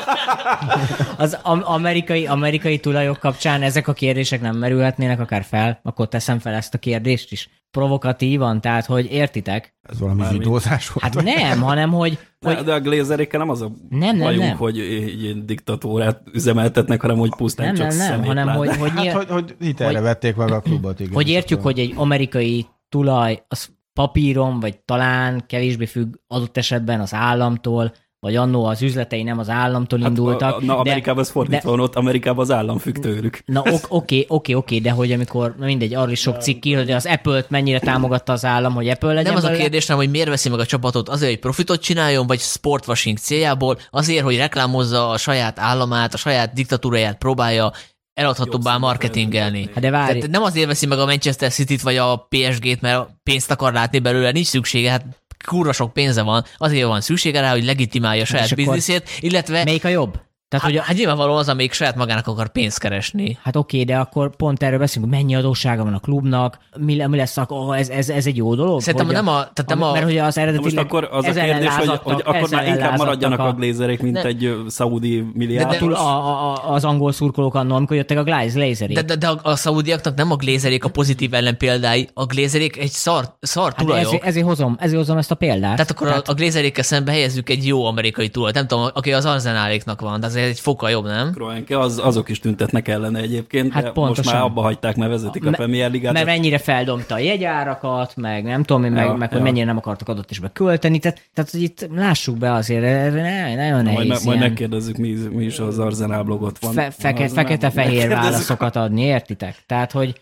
az 1.17 1.39
amerikai, 1.63 2.27
amerikai 2.27 2.79
tulajok 2.79 3.19
kapcsán 3.19 3.63
ezek 3.63 3.89
a 3.89 3.93
kérdések 3.93 4.41
nem 4.41 4.57
merülhetnének 4.57 5.21
akár 5.21 5.45
fel, 5.45 5.81
akkor 5.83 6.09
teszem 6.29 6.53
fel 6.53 6.55
ezt 6.55 6.75
a 6.75 6.79
kérdést 6.79 7.33
is. 7.33 7.49
Provokatívan, 7.71 8.61
tehát 8.61 8.87
hogy 8.87 9.13
értitek? 9.13 9.77
Ez 9.83 9.99
valami 9.99 10.21
Mármint. 10.21 10.43
zsidózás 10.43 10.89
volt. 10.89 11.15
Hát 11.15 11.25
nem, 11.25 11.61
hanem 11.61 11.91
hogy... 11.91 12.19
hogy... 12.41 12.55
De, 12.55 12.63
de 12.63 12.73
a 12.73 12.81
glézerékkel 12.81 13.39
nem 13.39 13.51
az 13.51 13.63
a 13.63 13.71
nem, 13.89 14.17
nem, 14.17 14.19
bajunk, 14.19 14.45
nem. 14.45 14.57
hogy 14.57 14.79
egy 14.79 15.45
diktatúrát 15.45 16.23
üzemeltetnek, 16.33 17.01
hanem 17.01 17.17
hogy 17.19 17.31
pusztán 17.37 17.67
nem, 17.67 17.75
csak 17.75 17.99
nem, 17.99 18.21
nem, 18.21 18.25
hanem 18.25 18.49
hogy, 18.49 18.77
hogy, 18.77 18.91
hát, 18.91 19.13
hogy, 19.13 19.29
hogy 19.29 19.57
hitelre 19.59 19.95
hogy, 19.95 20.03
vették 20.03 20.37
meg 20.37 20.51
a 20.51 20.61
klubot. 20.61 21.01
Igen, 21.01 21.13
hogy 21.13 21.29
értjük, 21.29 21.63
hogy 21.63 21.79
egy 21.79 21.93
amerikai 21.97 22.67
tulaj 22.89 23.43
az 23.49 23.69
papíron, 23.93 24.61
vagy 24.61 24.79
talán 24.79 25.47
kevésbé 25.47 25.85
függ 25.85 26.15
adott 26.27 26.57
esetben 26.57 27.01
az 27.01 27.15
államtól, 27.15 27.93
vagy 28.21 28.37
annó 28.37 28.65
az 28.65 28.83
üzletei 28.83 29.23
nem 29.23 29.39
az 29.39 29.49
államtól 29.49 29.99
hát 29.99 30.09
indultak. 30.09 30.57
A, 30.57 30.65
na, 30.65 30.79
Amerikában 30.79 31.23
ez 31.23 31.31
fordítva 31.31 31.71
van, 31.71 31.81
ott 31.81 31.95
Amerikában 31.95 32.45
az 32.45 32.51
állam 32.51 32.79
függ 32.79 32.97
tőlük. 32.97 33.43
Na 33.45 33.61
oké, 33.61 33.81
oké, 33.89 34.25
oké, 34.29 34.55
oké, 34.55 34.79
de 34.79 34.91
hogy 34.91 35.13
amikor, 35.13 35.55
na 35.59 35.65
mindegy, 35.65 35.95
arra 35.95 36.11
is 36.11 36.21
sok 36.21 36.41
cikk 36.41 36.61
ki, 36.61 36.73
hogy 36.73 36.91
az 36.91 37.07
Apple-t 37.07 37.51
mennyire 37.51 37.79
támogatta 37.79 38.33
az 38.33 38.45
állam, 38.45 38.75
hogy 38.75 38.89
Apple 38.89 39.13
legyen 39.13 39.35
Nem 39.35 39.45
az 39.45 39.51
a 39.51 39.57
kérdés, 39.57 39.87
nem, 39.87 39.97
hogy 39.97 40.11
miért 40.11 40.29
veszi 40.29 40.49
meg 40.49 40.59
a 40.59 40.67
csapatot, 40.67 41.09
azért, 41.09 41.31
hogy 41.31 41.41
profitot 41.41 41.81
csináljon, 41.81 42.27
vagy 42.27 42.41
sportwashing 42.41 43.19
céljából, 43.19 43.79
azért, 43.91 44.25
hogy 44.25 44.37
reklámozza 44.37 45.09
a 45.09 45.17
saját 45.17 45.59
államát, 45.59 46.15
a 46.15 46.17
saját 46.17 46.53
diktatúráját 46.53 47.19
próbálja 47.19 47.73
eladhatóbbá 48.15 48.77
marketingelni. 48.77 49.71
Hát 49.75 49.83
de 49.83 49.91
várj. 49.91 50.13
Tehát 50.13 50.31
nem 50.31 50.43
azért 50.43 50.67
veszi 50.67 50.87
meg 50.87 50.99
a 50.99 51.05
Manchester 51.05 51.53
City-t 51.53 51.81
vagy 51.81 51.97
a 51.97 52.27
PSG-t, 52.29 52.81
mert 52.81 53.09
pénzt 53.23 53.51
akar 53.51 53.73
látni 53.73 53.99
belőle, 53.99 54.31
nincs 54.31 54.47
szüksége, 54.47 54.91
hát 54.91 55.05
kurva 55.47 55.73
sok 55.73 55.93
pénze 55.93 56.23
van, 56.23 56.45
azért 56.57 56.87
van 56.87 57.01
szüksége 57.01 57.41
rá, 57.41 57.51
hogy 57.51 57.65
legitimálja 57.65 58.23
a 58.23 58.27
hát 58.27 58.37
saját 58.37 58.55
bizniszét, 58.55 59.11
illetve... 59.21 59.65
Melyik 59.65 59.85
a 59.85 59.89
jobb? 59.89 60.28
Tehát, 60.49 60.67
hát, 60.67 60.75
hogy 60.75 60.87
hát 60.87 60.97
nyilvánvalóan 60.97 61.39
az, 61.39 61.49
amelyik 61.49 61.73
saját 61.73 61.97
magának 61.97 62.27
akar 62.27 62.49
pénzt 62.49 62.79
keresni. 62.79 63.39
Hát 63.43 63.57
oké, 63.57 63.83
de 63.83 63.97
akkor 63.97 64.37
pont 64.37 64.63
erről 64.63 64.79
beszélünk, 64.79 65.13
hogy 65.13 65.23
mennyi 65.23 65.35
adóssága 65.35 65.85
van 65.85 65.95
a 65.95 65.99
klubnak, 65.99 66.59
mi, 66.77 67.07
mi 67.07 67.17
lesz, 67.17 67.37
oh, 67.47 67.79
ez, 67.79 67.89
ez, 67.89 68.09
ez, 68.09 68.27
egy 68.27 68.37
jó 68.37 68.55
dolog? 68.55 68.81
Szerintem 68.81 69.09
nem 69.09 69.29
a... 69.29 69.33
Tehát 69.33 69.67
nem 69.67 69.83
a, 69.83 69.93
mert 69.93 70.05
hogy 70.05 70.19
az 70.19 70.39
eredeti... 70.39 70.63
Most 70.63 70.77
akkor 70.77 71.09
az 71.13 71.25
a 71.25 71.33
kérdés, 71.33 71.75
hogy, 71.75 71.99
hogy 72.03 72.23
akkor 72.25 72.49
már 72.51 72.67
inkább 72.67 72.97
maradjanak 72.97 73.39
a, 73.39 73.47
a 73.47 73.53
glézerek, 73.53 74.03
mint 74.03 74.15
ne, 74.15 74.23
egy 74.23 74.57
szaudi 74.67 75.25
milliárd. 75.35 75.71
De, 75.71 75.87
de, 75.87 75.95
a, 75.95 76.53
a, 76.53 76.73
az 76.73 76.85
angol 76.85 77.13
szurkolók 77.13 77.55
annól, 77.55 77.77
amikor 77.77 77.97
jöttek 77.97 78.19
a 78.19 78.23
glézerék. 78.23 78.95
De, 78.95 79.03
de, 79.03 79.17
de 79.17 79.29
a, 79.29 79.39
a 79.43 79.57
szaudiaknak 79.57 80.15
nem 80.15 80.31
a 80.31 80.37
glézerék 80.37 80.85
a 80.85 80.89
pozitív 80.89 81.35
ellen 81.35 81.57
példái, 81.57 82.09
a 82.15 82.25
glézerék 82.25 82.77
egy 82.77 82.91
szar, 82.91 83.25
szar 83.41 83.73
hát 83.77 83.77
tulajok. 83.77 84.07
Ezért, 84.07 84.25
ezért, 84.25 84.47
hozom, 84.47 84.77
ezért 84.81 84.99
hozom 84.99 85.17
ezt 85.17 85.31
a 85.31 85.35
példát. 85.35 85.75
Tehát 85.75 85.91
akkor 85.91 86.07
Tehát... 86.07 86.29
a, 86.29 86.33
a 86.33 86.35
glézerékkel 86.35 86.85
szembe 86.85 87.13
helyezzük 87.13 87.49
egy 87.49 87.67
jó 87.67 87.85
amerikai 87.85 88.29
tulajt. 88.29 88.55
Nem 88.55 88.67
tudom, 88.67 88.89
aki 88.95 89.13
az 89.13 89.25
arzenáléknak 89.25 90.01
van, 90.01 90.21
de 90.21 90.27
ez 90.43 90.49
egy 90.49 90.61
fokkal 90.61 90.91
jobb, 90.91 91.05
nem? 91.05 91.33
Kroenke, 91.33 91.79
az, 91.79 91.99
azok 91.99 92.29
is 92.29 92.39
tüntetnek 92.39 92.89
ellene 92.89 93.21
egyébként, 93.21 93.73
hát 93.73 93.93
pontosan. 93.93 94.25
most 94.25 94.33
már 94.33 94.43
abba 94.43 94.61
hagyták, 94.63 94.97
mert 94.97 95.11
vezetik 95.11 95.47
a, 95.47 95.51
Premier 95.51 95.91
Ligát. 95.91 96.13
Mert 96.13 96.27
mennyire 96.27 96.59
feldomta 96.59 97.15
a 97.15 97.19
jegyárakat, 97.19 98.17
meg 98.17 98.45
nem 98.45 98.63
tudom, 98.63 98.83
meg, 98.83 99.05
ja, 99.05 99.15
meg 99.15 99.29
ja. 99.31 99.37
hogy 99.37 99.45
mennyire 99.45 99.65
nem 99.65 99.77
akartak 99.77 100.09
adott 100.09 100.31
is 100.31 100.41
költeni, 100.53 100.99
tehát, 100.99 101.23
tehát 101.35 101.51
hogy 101.51 101.63
itt 101.63 101.89
lássuk 101.95 102.37
be 102.37 102.53
azért, 102.53 103.13
ne, 103.13 103.55
nagyon 103.55 103.83
nehéz. 103.83 104.09
Majd, 104.09 104.25
majd 104.25 104.39
megkérdezzük, 104.39 104.97
mi, 104.97 105.17
mi 105.31 105.45
is 105.45 105.59
az 105.59 105.79
Arzenál 105.79 106.23
blogot 106.23 106.59
van. 106.59 106.73
Fe, 106.73 106.91
feke, 106.91 107.29
Fekete-fehér 107.29 108.09
válaszokat 108.09 108.77
adni, 108.77 109.03
értitek? 109.03 109.63
Tehát, 109.67 109.93
hogy 109.93 110.21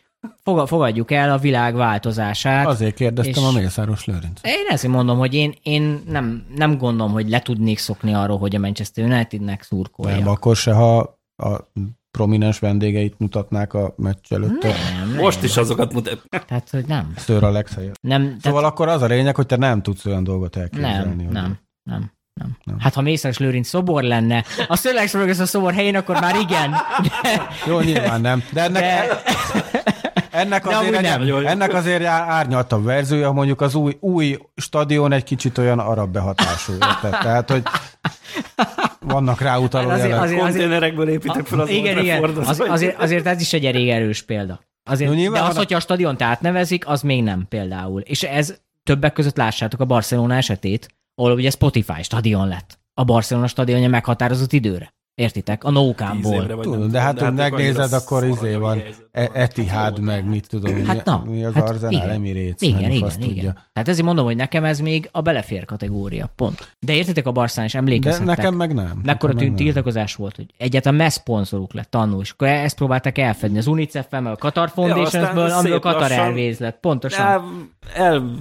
fogadjuk 0.66 1.10
el 1.10 1.30
a 1.30 1.38
világ 1.38 1.74
változását. 1.74 2.66
Azért 2.66 2.94
kérdeztem 2.94 3.44
a 3.44 3.52
Mészáros 3.52 4.04
Lőrinc. 4.04 4.40
Én 4.42 4.66
ezért 4.68 4.92
mondom, 4.92 5.18
hogy 5.18 5.34
én, 5.34 5.54
én 5.62 6.02
nem, 6.08 6.46
nem 6.54 6.78
gondolom, 6.78 7.12
hogy 7.12 7.28
le 7.28 7.40
tudnék 7.40 7.78
szokni 7.78 8.14
arról, 8.14 8.38
hogy 8.38 8.54
a 8.54 8.58
Manchester 8.58 9.04
Unitednek 9.04 9.62
szurkolja. 9.62 10.18
Nem, 10.18 10.28
akkor 10.28 10.56
se, 10.56 10.72
ha 10.72 10.98
a 11.42 11.70
prominens 12.10 12.58
vendégeit 12.58 13.14
mutatnák 13.18 13.74
a 13.74 13.94
meccs 13.96 14.32
előtt. 14.32 14.62
Nem, 14.62 14.72
nem. 15.08 15.16
Most 15.16 15.42
is 15.42 15.56
azokat 15.56 15.92
mutat. 15.92 16.22
Tehát, 16.46 16.70
hogy 16.70 16.86
nem. 16.86 17.12
Szőr 17.16 17.42
a 17.42 17.50
legszebb. 17.50 17.96
Nem, 18.00 18.22
tehát... 18.22 18.40
Szóval 18.40 18.64
akkor 18.64 18.88
az 18.88 19.02
a 19.02 19.06
lényeg, 19.06 19.34
hogy 19.36 19.46
te 19.46 19.56
nem 19.56 19.82
tudsz 19.82 20.06
olyan 20.06 20.24
dolgot 20.24 20.56
elképzelni. 20.56 21.14
Nem, 21.14 21.24
hogy... 21.24 21.34
nem, 21.34 21.58
nem. 21.90 22.14
Nem. 22.40 22.56
nem. 22.64 22.76
Hát 22.78 22.94
ha 22.94 23.00
Mészáros 23.00 23.38
Lőrinc 23.38 23.68
szobor 23.68 24.02
lenne, 24.02 24.44
a 24.68 24.80
ez 25.26 25.40
a 25.40 25.46
szobor 25.46 25.72
helyén, 25.72 25.96
akkor 25.96 26.20
már 26.20 26.36
igen. 26.36 26.70
De... 27.22 27.48
Jó, 27.66 27.80
nyilván 27.80 28.20
nem. 28.20 28.42
De 28.52 28.62
ennek, 28.62 28.82
De... 28.82 29.22
Ennek 30.36 30.66
azért, 30.66 31.00
nem. 31.00 31.22
Egy, 31.22 31.44
ennek 31.44 31.74
azért 31.74 32.04
árnyaltabb 32.04 32.84
verziója, 32.84 33.32
mondjuk 33.32 33.60
az 33.60 33.74
új, 33.74 33.96
új 34.00 34.38
stadion 34.56 35.12
egy 35.12 35.24
kicsit 35.24 35.58
olyan 35.58 35.78
arab 35.78 36.12
behatású. 36.12 36.72
Érted? 36.72 37.10
Tehát, 37.10 37.50
hogy 37.50 37.62
vannak 39.00 39.40
rá 39.40 39.56
utaló 39.58 39.88
azért, 39.88 40.12
azért, 40.12 40.22
azért, 40.22 40.40
Konténerekből 40.40 41.08
építek 41.08 41.46
fel 41.46 41.60
az 41.60 41.68
Igen, 41.68 41.98
igen. 41.98 42.24
Az, 42.24 42.62
azért, 42.66 43.00
azért 43.00 43.26
ez 43.26 43.40
is 43.40 43.52
egy 43.52 43.64
elég 43.64 43.88
erős 43.88 44.22
példa. 44.22 44.60
Azért, 44.84 45.14
no, 45.14 45.30
de 45.30 45.42
az, 45.42 45.56
hogyha 45.56 45.76
a 45.76 45.80
stadiont 45.80 46.22
átnevezik, 46.22 46.88
az 46.88 47.02
még 47.02 47.22
nem 47.22 47.46
például. 47.48 48.00
És 48.00 48.22
ez 48.22 48.56
többek 48.82 49.12
között 49.12 49.36
lássátok 49.36 49.80
a 49.80 49.84
Barcelona 49.84 50.34
esetét, 50.34 50.88
ahol 51.14 51.32
ugye 51.32 51.50
Spotify 51.50 52.02
stadion 52.02 52.48
lett. 52.48 52.78
A 52.94 53.04
Barcelona 53.04 53.46
stadionja 53.46 53.88
meghatározott 53.88 54.52
időre. 54.52 54.94
Értitek? 55.16 55.64
A 55.64 55.70
nókámból. 55.70 56.46
Tudom, 56.46 56.90
de 56.90 57.00
hát, 57.00 57.20
hogy 57.20 57.32
megnézed, 57.32 57.92
akkor 57.92 58.24
izé 58.24 58.54
van 58.54 58.82
e- 59.12 59.30
Etihad, 59.32 60.00
meg 60.00 60.28
mit 60.28 60.48
tudom, 60.48 60.84
hát 60.86 61.04
na, 61.04 61.24
mi 61.26 61.44
az 61.44 61.54
hát 61.54 61.68
Arsenal 61.68 62.10
Emirates. 62.10 62.68
Igen, 62.68 62.78
igen, 62.78 62.90
igen. 62.90 63.20
Tudja. 63.20 63.52
Tehát 63.72 63.88
ezért 63.88 64.06
mondom, 64.06 64.24
hogy 64.24 64.36
nekem 64.36 64.64
ez 64.64 64.80
még 64.80 65.08
a 65.12 65.20
belefér 65.20 65.64
kategória, 65.64 66.32
pont. 66.36 66.72
De 66.78 66.92
értitek 66.94 67.26
a 67.26 67.32
Barszán 67.32 67.64
is 67.64 67.74
emlékezhettek. 67.74 68.26
De 68.26 68.34
nekem 68.34 68.54
meg 68.54 68.74
nem. 68.74 69.00
Mekkora 69.04 69.34
tiltakozás 69.54 70.14
volt, 70.14 70.36
hogy 70.36 70.46
egyáltalán 70.58 70.98
mesz 70.98 71.14
szponzoruk 71.14 71.72
lett 71.72 71.90
tanul, 71.90 72.20
és 72.20 72.30
akkor 72.30 72.48
ezt 72.48 72.76
próbálták 72.76 73.18
elfedni 73.18 73.58
az 73.58 73.66
UNICEF-el, 73.66 74.20
meg 74.20 74.32
a 74.32 74.36
Qatar 74.36 74.68
Foundationsből, 74.68 75.48
ja, 75.48 75.56
amiből 75.56 75.80
Qatar 75.80 76.12
Airways 76.12 76.58
lett. 76.58 76.80
Pontosan. 76.80 77.24
El, 77.94 78.32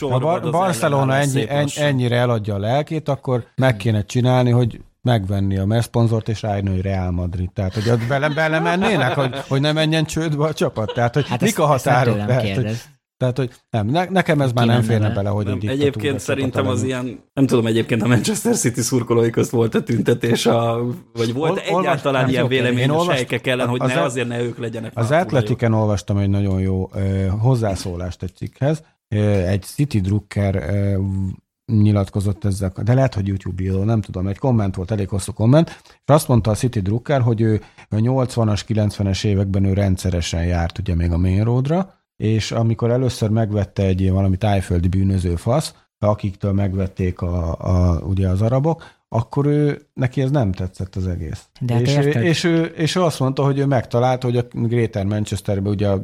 ha 0.00 0.18
Bar- 0.18 0.50
Barcelona 0.50 1.14
ennyi, 1.16 1.46
ennyire 1.76 2.16
eladja 2.16 2.54
a 2.54 2.58
lelkét, 2.58 3.08
akkor 3.08 3.46
meg 3.56 3.76
kéne 3.76 4.04
csinálni, 4.04 4.50
hogy 4.50 4.80
megvenni 5.06 5.56
a 5.56 5.64
messzponzort 5.64 6.28
és 6.28 6.42
rájönni, 6.42 6.70
hogy 6.70 6.80
Real 6.80 7.10
Madrid. 7.10 7.52
Tehát, 7.52 7.74
hogy 7.74 7.90
ott 7.90 8.06
bele, 8.08 8.28
bele 8.28 8.58
mennének, 8.58 9.14
hogy, 9.14 9.34
hogy 9.48 9.60
ne 9.60 9.72
menjen 9.72 10.04
csődbe 10.04 10.44
a 10.44 10.52
csapat. 10.52 10.92
Tehát, 10.94 11.14
hogy 11.14 11.28
hát 11.28 11.40
mik 11.40 11.48
ezt, 11.48 11.58
a 11.58 11.66
határok? 11.66 12.18
Ezt 12.18 12.26
nem, 12.26 12.36
tehát, 12.36 12.56
hogy, 12.56 12.78
Tehát, 13.16 13.36
hogy 13.36 13.50
nem, 13.70 13.86
ne, 13.86 14.04
nekem 14.04 14.40
ez 14.40 14.52
már 14.52 14.66
nem 14.66 14.82
férne 14.82 15.10
bele, 15.10 15.28
hogy 15.28 15.44
nem, 15.44 15.58
Egyébként 15.62 16.20
szerintem 16.20 16.66
az 16.66 16.82
ilyen, 16.82 17.20
nem 17.32 17.46
tudom, 17.46 17.66
egyébként 17.66 18.02
a 18.02 18.06
Manchester 18.06 18.56
City 18.56 18.80
szurkolói 18.80 19.30
közt 19.30 19.50
volt 19.50 19.74
a 19.74 19.82
tüntetés, 19.82 20.46
a, 20.46 20.86
vagy 21.12 21.32
volt 21.32 21.62
Ol, 21.70 21.78
egyáltalán 21.80 22.20
olvas, 22.20 22.32
ilyen 22.32 22.48
vélemény 22.48 22.88
a 22.88 23.12
sejkek 23.12 23.46
ellen, 23.46 23.68
hogy 23.68 23.80
az 23.82 23.92
ne, 23.92 24.02
azért 24.02 24.28
ne 24.28 24.42
ők 24.42 24.58
legyenek. 24.58 24.92
Az 24.94 25.10
Atletiken 25.10 25.72
olvastam 25.72 26.16
egy 26.16 26.28
nagyon 26.28 26.60
jó 26.60 26.90
uh, 26.94 27.26
hozzászólást 27.26 28.22
egy 28.22 28.34
cikkhez. 28.34 28.82
Egy 29.46 29.62
City 29.62 30.00
Drucker 30.00 30.54
uh, 30.54 31.04
nyilatkozott 31.72 32.44
ezzel, 32.44 32.72
de 32.84 32.94
lehet, 32.94 33.14
hogy 33.14 33.26
YouTube 33.26 33.62
író, 33.62 33.84
nem 33.84 34.00
tudom, 34.00 34.26
egy 34.26 34.38
komment 34.38 34.74
volt, 34.74 34.90
elég 34.90 35.08
hosszú 35.08 35.32
komment, 35.32 35.82
és 35.84 36.00
azt 36.04 36.28
mondta 36.28 36.50
a 36.50 36.54
City 36.54 36.80
Drucker, 36.80 37.20
hogy 37.20 37.40
ő 37.40 37.60
a 37.88 37.96
80-as, 37.96 38.60
90-es 38.68 39.24
években 39.24 39.64
ő 39.64 39.72
rendszeresen 39.72 40.44
járt 40.44 40.78
ugye 40.78 40.94
még 40.94 41.12
a 41.12 41.18
Main 41.18 41.44
Roadra, 41.44 41.94
és 42.16 42.52
amikor 42.52 42.90
először 42.90 43.30
megvette 43.30 43.82
egy 43.82 44.10
valami 44.10 44.36
tájföldi 44.36 44.88
bűnöző 44.88 45.36
fasz, 45.36 45.74
akiktől 45.98 46.52
megvették 46.52 47.20
a, 47.20 47.56
a, 47.58 48.00
ugye 48.00 48.28
az 48.28 48.42
arabok, 48.42 48.84
akkor 49.08 49.46
ő, 49.46 49.86
neki 49.94 50.22
ez 50.22 50.30
nem 50.30 50.52
tetszett 50.52 50.96
az 50.96 51.06
egész. 51.06 51.46
De 51.60 51.74
hát 51.74 51.82
és, 51.82 51.96
ő, 51.96 52.10
és, 52.10 52.44
ő, 52.44 52.64
és 52.64 52.94
ő 52.94 53.02
azt 53.02 53.20
mondta, 53.20 53.44
hogy 53.44 53.58
ő 53.58 53.66
megtalálta, 53.66 54.26
hogy 54.26 54.36
a 54.36 54.46
Greater 54.52 55.04
Manchesterben 55.04 55.72
ugye 55.72 55.88
a 55.88 56.02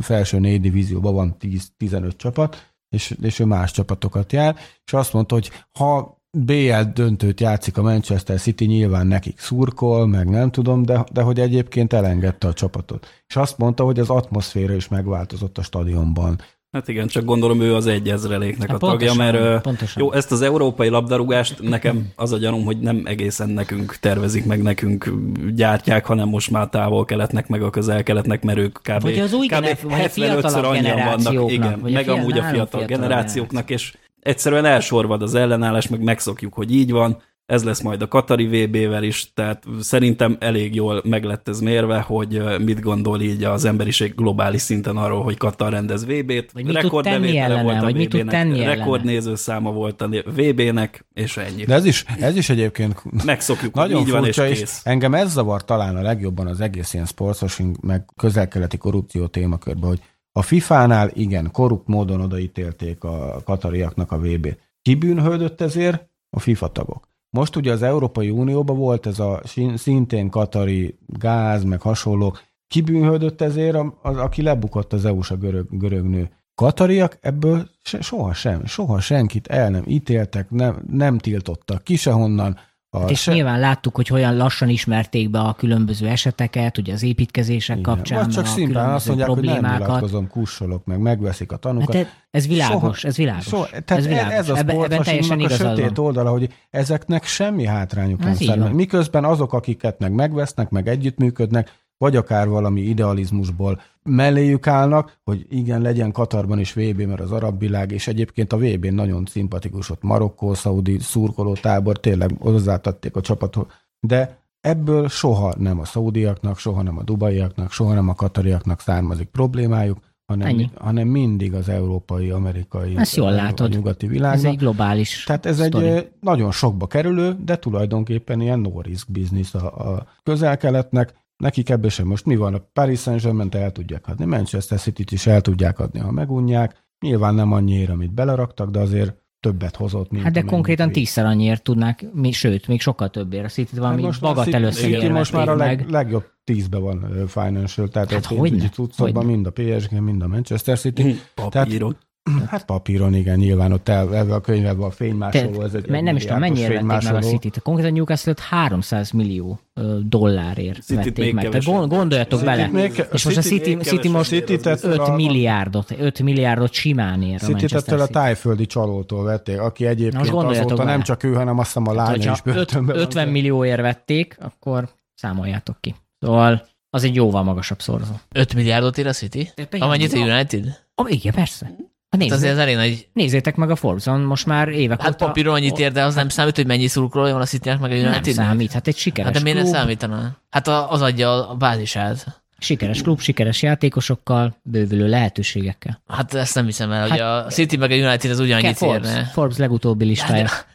felső 0.00 0.38
négy 0.38 0.60
divízióban 0.60 1.14
van 1.14 1.36
10-15 1.78 2.16
csapat, 2.16 2.71
és, 2.92 3.14
és 3.22 3.38
ő 3.38 3.44
más 3.44 3.70
csapatokat 3.70 4.32
jár, 4.32 4.56
és 4.84 4.92
azt 4.92 5.12
mondta, 5.12 5.34
hogy 5.34 5.50
ha 5.78 6.20
BL 6.38 6.80
döntőt 6.94 7.40
játszik 7.40 7.76
a 7.76 7.82
Manchester 7.82 8.40
City, 8.40 8.64
nyilván 8.64 9.06
nekik 9.06 9.38
szurkol, 9.38 10.06
meg 10.06 10.28
nem 10.28 10.50
tudom, 10.50 10.82
de, 10.82 11.04
de 11.12 11.22
hogy 11.22 11.40
egyébként 11.40 11.92
elengedte 11.92 12.48
a 12.48 12.52
csapatot. 12.52 13.06
És 13.26 13.36
azt 13.36 13.58
mondta, 13.58 13.84
hogy 13.84 13.98
az 13.98 14.10
atmoszféra 14.10 14.74
is 14.74 14.88
megváltozott 14.88 15.58
a 15.58 15.62
stadionban. 15.62 16.40
Hát 16.72 16.88
igen, 16.88 17.06
csak 17.06 17.24
gondolom 17.24 17.60
ő 17.60 17.74
az 17.74 17.86
egy 17.86 18.08
ezreléknek 18.08 18.68
hát 18.70 18.82
a 18.82 18.86
pontosan, 18.86 19.16
tagja, 19.16 19.40
mert 19.40 19.62
pontosan. 19.62 20.02
jó, 20.02 20.12
ezt 20.12 20.32
az 20.32 20.42
európai 20.42 20.88
labdarúgást 20.88 21.62
nekem 21.62 22.08
az 22.16 22.32
a 22.32 22.36
gyanúm, 22.38 22.64
hogy 22.64 22.78
nem 22.78 23.02
egészen 23.04 23.48
nekünk 23.48 23.96
tervezik, 23.96 24.44
meg 24.44 24.62
nekünk 24.62 25.12
gyártják, 25.54 26.06
hanem 26.06 26.28
most 26.28 26.50
már 26.50 26.68
távol-keletnek, 26.68 27.48
meg 27.48 27.62
a 27.62 27.70
közel-keletnek, 27.70 28.42
mert 28.42 28.58
ők 28.58 28.78
kb. 28.82 29.02
Vagy 29.02 29.18
az 29.18 29.32
új 29.32 29.46
kb. 29.46 29.52
gener- 29.52 29.82
75-ször 29.82 30.64
annyian 30.64 31.04
vannak, 31.04 31.50
igen, 31.50 31.78
meg 31.78 32.08
amúgy 32.08 32.38
a 32.38 32.42
fiatal 32.42 32.84
generációknak, 32.84 33.70
és 33.70 33.94
egyszerűen 34.20 34.64
elsorvad 34.64 35.22
az 35.22 35.34
ellenállás, 35.34 35.88
meg 35.88 36.02
megszokjuk, 36.02 36.54
hogy 36.54 36.74
így 36.74 36.90
van, 36.90 37.22
ez 37.52 37.64
lesz 37.64 37.80
majd 37.80 38.02
a 38.02 38.08
Katari 38.08 38.46
VB-vel 38.46 39.02
is, 39.02 39.32
tehát 39.34 39.64
szerintem 39.80 40.36
elég 40.40 40.74
jól 40.74 41.02
meg 41.04 41.24
lett 41.24 41.48
ez 41.48 41.60
mérve, 41.60 42.00
hogy 42.00 42.42
mit 42.58 42.80
gondol 42.80 43.20
így 43.20 43.44
az 43.44 43.64
emberiség 43.64 44.14
globális 44.14 44.60
szinten 44.60 44.96
arról, 44.96 45.22
hogy 45.22 45.36
Katar 45.36 45.72
rendez 45.72 46.04
VB-t. 46.04 46.52
Vagy 46.52 46.64
mit 46.64 46.78
tud 46.78 47.02
tenni 47.02 47.38
ellene, 47.38 47.62
volt 47.62 47.76
a 47.76 47.80
vagy 47.80 47.96
mit 47.96 48.08
tud 48.08 48.26
tenni 48.26 48.64
Rekordnézőszáma 48.64 49.72
volt 49.72 50.02
a 50.02 50.08
VB-nek, 50.08 51.04
és 51.14 51.36
ennyi. 51.36 51.64
De 51.64 51.74
ez 51.74 51.84
is, 51.84 52.04
ez 52.20 52.36
is 52.36 52.50
egyébként 52.50 53.02
megszokjuk, 53.24 53.74
nagyon 53.74 54.00
így 54.00 54.10
van, 54.10 54.26
és 54.26 54.36
kész. 54.36 54.80
Engem 54.84 55.14
ez 55.14 55.32
zavar 55.32 55.64
talán 55.64 55.96
a 55.96 56.02
legjobban 56.02 56.46
az 56.46 56.60
egész 56.60 56.94
ilyen 56.94 57.06
sportosing, 57.06 57.76
meg 57.80 58.04
közelkeleti 58.16 58.76
korrupció 58.76 59.26
témakörben, 59.26 59.88
hogy 59.88 60.00
a 60.32 60.42
FIFA-nál 60.42 61.10
igen, 61.14 61.50
korrupt 61.50 61.88
módon 61.88 62.20
odaítélték 62.20 63.04
a 63.04 63.42
katariaknak 63.44 64.12
a 64.12 64.18
VB-t. 64.18 64.58
Ki 64.82 64.94
bűnhődött 64.94 65.60
ezért? 65.60 66.10
A 66.30 66.40
FIFA 66.40 66.68
tagok. 66.68 67.10
Most 67.36 67.56
ugye 67.56 67.72
az 67.72 67.82
Európai 67.82 68.30
Unióban 68.30 68.76
volt 68.76 69.06
ez 69.06 69.18
a 69.18 69.40
szintén 69.74 70.30
katari 70.30 70.98
gáz, 71.06 71.64
meg 71.64 71.80
hasonló. 71.80 72.36
Ki 72.68 72.80
bűnhődött 72.80 73.40
ezért? 73.40 73.76
Az, 74.02 74.16
aki 74.16 74.42
lebukott 74.42 74.92
az 74.92 75.04
EU-s 75.04 75.30
a 75.30 75.36
görög, 75.36 75.66
görög 75.70 76.04
nő. 76.04 76.30
Katariak 76.54 77.18
ebből 77.20 77.68
se, 77.82 78.00
soha 78.00 78.32
sem, 78.32 78.64
soha 78.64 79.00
senkit 79.00 79.46
el 79.46 79.70
nem 79.70 79.84
ítéltek, 79.86 80.50
nem, 80.50 80.82
nem 80.90 81.18
tiltottak 81.18 81.82
ki 81.82 81.96
sehonnan, 81.96 82.58
Hát 82.98 83.10
és 83.10 83.26
nyilván 83.26 83.60
láttuk, 83.60 83.96
hogy 83.96 84.08
olyan 84.12 84.36
lassan 84.36 84.68
ismerték 84.68 85.30
be 85.30 85.40
a 85.40 85.54
különböző 85.54 86.08
eseteket, 86.08 86.78
ugye 86.78 86.92
az 86.92 87.02
építkezések 87.02 87.78
Igen. 87.78 87.94
kapcsán, 87.94 88.18
Vagy 88.18 88.34
csak 88.34 88.46
szimplán 88.46 88.92
azt 88.92 89.06
mondják, 89.06 89.28
hogy 89.28 89.44
nem 89.44 89.72
nyilatkozom, 89.72 90.28
kussolok 90.28 90.84
meg, 90.84 90.98
megveszik 90.98 91.52
a 91.52 91.56
tanukat. 91.56 91.94
Hát 91.94 92.24
ez 92.30 92.46
világos, 92.46 92.98
soha, 92.98 93.08
ez 93.08 93.16
világos. 93.16 93.44
Soha, 93.44 93.66
tehát 93.66 93.90
ez, 93.90 94.06
világos. 94.06 94.32
ez 94.32 94.48
a 94.48 94.56
sportfasinknak 94.56 95.50
a 95.50 95.54
sötét 95.54 95.96
van. 95.96 96.06
oldala, 96.06 96.30
hogy 96.30 96.54
ezeknek 96.70 97.24
semmi 97.24 97.66
hátrányuk 97.66 98.24
nem 98.24 98.34
származik. 98.34 98.74
Miközben 98.74 99.24
azok, 99.24 99.52
akiket 99.52 99.98
meg 99.98 100.12
megvesznek, 100.12 100.70
meg 100.70 100.88
együttműködnek, 100.88 101.72
vagy 102.02 102.16
akár 102.16 102.48
valami 102.48 102.80
idealizmusból 102.80 103.80
melléjük 104.02 104.66
állnak, 104.66 105.18
hogy 105.24 105.46
igen, 105.50 105.80
legyen 105.80 106.12
Katarban 106.12 106.58
is 106.58 106.72
VB, 106.72 107.00
mert 107.00 107.20
az 107.20 107.32
arab 107.32 107.58
világ, 107.58 107.90
és 107.90 108.06
egyébként 108.06 108.52
a 108.52 108.56
VB-n 108.56 108.94
nagyon 108.94 109.24
szimpatikus, 109.26 109.90
ott 109.90 110.02
Marokkó, 110.02 110.54
Szaudi 110.54 110.98
szurkoló 110.98 111.54
tábor, 111.54 112.00
tényleg 112.00 112.30
hozzátették 112.38 113.16
a 113.16 113.20
csapatot, 113.20 113.72
de 114.00 114.38
ebből 114.60 115.08
soha 115.08 115.54
nem 115.58 115.78
a 115.80 115.84
szaudiaknak, 115.84 116.58
soha 116.58 116.82
nem 116.82 116.98
a 116.98 117.02
dubaiaknak, 117.02 117.72
soha 117.72 117.94
nem 117.94 118.08
a 118.08 118.14
katariaknak 118.14 118.80
származik 118.80 119.28
problémájuk, 119.28 119.98
hanem, 120.26 120.70
hanem 120.74 121.08
mindig 121.08 121.54
az 121.54 121.68
európai, 121.68 122.30
amerikai, 122.30 122.96
Ezt 122.96 123.16
jól 123.16 123.32
látod. 123.32 123.72
a 123.72 123.74
nyugati 123.74 124.06
világban. 124.06 124.38
Ez 124.38 124.44
egy 124.44 124.56
globális 124.56 125.24
Tehát 125.24 125.46
ez 125.46 125.64
sztori. 125.64 125.86
egy 125.86 126.10
nagyon 126.20 126.50
sokba 126.50 126.86
kerülő, 126.86 127.36
de 127.44 127.58
tulajdonképpen 127.58 128.40
ilyen 128.40 128.58
no-risk 128.58 129.10
business 129.10 129.54
a, 129.54 129.92
a 129.94 130.06
közel-keletnek, 130.22 131.20
Nekik 131.42 131.70
ebből 131.70 131.90
sem 131.90 132.06
most 132.06 132.26
mi 132.26 132.36
van? 132.36 132.54
A 132.54 132.68
Paris 132.72 133.00
Saint-Germain 133.00 133.48
el 133.52 133.72
tudják 133.72 134.06
adni, 134.06 134.24
Manchester 134.24 134.78
City-t 134.78 135.12
is 135.12 135.26
el 135.26 135.40
tudják 135.40 135.78
adni, 135.78 135.98
ha 135.98 136.10
megunják. 136.10 136.84
Nyilván 137.00 137.34
nem 137.34 137.52
annyira, 137.52 137.92
amit 137.92 138.12
beleraktak, 138.12 138.70
de 138.70 138.78
azért 138.78 139.16
többet 139.40 139.76
hozott, 139.76 140.10
mint 140.10 140.22
Hát 140.24 140.32
de 140.32 140.42
konkrétan 140.42 140.92
tízszer 140.92 141.24
annyiért 141.24 141.62
tudnák, 141.62 142.06
mi, 142.12 142.32
sőt, 142.32 142.68
még 142.68 142.80
sokkal 142.80 143.10
többért. 143.10 143.44
A 143.44 143.48
City 143.48 143.76
valami 143.76 144.02
hát 144.02 144.20
magat 144.20 144.54
először 144.54 145.10
most 145.10 145.32
már 145.32 145.48
a 145.48 145.56
leg, 145.56 145.88
legjobb 145.88 146.24
tízbe 146.44 146.78
van 146.78 147.26
financial, 147.26 147.88
tehát 147.88 148.12
hát 148.12 148.26
a 148.26 148.34
pénzügyi 148.40 148.68
cuccokban 148.68 149.26
mind 149.26 149.46
a 149.46 149.50
PSG, 149.50 149.92
mind 150.00 150.22
a 150.22 150.26
Manchester 150.26 150.78
City. 150.78 151.20
Papírok. 151.34 151.52
Tehát, 151.52 152.11
Hát 152.46 152.64
papíron, 152.64 153.14
igen, 153.14 153.38
nyilván 153.38 153.72
ott 153.72 153.88
el, 153.88 154.16
ebben 154.16 154.30
a 154.32 154.40
könyvben 154.40 154.80
a 154.80 154.90
fénymásoló. 154.90 155.62
Ez 155.62 155.74
egy 155.74 156.02
nem 156.02 156.16
is 156.16 156.22
tudom, 156.22 156.38
mennyire 156.38 156.68
vették 156.68 156.86
meg 156.86 157.14
a 157.14 157.18
City-t. 157.18 157.62
Konkrétan 157.62 157.92
Newcastle 157.92 158.34
300 158.48 159.10
millió 159.10 159.60
dollárért 160.02 160.82
City 160.82 160.94
vették 160.94 161.34
meg. 161.34 161.48
Tehát 161.48 161.88
gondoljatok 161.88 162.38
City 162.38 162.50
bele. 162.50 162.66
Még, 162.66 163.04
és 163.12 163.24
most 163.24 163.36
a 163.36 163.40
City, 163.40 163.76
City 163.76 164.08
most 164.08 164.28
City 164.28 164.58
5 164.62 164.84
a, 164.84 165.14
milliárdot, 165.14 165.90
5 165.98 166.22
milliárdot 166.22 166.72
simán 166.72 167.22
ér 167.22 167.40
City 167.40 167.66
tettől 167.66 168.00
a 168.00 168.06
tájföldi 168.06 168.66
csalótól 168.66 169.24
vették, 169.24 169.60
aki 169.60 169.86
egyébként 169.86 170.22
azóta 170.28 170.74
bele. 170.74 170.90
nem 170.90 171.02
csak 171.02 171.22
ő, 171.22 171.34
hanem 171.34 171.58
azt 171.58 171.66
hiszem 171.66 171.88
a 171.88 171.94
lánya 171.94 172.32
is 172.32 172.40
börtönben 172.40 172.96
50 172.96 173.28
millióért 173.28 173.80
vették, 173.80 174.36
akkor 174.40 174.88
számoljátok 175.14 175.76
ki. 175.80 175.94
Szóval 176.20 176.66
az 176.90 177.04
egy 177.04 177.14
jóval 177.14 177.42
magasabb 177.42 177.80
szorzó. 177.80 178.12
5 178.34 178.54
milliárdot 178.54 178.98
ér 178.98 179.06
a 179.06 179.12
City? 179.12 179.50
Amennyit 179.78 180.12
a 180.12 180.18
United? 180.18 180.80
Oh, 180.94 181.12
igen, 181.12 181.32
persze. 181.34 181.74
Hát 182.12 182.20
nézzé, 182.20 182.34
azért 182.34 182.52
az 182.52 182.58
elég 182.58 182.76
nagy... 182.76 183.08
Nézzétek 183.12 183.56
meg 183.56 183.70
a 183.70 183.76
Forbes-on, 183.76 184.20
most 184.20 184.46
már 184.46 184.68
évek 184.68 185.00
hát 185.02 185.10
óta... 185.10 185.26
Papíron 185.26 185.54
annyit 185.54 185.78
ér, 185.78 185.92
de 185.92 186.04
az 186.04 186.14
nem 186.14 186.28
számít, 186.28 186.56
hogy 186.56 186.66
mennyi 186.66 186.86
szurkolója 186.86 187.32
van 187.32 187.42
a 187.42 187.44
city 187.44 187.68
meg 187.68 187.90
a 187.90 187.94
United. 187.94 188.12
Nem 188.12 188.22
számít, 188.22 188.72
hát 188.72 188.86
egy 188.86 188.96
sikeres 188.96 189.24
Hát 189.32 189.42
de 189.42 189.42
miért 189.42 189.58
klub. 189.58 189.72
ne 189.72 189.78
számítana? 189.78 190.36
Hát 190.50 190.68
az 190.68 191.02
adja 191.02 191.48
a 191.48 191.54
bázisát. 191.54 192.42
Sikeres 192.58 193.02
klub, 193.02 193.20
sikeres 193.20 193.62
játékosokkal, 193.62 194.56
bővülő 194.62 195.08
lehetőségekkel. 195.08 196.02
Hát 196.08 196.34
ezt 196.34 196.54
nem 196.54 196.64
hiszem 196.64 196.92
el, 196.92 197.00
hát, 197.00 197.10
hogy 197.10 197.20
a 197.20 197.44
City 197.46 197.76
meg 197.76 197.90
a 197.90 197.94
United 197.94 198.30
az 198.30 198.38
ugyanannyit 198.38 198.76
Forbes, 198.76 199.10
érne. 199.10 199.24
Forbes 199.24 199.56
legutóbbi 199.56 200.04
listája. 200.04 200.48
Hát, 200.48 200.66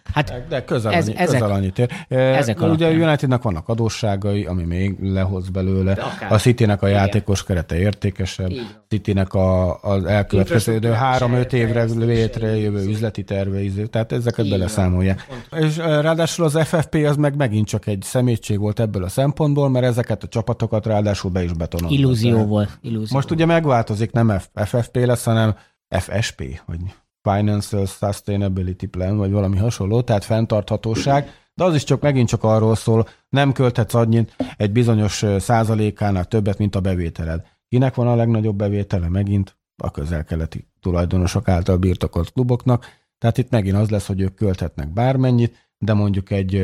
de 0.50 0.64
közel, 0.64 0.94
ez, 0.94 1.08
annyi, 1.08 1.18
ezek, 1.18 1.40
közel 1.40 1.56
annyit 1.56 1.80
ér. 1.80 1.92
Ezek 2.08 2.62
ugye 2.62 2.88
a 2.88 2.92
Unitednek 2.92 3.42
vannak 3.42 3.70
adósságai, 3.70 4.46
ami 4.46 4.64
még 4.64 4.98
lehoz 5.02 5.50
belőle. 5.50 5.98
A 6.30 6.38
Citynek 6.38 6.82
a 6.82 6.88
játékos 6.88 7.44
kerete 7.44 7.78
értékesebb. 7.78 8.52
Citynek 8.88 9.34
a, 9.34 9.80
az 9.82 10.06
elkövetkező 10.06 10.92
három-öt 10.92 11.54
évre 11.54 11.84
létre 11.84 12.58
jövő 12.58 12.88
üzleti 12.88 13.24
terve, 13.24 13.60
tehát 13.90 14.12
ezeket 14.12 14.46
Így 14.46 14.52
beleszámolják. 14.52 15.28
És 15.52 15.78
ráadásul 15.78 16.46
az 16.46 16.60
FFP 16.64 16.96
az 16.96 17.16
meg 17.16 17.36
megint 17.36 17.68
csak 17.68 17.88
egy 17.88 18.02
szemétség 18.02 18.60
volt 18.60 18.80
ebből 18.80 19.04
a 19.04 19.10
szempontból, 19.10 19.70
mert 19.70 19.86
ezeket 19.86 20.24
a 20.24 20.28
csapatokat 20.28 20.86
ráadásul 20.86 21.32
be 21.32 21.44
is 21.44 21.54
betonolták. 21.54 22.00
Illúzió 22.00 22.46
volt. 22.46 22.78
Illúzió. 22.82 23.16
Most 23.16 23.32
ugye 23.32 23.46
megváltozik, 23.46 24.12
nem 24.12 24.40
FFP 24.54 24.96
lesz, 25.06 25.24
hanem 25.24 25.56
FSP, 25.90 26.62
vagy 26.66 26.80
Financial 27.22 27.86
Sustainability 27.86 28.86
Plan, 28.86 29.18
vagy 29.18 29.32
valami 29.32 29.58
hasonló, 29.58 30.02
tehát 30.02 30.24
fenntarthatóság, 30.24 31.32
de 31.54 31.64
az 31.64 31.76
is 31.76 31.84
csak 31.84 32.02
megint 32.02 32.28
csak 32.28 32.44
arról 32.44 32.76
szól, 32.76 33.08
nem 33.30 33.52
költhetsz 33.52 33.94
annyit 33.94 34.36
egy 34.58 34.72
bizonyos 34.72 35.26
százalékánál 35.38 36.26
többet, 36.26 36.58
mint 36.58 36.76
a 36.76 36.80
bevételed. 36.80 37.46
Kinek 37.70 37.96
van 37.96 38.08
a 38.08 38.16
legnagyobb 38.16 38.56
bevétele? 38.56 39.10
Megint 39.10 39.58
a 39.84 39.92
közel-keleti 39.92 40.68
tulajdonosok 40.82 41.48
által 41.48 41.78
birtokolt 41.78 42.32
kluboknak. 42.32 42.86
Tehát 43.18 43.38
itt 43.38 43.50
megint 43.50 43.76
az 43.76 43.90
lesz, 43.90 44.08
hogy 44.08 44.22
ők 44.22 44.36
költhetnek 44.36 44.94
bármennyit, 44.94 45.72
de 45.78 45.94
mondjuk 45.94 46.32
egy 46.32 46.62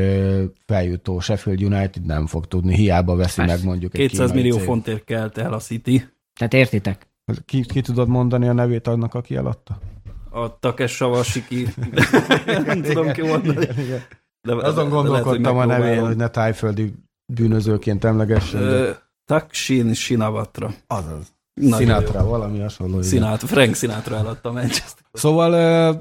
feljutó 0.65 1.19
Sheffield 1.19 1.63
United 1.63 2.05
nem 2.05 2.27
fog 2.27 2.47
tudni, 2.47 2.75
hiába 2.75 3.15
veszi 3.15 3.35
Persze. 3.35 3.55
meg 3.55 3.65
mondjuk 3.65 3.91
200 3.91 4.29
egy 4.29 4.35
millió 4.35 4.57
fontért 4.57 5.03
kelt 5.03 5.37
el 5.37 5.53
a 5.53 5.59
City. 5.59 6.07
Tehát 6.33 6.53
értitek? 6.53 7.07
Ki, 7.45 7.65
ki 7.65 7.81
tudod 7.81 8.07
mondani 8.07 8.47
a 8.47 8.53
nevét 8.53 8.87
annak, 8.87 9.13
aki 9.13 9.35
eladta? 9.35 9.79
A 10.33 10.59
Takes 10.59 11.01
ki. 11.47 11.67
Nem 12.65 12.81
tudom 12.81 13.11
ki 13.11 13.21
mondani. 13.21 13.67
De, 14.47 14.55
Azon 14.55 14.89
gondolkodtam 14.89 15.57
a 15.57 15.65
nevén, 15.65 16.05
hogy 16.05 16.15
ne 16.15 16.27
tájföldi 16.27 16.93
bűnözőként 17.33 18.03
emlegessen. 18.03 18.95
Taksin 19.25 19.93
Sinavatra. 19.93 20.73
Azaz. 20.87 21.33
Nagyon 21.61 21.79
Sinatra, 21.79 22.21
jó. 22.21 22.29
valami 22.29 22.59
hasonló. 22.59 23.01
Sinatra, 23.01 23.47
Frank 23.47 23.75
Sinatra 23.75 24.15
eladta 24.15 24.49
a 24.49 24.51
Manchester. 24.51 25.05
Szóval 25.11 25.53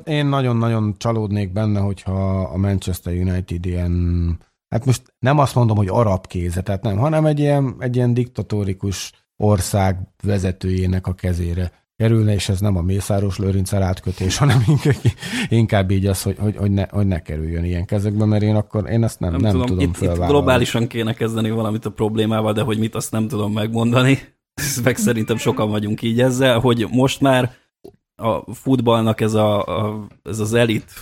én 0.05 0.27
nagyon-nagyon 0.27 0.95
csalódnék 0.99 1.53
benne, 1.53 1.81
hogyha 1.81 2.41
a 2.41 2.57
Manchester 2.57 3.13
United 3.13 3.67
ilyen, 3.67 4.39
hát 4.69 4.85
most 4.85 5.03
nem 5.19 5.39
azt 5.39 5.55
mondom, 5.55 5.77
hogy 5.77 5.89
arab 5.89 6.27
kéze, 6.27 6.61
tehát 6.61 6.83
nem, 6.83 6.97
hanem 6.97 7.27
egy 7.27 7.39
ilyen, 7.39 7.75
egy 7.79 7.97
ilyen 7.97 8.15
diktatórikus 8.15 9.13
ország 9.37 9.97
vezetőjének 10.23 11.07
a 11.07 11.13
kezére 11.13 11.82
kerülne, 12.03 12.33
és 12.33 12.49
ez 12.49 12.61
nem 12.61 12.77
a 12.77 12.83
Mészáros 12.83 13.39
Lőrinc 13.39 13.73
átkötés, 13.73 14.39
hanem 14.39 14.63
inkább, 14.69 14.95
inkább 15.49 15.91
így 15.91 16.07
az, 16.07 16.23
hogy, 16.23 16.37
hogy, 16.39 16.57
hogy, 16.57 16.71
ne, 16.71 16.87
hogy 16.91 17.07
ne 17.07 17.19
kerüljön 17.19 17.65
ilyen 17.65 17.85
kezekbe, 17.85 18.25
mert 18.25 18.43
én 18.43 18.55
akkor 18.55 18.91
én 18.91 19.05
ezt 19.05 19.21
nem, 19.21 19.31
nem, 19.31 19.41
nem 19.41 19.51
tudom, 19.51 19.67
tudom 19.67 19.83
itt, 19.83 20.01
itt 20.01 20.27
globálisan 20.27 20.87
kéne 20.87 21.13
kezdeni 21.13 21.51
valamit 21.51 21.85
a 21.85 21.91
problémával, 21.91 22.53
de 22.53 22.63
hogy 22.63 22.79
mit, 22.79 22.95
azt 22.95 23.13
nem 23.13 23.29
tudom 23.29 23.53
megmondani. 23.53 24.19
Meg 24.85 24.97
szerintem 24.97 25.37
sokan 25.37 25.71
vagyunk 25.71 26.03
így 26.03 26.21
ezzel, 26.21 26.59
hogy 26.59 26.87
most 26.91 27.21
már 27.21 27.55
a 28.17 28.55
futballnak 28.55 29.21
ez, 29.21 29.35
a, 29.35 29.63
a, 29.63 30.07
ez 30.23 30.39
az 30.39 30.55
elit 30.55 30.93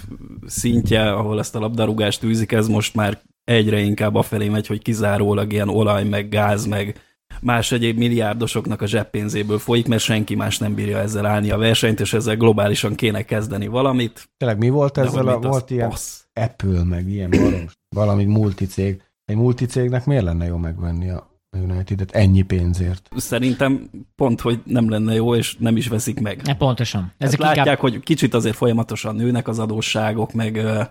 szintje, 0.46 1.12
ahol 1.12 1.38
ezt 1.38 1.56
a 1.56 1.60
labdarúgást 1.60 2.24
űzik, 2.24 2.52
ez 2.52 2.68
most 2.68 2.94
már 2.94 3.22
egyre 3.44 3.80
inkább 3.80 4.14
afelé 4.14 4.48
megy, 4.48 4.66
hogy 4.66 4.82
kizárólag 4.82 5.52
ilyen 5.52 5.68
olaj, 5.68 6.04
meg 6.04 6.28
gáz, 6.28 6.66
meg 6.66 6.96
más 7.40 7.72
egyéb 7.72 7.98
milliárdosoknak 7.98 8.80
a 8.80 8.86
zseppénzéből 8.86 9.58
folyik, 9.58 9.86
mert 9.88 10.02
senki 10.02 10.34
más 10.34 10.58
nem 10.58 10.74
bírja 10.74 10.98
ezzel 10.98 11.26
állni 11.26 11.50
a 11.50 11.58
versenyt, 11.58 12.00
és 12.00 12.12
ezzel 12.12 12.36
globálisan 12.36 12.94
kéne 12.94 13.22
kezdeni 13.22 13.66
valamit. 13.66 14.28
Tényleg 14.36 14.58
mi 14.58 14.68
volt 14.68 14.98
ezzel? 14.98 15.28
A, 15.28 15.38
volt 15.38 15.70
ilyen 15.70 15.88
passz. 15.88 16.24
Apple, 16.32 16.84
meg 16.84 17.08
ilyen 17.08 17.30
baros, 17.30 17.72
valami 17.88 18.24
multicég. 18.24 19.02
Egy 19.24 19.36
multicégnek 19.36 20.06
miért 20.06 20.24
lenne 20.24 20.46
jó 20.46 20.56
megvenni 20.56 21.10
a 21.10 21.30
United-et 21.56 22.10
ennyi 22.10 22.42
pénzért? 22.42 23.08
Szerintem 23.16 23.90
pont, 24.14 24.40
hogy 24.40 24.60
nem 24.64 24.90
lenne 24.90 25.14
jó, 25.14 25.34
és 25.34 25.56
nem 25.58 25.76
is 25.76 25.88
veszik 25.88 26.20
meg. 26.20 26.42
Ne, 26.42 26.56
pontosan. 26.56 27.12
Ezek 27.18 27.38
látják, 27.38 27.66
inkább... 27.66 27.78
hogy 27.78 28.00
kicsit 28.00 28.34
azért 28.34 28.56
folyamatosan 28.56 29.14
nőnek 29.14 29.48
az 29.48 29.58
adósságok, 29.58 30.32
meg... 30.32 30.56
Ezek 30.56 30.88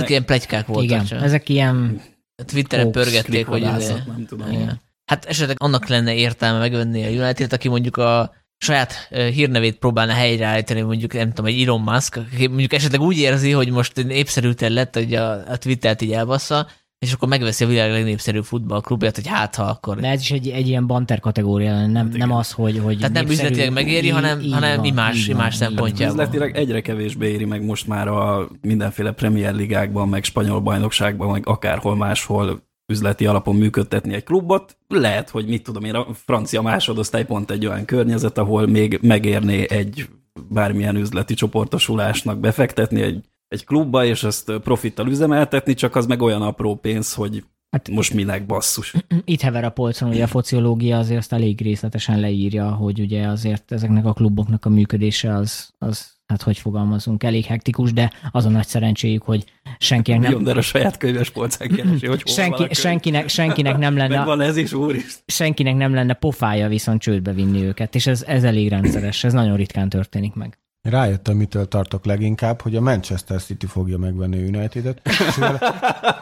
meg... 0.00 0.10
ilyen 0.10 0.24
plegykák 0.24 0.66
voltak. 0.66 0.84
Igen, 0.84 1.04
csak. 1.04 1.22
ezek 1.22 1.48
ilyen... 1.48 2.00
Twitteren 2.46 2.90
pörgették, 2.90 3.46
hogy... 3.46 3.60
Nem 3.60 4.24
tudom. 4.26 4.50
Igen. 4.50 4.80
Hát 5.04 5.24
esetleg 5.24 5.56
annak 5.58 5.86
lenne 5.86 6.14
értelme 6.14 6.58
megvenni 6.58 7.04
a 7.04 7.22
United, 7.22 7.52
aki 7.52 7.68
mondjuk 7.68 7.96
a 7.96 8.32
saját 8.58 8.92
hírnevét 9.10 9.78
próbálna 9.78 10.12
helyreállítani, 10.12 10.80
mondjuk 10.80 11.12
nem 11.12 11.28
tudom, 11.28 11.46
egy 11.46 11.62
Elon 11.62 11.80
Musk, 11.80 12.16
aki 12.16 12.46
mondjuk 12.46 12.72
esetleg 12.72 13.00
úgy 13.00 13.18
érzi, 13.18 13.50
hogy 13.50 13.70
most 13.70 14.04
népszerű 14.04 14.50
lett, 14.58 14.94
hogy 14.94 15.14
a, 15.14 15.48
a 15.48 15.56
Twittert 15.56 16.02
így 16.02 16.12
elbassza, 16.12 16.66
és 16.98 17.12
akkor 17.12 17.28
megveszi 17.28 17.64
a 17.64 17.66
világ 17.66 17.90
legnépszerűbb 17.90 18.44
futballklubját, 18.44 19.14
hogy 19.14 19.26
hát 19.26 19.54
ha 19.54 19.62
akkor... 19.62 20.00
De 20.00 20.08
ez 20.08 20.20
is 20.20 20.30
egy, 20.30 20.48
egy 20.48 20.68
ilyen 20.68 20.86
banter 20.86 21.20
kategória, 21.20 21.86
nem, 21.86 21.94
hát 21.94 22.16
nem 22.16 22.32
az, 22.32 22.52
hogy, 22.52 22.78
hogy 22.78 22.96
Tehát 22.96 23.12
nem 23.12 23.26
üzletileg 23.26 23.72
megéri, 23.72 24.06
így, 24.06 24.12
hanem, 24.12 24.40
így 24.40 24.52
hanem 24.52 24.76
van, 24.76 24.84
imás, 24.84 25.16
így 25.16 25.28
imás 25.28 25.54
szempontjából. 25.54 26.20
Üzletileg 26.20 26.56
egyre 26.56 26.80
kevésbé 26.80 27.28
éri 27.28 27.44
meg 27.44 27.64
most 27.64 27.86
már 27.86 28.08
a 28.08 28.48
mindenféle 28.60 29.12
Premier 29.12 29.54
Ligákban, 29.54 30.08
meg 30.08 30.24
spanyol 30.24 30.60
bajnokságban, 30.60 31.30
meg 31.30 31.46
akárhol 31.46 31.96
máshol 31.96 32.70
üzleti 32.92 33.26
alapon 33.26 33.56
működtetni 33.56 34.14
egy 34.14 34.24
klubot. 34.24 34.76
Lehet, 34.88 35.30
hogy 35.30 35.46
mit 35.46 35.62
tudom 35.62 35.84
én, 35.84 35.94
a 35.94 36.06
francia 36.14 36.62
másodosztály 36.62 37.24
pont 37.24 37.50
egy 37.50 37.66
olyan 37.66 37.84
környezet, 37.84 38.38
ahol 38.38 38.66
még 38.66 38.98
megérné 39.02 39.66
egy 39.68 40.08
bármilyen 40.48 40.96
üzleti 40.96 41.34
csoportosulásnak 41.34 42.38
befektetni 42.38 43.02
egy, 43.02 43.24
egy 43.48 43.64
klubba, 43.64 44.04
és 44.04 44.24
ezt 44.24 44.52
profittal 44.52 45.08
üzemeltetni, 45.08 45.74
csak 45.74 45.96
az 45.96 46.06
meg 46.06 46.22
olyan 46.22 46.42
apró 46.42 46.74
pénz, 46.74 47.14
hogy 47.14 47.44
Hát 47.72 47.88
most 47.88 48.14
minek 48.14 48.46
basszus? 48.46 48.94
Itt 49.24 49.40
hever 49.40 49.64
a 49.64 49.70
polcon, 49.70 50.08
hogy 50.08 50.20
a 50.20 50.26
fociológia 50.26 50.98
azért 50.98 51.18
azt 51.18 51.32
elég 51.32 51.60
részletesen 51.60 52.20
leírja, 52.20 52.70
hogy 52.70 53.00
ugye 53.00 53.26
azért 53.26 53.72
ezeknek 53.72 54.04
a 54.04 54.12
kluboknak 54.12 54.64
a 54.64 54.68
működése 54.68 55.34
az, 55.34 55.70
az 55.78 56.12
hát 56.26 56.42
hogy 56.42 56.58
fogalmazunk, 56.58 57.22
elég 57.22 57.44
hektikus, 57.44 57.92
de 57.92 58.12
az 58.30 58.44
a 58.44 58.48
nagy 58.48 58.66
szerencséjük, 58.66 59.22
hogy 59.22 59.44
senkinek 59.78 60.20
nem... 60.20 60.32
Jonder 60.32 60.56
a 60.56 60.60
saját 60.60 60.96
könyves 60.96 61.30
polcán 61.30 61.68
keresi, 61.68 62.06
hogy 62.06 62.26
Senki, 62.26 62.74
senkinek, 62.74 63.28
senkinek 63.28 63.78
nem 63.78 63.96
lenne... 63.96 64.16
Meg 64.16 64.26
van 64.26 64.40
ez 64.40 64.56
is, 64.56 64.72
úr 64.72 64.94
is. 64.94 65.16
Senkinek 65.26 65.76
nem 65.76 65.94
lenne 65.94 66.14
pofája 66.14 66.68
viszont 66.68 67.00
csődbe 67.00 67.32
vinni 67.32 67.62
őket, 67.62 67.94
és 67.94 68.06
ez, 68.06 68.22
ez 68.22 68.44
elég 68.44 68.68
rendszeres, 68.68 69.24
ez 69.24 69.32
nagyon 69.32 69.56
ritkán 69.56 69.88
történik 69.88 70.34
meg. 70.34 70.58
Rájöttem, 70.82 71.36
mitől 71.36 71.68
tartok 71.68 72.04
leginkább, 72.04 72.60
hogy 72.60 72.76
a 72.76 72.80
Manchester 72.80 73.42
City 73.42 73.66
fogja 73.66 73.98
megvenni 73.98 74.42
a 74.42 74.58
United-et, 74.58 75.00
és, 75.04 75.38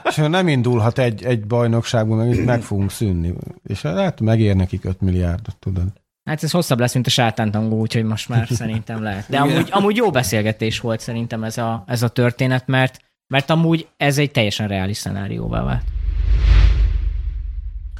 és 0.05 0.17
nem 0.17 0.49
indulhat 0.49 0.99
egy, 0.99 1.25
egy 1.25 1.47
bajnokságban, 1.47 2.27
meg, 2.27 2.45
meg 2.45 2.63
fogunk 2.63 2.91
szűnni. 2.91 3.35
És 3.67 3.83
hát 3.83 4.21
megér 4.21 4.57
nekik 4.57 4.85
5 4.85 5.01
milliárdot, 5.01 5.57
tudod. 5.59 5.87
Hát 6.25 6.43
ez 6.43 6.51
hosszabb 6.51 6.79
lesz, 6.79 6.95
mint 6.95 7.07
a 7.07 7.11
sátántangó, 7.11 7.81
úgyhogy 7.81 8.05
most 8.05 8.29
már 8.29 8.49
szerintem 8.61 9.03
lehet. 9.03 9.25
De 9.29 9.39
amúgy, 9.39 9.69
amúgy 9.71 9.97
jó 9.97 10.11
beszélgetés 10.11 10.81
volt 10.81 11.01
szerintem 11.01 11.45
ez 11.45 11.59
a, 11.59 11.85
ez 11.87 12.03
a 12.03 12.09
történet, 12.09 12.67
mert, 12.67 13.01
mert 13.27 13.51
amúgy 13.51 13.89
ez 13.97 14.19
egy 14.19 14.31
teljesen 14.31 14.69
reális 14.69 14.97
szenárióvá 14.97 15.63
vált 15.63 15.85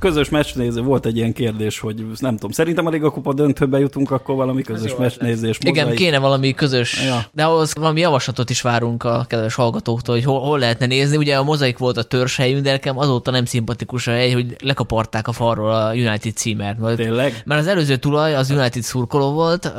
közös 0.01 0.29
meccsnéző 0.29 0.81
volt 0.81 1.07
egy 1.07 1.17
ilyen 1.17 1.33
kérdés, 1.33 1.79
hogy 1.79 2.05
nem 2.19 2.35
tudom, 2.35 2.51
szerintem 2.51 2.87
a 2.87 2.91
Liga 2.91 3.11
Kupa 3.11 3.33
döntőbe 3.33 3.79
jutunk, 3.79 4.11
akkor 4.11 4.35
valami 4.35 4.63
közös 4.63 4.95
meccsnézés. 4.99 5.59
Igen, 5.61 5.95
kéne 5.95 6.19
valami 6.19 6.55
közös, 6.55 7.05
ja. 7.07 7.25
de 7.33 7.45
ahhoz 7.45 7.75
valami 7.75 8.01
javaslatot 8.01 8.51
is 8.51 8.63
várunk 8.63 9.05
a 9.05 9.25
kedves 9.29 9.55
hallgatóktól, 9.55 10.15
hogy 10.15 10.25
hol, 10.25 10.41
hol 10.41 10.59
lehetne 10.59 10.87
nézni. 10.87 11.17
Ugye 11.17 11.37
a 11.37 11.43
mozaik 11.43 11.79
volt 11.79 11.97
a 11.97 12.03
törzshelyünk, 12.03 12.63
de 12.63 12.71
nekem 12.71 12.99
azóta 12.99 13.31
nem 13.31 13.45
szimpatikus 13.45 14.07
a 14.07 14.11
hely, 14.11 14.33
hogy 14.33 14.57
lekaparták 14.63 15.29
a 15.29 15.33
falról 15.33 15.75
a 15.75 15.93
United 15.93 16.35
címert. 16.35 16.79
Mert, 16.79 16.97
Tényleg? 16.97 17.43
Mert 17.45 17.61
az 17.61 17.67
előző 17.67 17.97
tulaj 17.97 18.35
az 18.35 18.51
United 18.51 18.83
szurkoló 18.83 19.33
volt. 19.33 19.73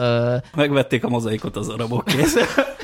Megvették 0.56 1.04
a 1.04 1.10
mozaikot 1.10 1.56
az 1.56 1.68
arabok 1.68 2.06
kész. 2.16 2.36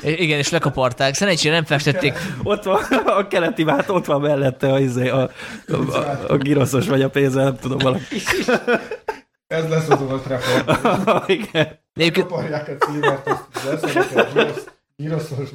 Igen, 0.02 0.38
és 0.38 0.50
lekaparták. 0.50 1.14
Szerencsére 1.14 1.54
nem 1.54 1.64
festették. 1.64 2.12
ott 2.42 2.62
van 2.62 2.82
a 3.06 3.28
keleti 3.28 3.64
vált, 3.64 3.88
ott 3.88 4.04
van 4.04 4.20
mellette 4.20 4.72
a, 4.72 4.78
izé, 4.78 5.08
a, 5.08 5.30
a, 5.68 5.96
a, 5.96 6.24
a 6.28 6.36
giroszos 6.36 6.88
vagy 6.88 7.02
a 7.02 7.08
pénz, 7.08 7.27
nem 7.34 7.56
tudom 7.56 7.78
valaki. 7.78 8.16
Ez 9.46 9.68
lesz 9.68 9.88
az 9.88 10.00
Old 10.00 10.22
Trafford. 10.22 11.30
Igen. 11.30 11.78
Kaparják 12.12 12.68
a 12.68 12.86
címert, 12.86 13.28
azt 13.28 13.64
leszenek 13.64 14.66
giroszos 14.96 15.48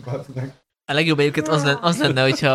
A 0.86 0.94
legjobb 0.94 1.20
egyébként 1.20 1.48
az 1.48 1.64
lenne, 1.64 1.80
az 1.82 2.00
lenne 2.00 2.22
hogyha 2.22 2.52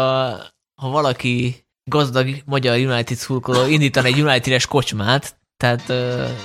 ha 0.75 0.89
valaki 0.91 1.67
gazdag 1.85 2.29
magyar 2.45 2.77
United 2.77 3.17
szurkoló 3.17 3.67
indítan 3.67 4.05
egy 4.05 4.21
United-es 4.21 4.67
kocsmát, 4.67 5.38
tehát 5.59 5.83
uh, 5.89 5.97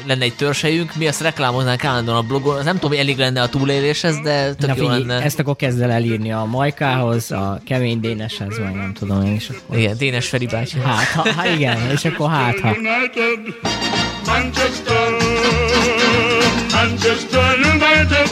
lenne 0.05 0.23
egy 0.23 0.35
törzsejünk, 0.35 0.95
mi 0.95 1.07
azt 1.07 1.21
reklámoznánk 1.21 1.83
állandóan 1.83 2.17
a 2.17 2.21
blogon, 2.21 2.57
az 2.57 2.65
nem 2.65 2.73
tudom, 2.73 2.89
hogy 2.89 2.99
elég 2.99 3.17
lenne 3.17 3.41
a 3.41 3.49
túléléshez, 3.49 4.19
de 4.19 4.53
tök 4.53 4.69
Na, 4.69 4.75
jó 4.75 4.83
figyelj, 4.83 5.05
lenne. 5.05 5.23
Ezt 5.23 5.39
akkor 5.39 5.55
kezd 5.55 5.81
el 5.81 5.91
elírni 5.91 6.31
a 6.31 6.45
Majkához, 6.45 7.31
a 7.31 7.61
kemény 7.65 7.99
Déneshez, 7.99 8.59
vagy 8.59 8.73
nem 8.73 8.93
tudom 8.93 9.25
én, 9.25 9.33
és 9.33 9.49
akkor... 9.49 9.77
Igen, 9.77 9.97
Dénes 9.97 10.27
Feri 10.27 10.45
bácsi. 10.45 10.79
Hát, 10.79 11.07
ha, 11.07 11.33
ha 11.33 11.47
igen, 11.47 11.89
és 11.91 12.05
akkor 12.05 12.29
hát, 12.29 12.59
ha... 12.59 12.75
Manchester, 14.25 15.09
Manchester 16.71 17.55
United, 17.57 18.31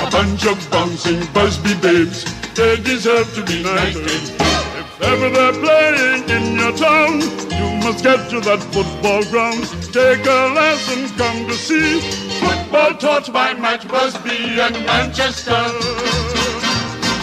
a 0.00 0.08
bunch 0.10 0.46
of 0.46 0.68
bouncing 0.70 1.22
Busby 1.32 1.74
babes, 1.80 2.22
they 2.54 2.76
deserve 2.76 3.26
to 3.34 3.42
be 3.42 3.60
knighted. 3.62 4.57
Ever 5.02 5.30
they're 5.30 5.52
playing 5.52 6.28
in 6.28 6.56
your 6.58 6.72
town, 6.76 7.20
you 7.50 7.68
must 7.84 8.02
get 8.02 8.28
to 8.30 8.40
that 8.40 8.62
football 8.72 9.22
ground. 9.30 9.64
Take 9.92 10.26
a 10.26 10.52
lesson, 10.54 11.08
come 11.16 11.46
to 11.46 11.54
see 11.54 12.00
football 12.40 12.94
taught 12.94 13.32
by 13.32 13.54
Matt 13.54 13.86
Busby 13.88 14.60
and 14.60 14.74
Manchester. 14.86 15.64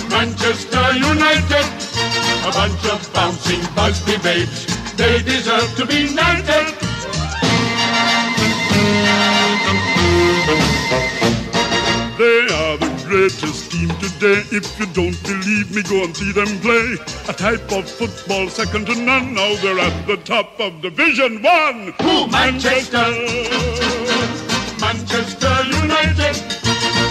Manchester 0.09 0.93
United, 0.93 1.67
a 2.47 2.51
bunch 2.51 2.85
of 2.93 3.13
bouncing 3.13 3.61
Busby 3.75 4.17
babes. 4.23 4.65
They 4.95 5.21
deserve 5.21 5.75
to 5.75 5.85
be 5.85 6.13
knighted. 6.13 6.73
They 12.17 12.47
are 12.53 12.77
the 12.77 12.84
greatest 13.07 13.71
team 13.71 13.89
today. 13.99 14.41
If 14.51 14.79
you 14.79 14.85
don't 14.87 15.17
believe 15.23 15.73
me, 15.75 15.83
go 15.83 16.03
and 16.03 16.15
see 16.15 16.31
them 16.31 16.59
play. 16.59 16.97
A 17.29 17.33
type 17.33 17.71
of 17.71 17.89
football 17.89 18.49
second 18.49 18.87
to 18.87 18.95
none. 18.95 19.33
Now 19.33 19.55
they're 19.61 19.79
at 19.79 20.07
the 20.07 20.17
top 20.17 20.59
of 20.59 20.81
Division 20.81 21.41
One. 21.41 21.93
Who? 22.01 22.27
Manchester. 22.27 23.05
Manchester 24.81 25.55
United. 25.81 26.35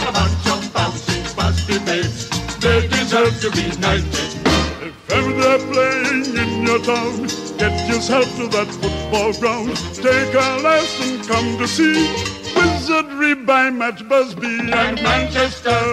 A 0.09 0.13
bunch 0.13 0.47
of 0.55 0.73
bouncing, 0.75 1.25
busty 1.39 1.79
babes. 1.87 2.29
They 2.59 2.89
deserve 2.89 3.41
to 3.43 3.51
be 3.51 3.67
knighted. 3.81 4.31
If 4.83 5.11
ever 5.13 5.33
they're 5.33 5.65
playing 5.73 6.37
in 6.37 6.67
your 6.67 6.81
town, 6.83 7.23
get 7.59 7.89
yourself 7.89 8.27
to 8.37 8.49
that 8.49 8.69
football 8.81 9.33
ground. 9.41 9.77
Take 9.95 10.35
a 10.35 10.61
lesson, 10.63 11.23
come 11.25 11.59
to 11.59 11.69
see 11.69 12.35
wizardry 12.55 13.35
by 13.35 13.71
Matt 13.71 14.09
Busby 14.09 14.73
and. 14.73 14.95
Manchester 15.03 15.84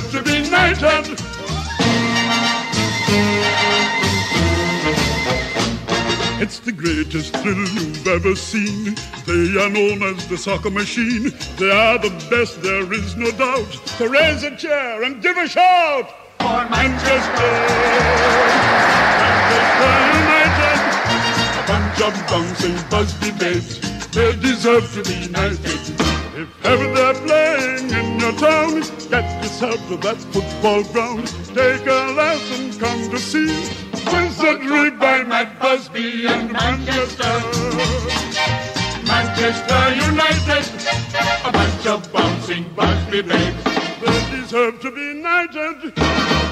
deserve 0.00 0.12
to 0.12 0.22
be 0.22 0.50
knighted. 0.50 1.18
It's 6.42 6.58
the 6.60 6.72
greatest 6.72 7.36
thrill 7.36 7.68
you've 7.68 8.06
ever 8.06 8.34
seen. 8.34 8.96
They 9.26 9.60
are 9.60 9.68
known 9.68 10.02
as 10.02 10.26
the 10.28 10.38
soccer 10.38 10.70
machine. 10.70 11.32
They 11.58 11.70
are 11.70 11.98
the 11.98 12.10
best, 12.30 12.62
there 12.62 12.92
is 12.92 13.16
no 13.16 13.30
doubt. 13.32 13.72
So 13.98 14.06
raise 14.06 14.42
a 14.42 14.56
chair 14.56 15.02
and 15.02 15.22
give 15.22 15.36
a 15.36 15.48
shout 15.48 16.10
for 16.38 16.68
Manchester. 16.70 17.52
Manchester 19.20 19.94
United, 20.22 20.80
a 21.58 21.66
bunch 21.66 22.00
of 22.00 22.14
bouncing 22.28 22.78
Busby 22.88 23.32
babes. 23.38 23.80
They 24.10 24.34
deserve 24.36 24.92
to 24.94 25.02
be 25.02 25.28
knighted. 25.28 26.09
If 26.40 26.64
ever 26.64 26.94
they're 26.94 27.12
playing 27.12 27.90
in 27.90 28.18
your 28.18 28.32
town, 28.32 28.80
get 29.10 29.42
yourself 29.42 29.76
to 29.88 29.96
that 29.98 30.16
football 30.32 30.82
ground. 30.84 31.26
Take 31.54 31.86
a 31.86 32.14
lesson, 32.16 32.80
come 32.80 33.10
to 33.10 33.18
see. 33.18 33.52
Wizardry 34.10 34.88
by 34.92 35.22
Matt 35.24 35.60
Busby 35.60 36.26
and 36.26 36.50
Manchester. 36.50 37.34
Manchester 39.04 39.82
United, 40.10 40.64
a 41.44 41.52
bunch 41.52 41.86
of 41.86 42.10
bouncing 42.10 42.64
Busby 42.74 43.20
babes. 43.20 43.64
They 44.00 44.40
deserve 44.40 44.80
to 44.80 44.90
be 44.90 45.20
knighted. 45.20 45.94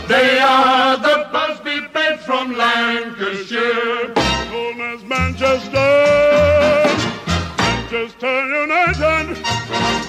They 0.07 0.39
are 0.39 0.99
the 0.99 1.31
Busby 1.33 1.89
babes 1.95 2.25
from 2.25 2.59
Lancashire, 2.59 4.13
known 4.53 4.81
as 4.83 5.03
Manchester. 5.05 6.48
Just 7.91 8.21
turn 8.21 8.49
your 8.51 8.67
night 8.67 9.01
and 9.01 10.08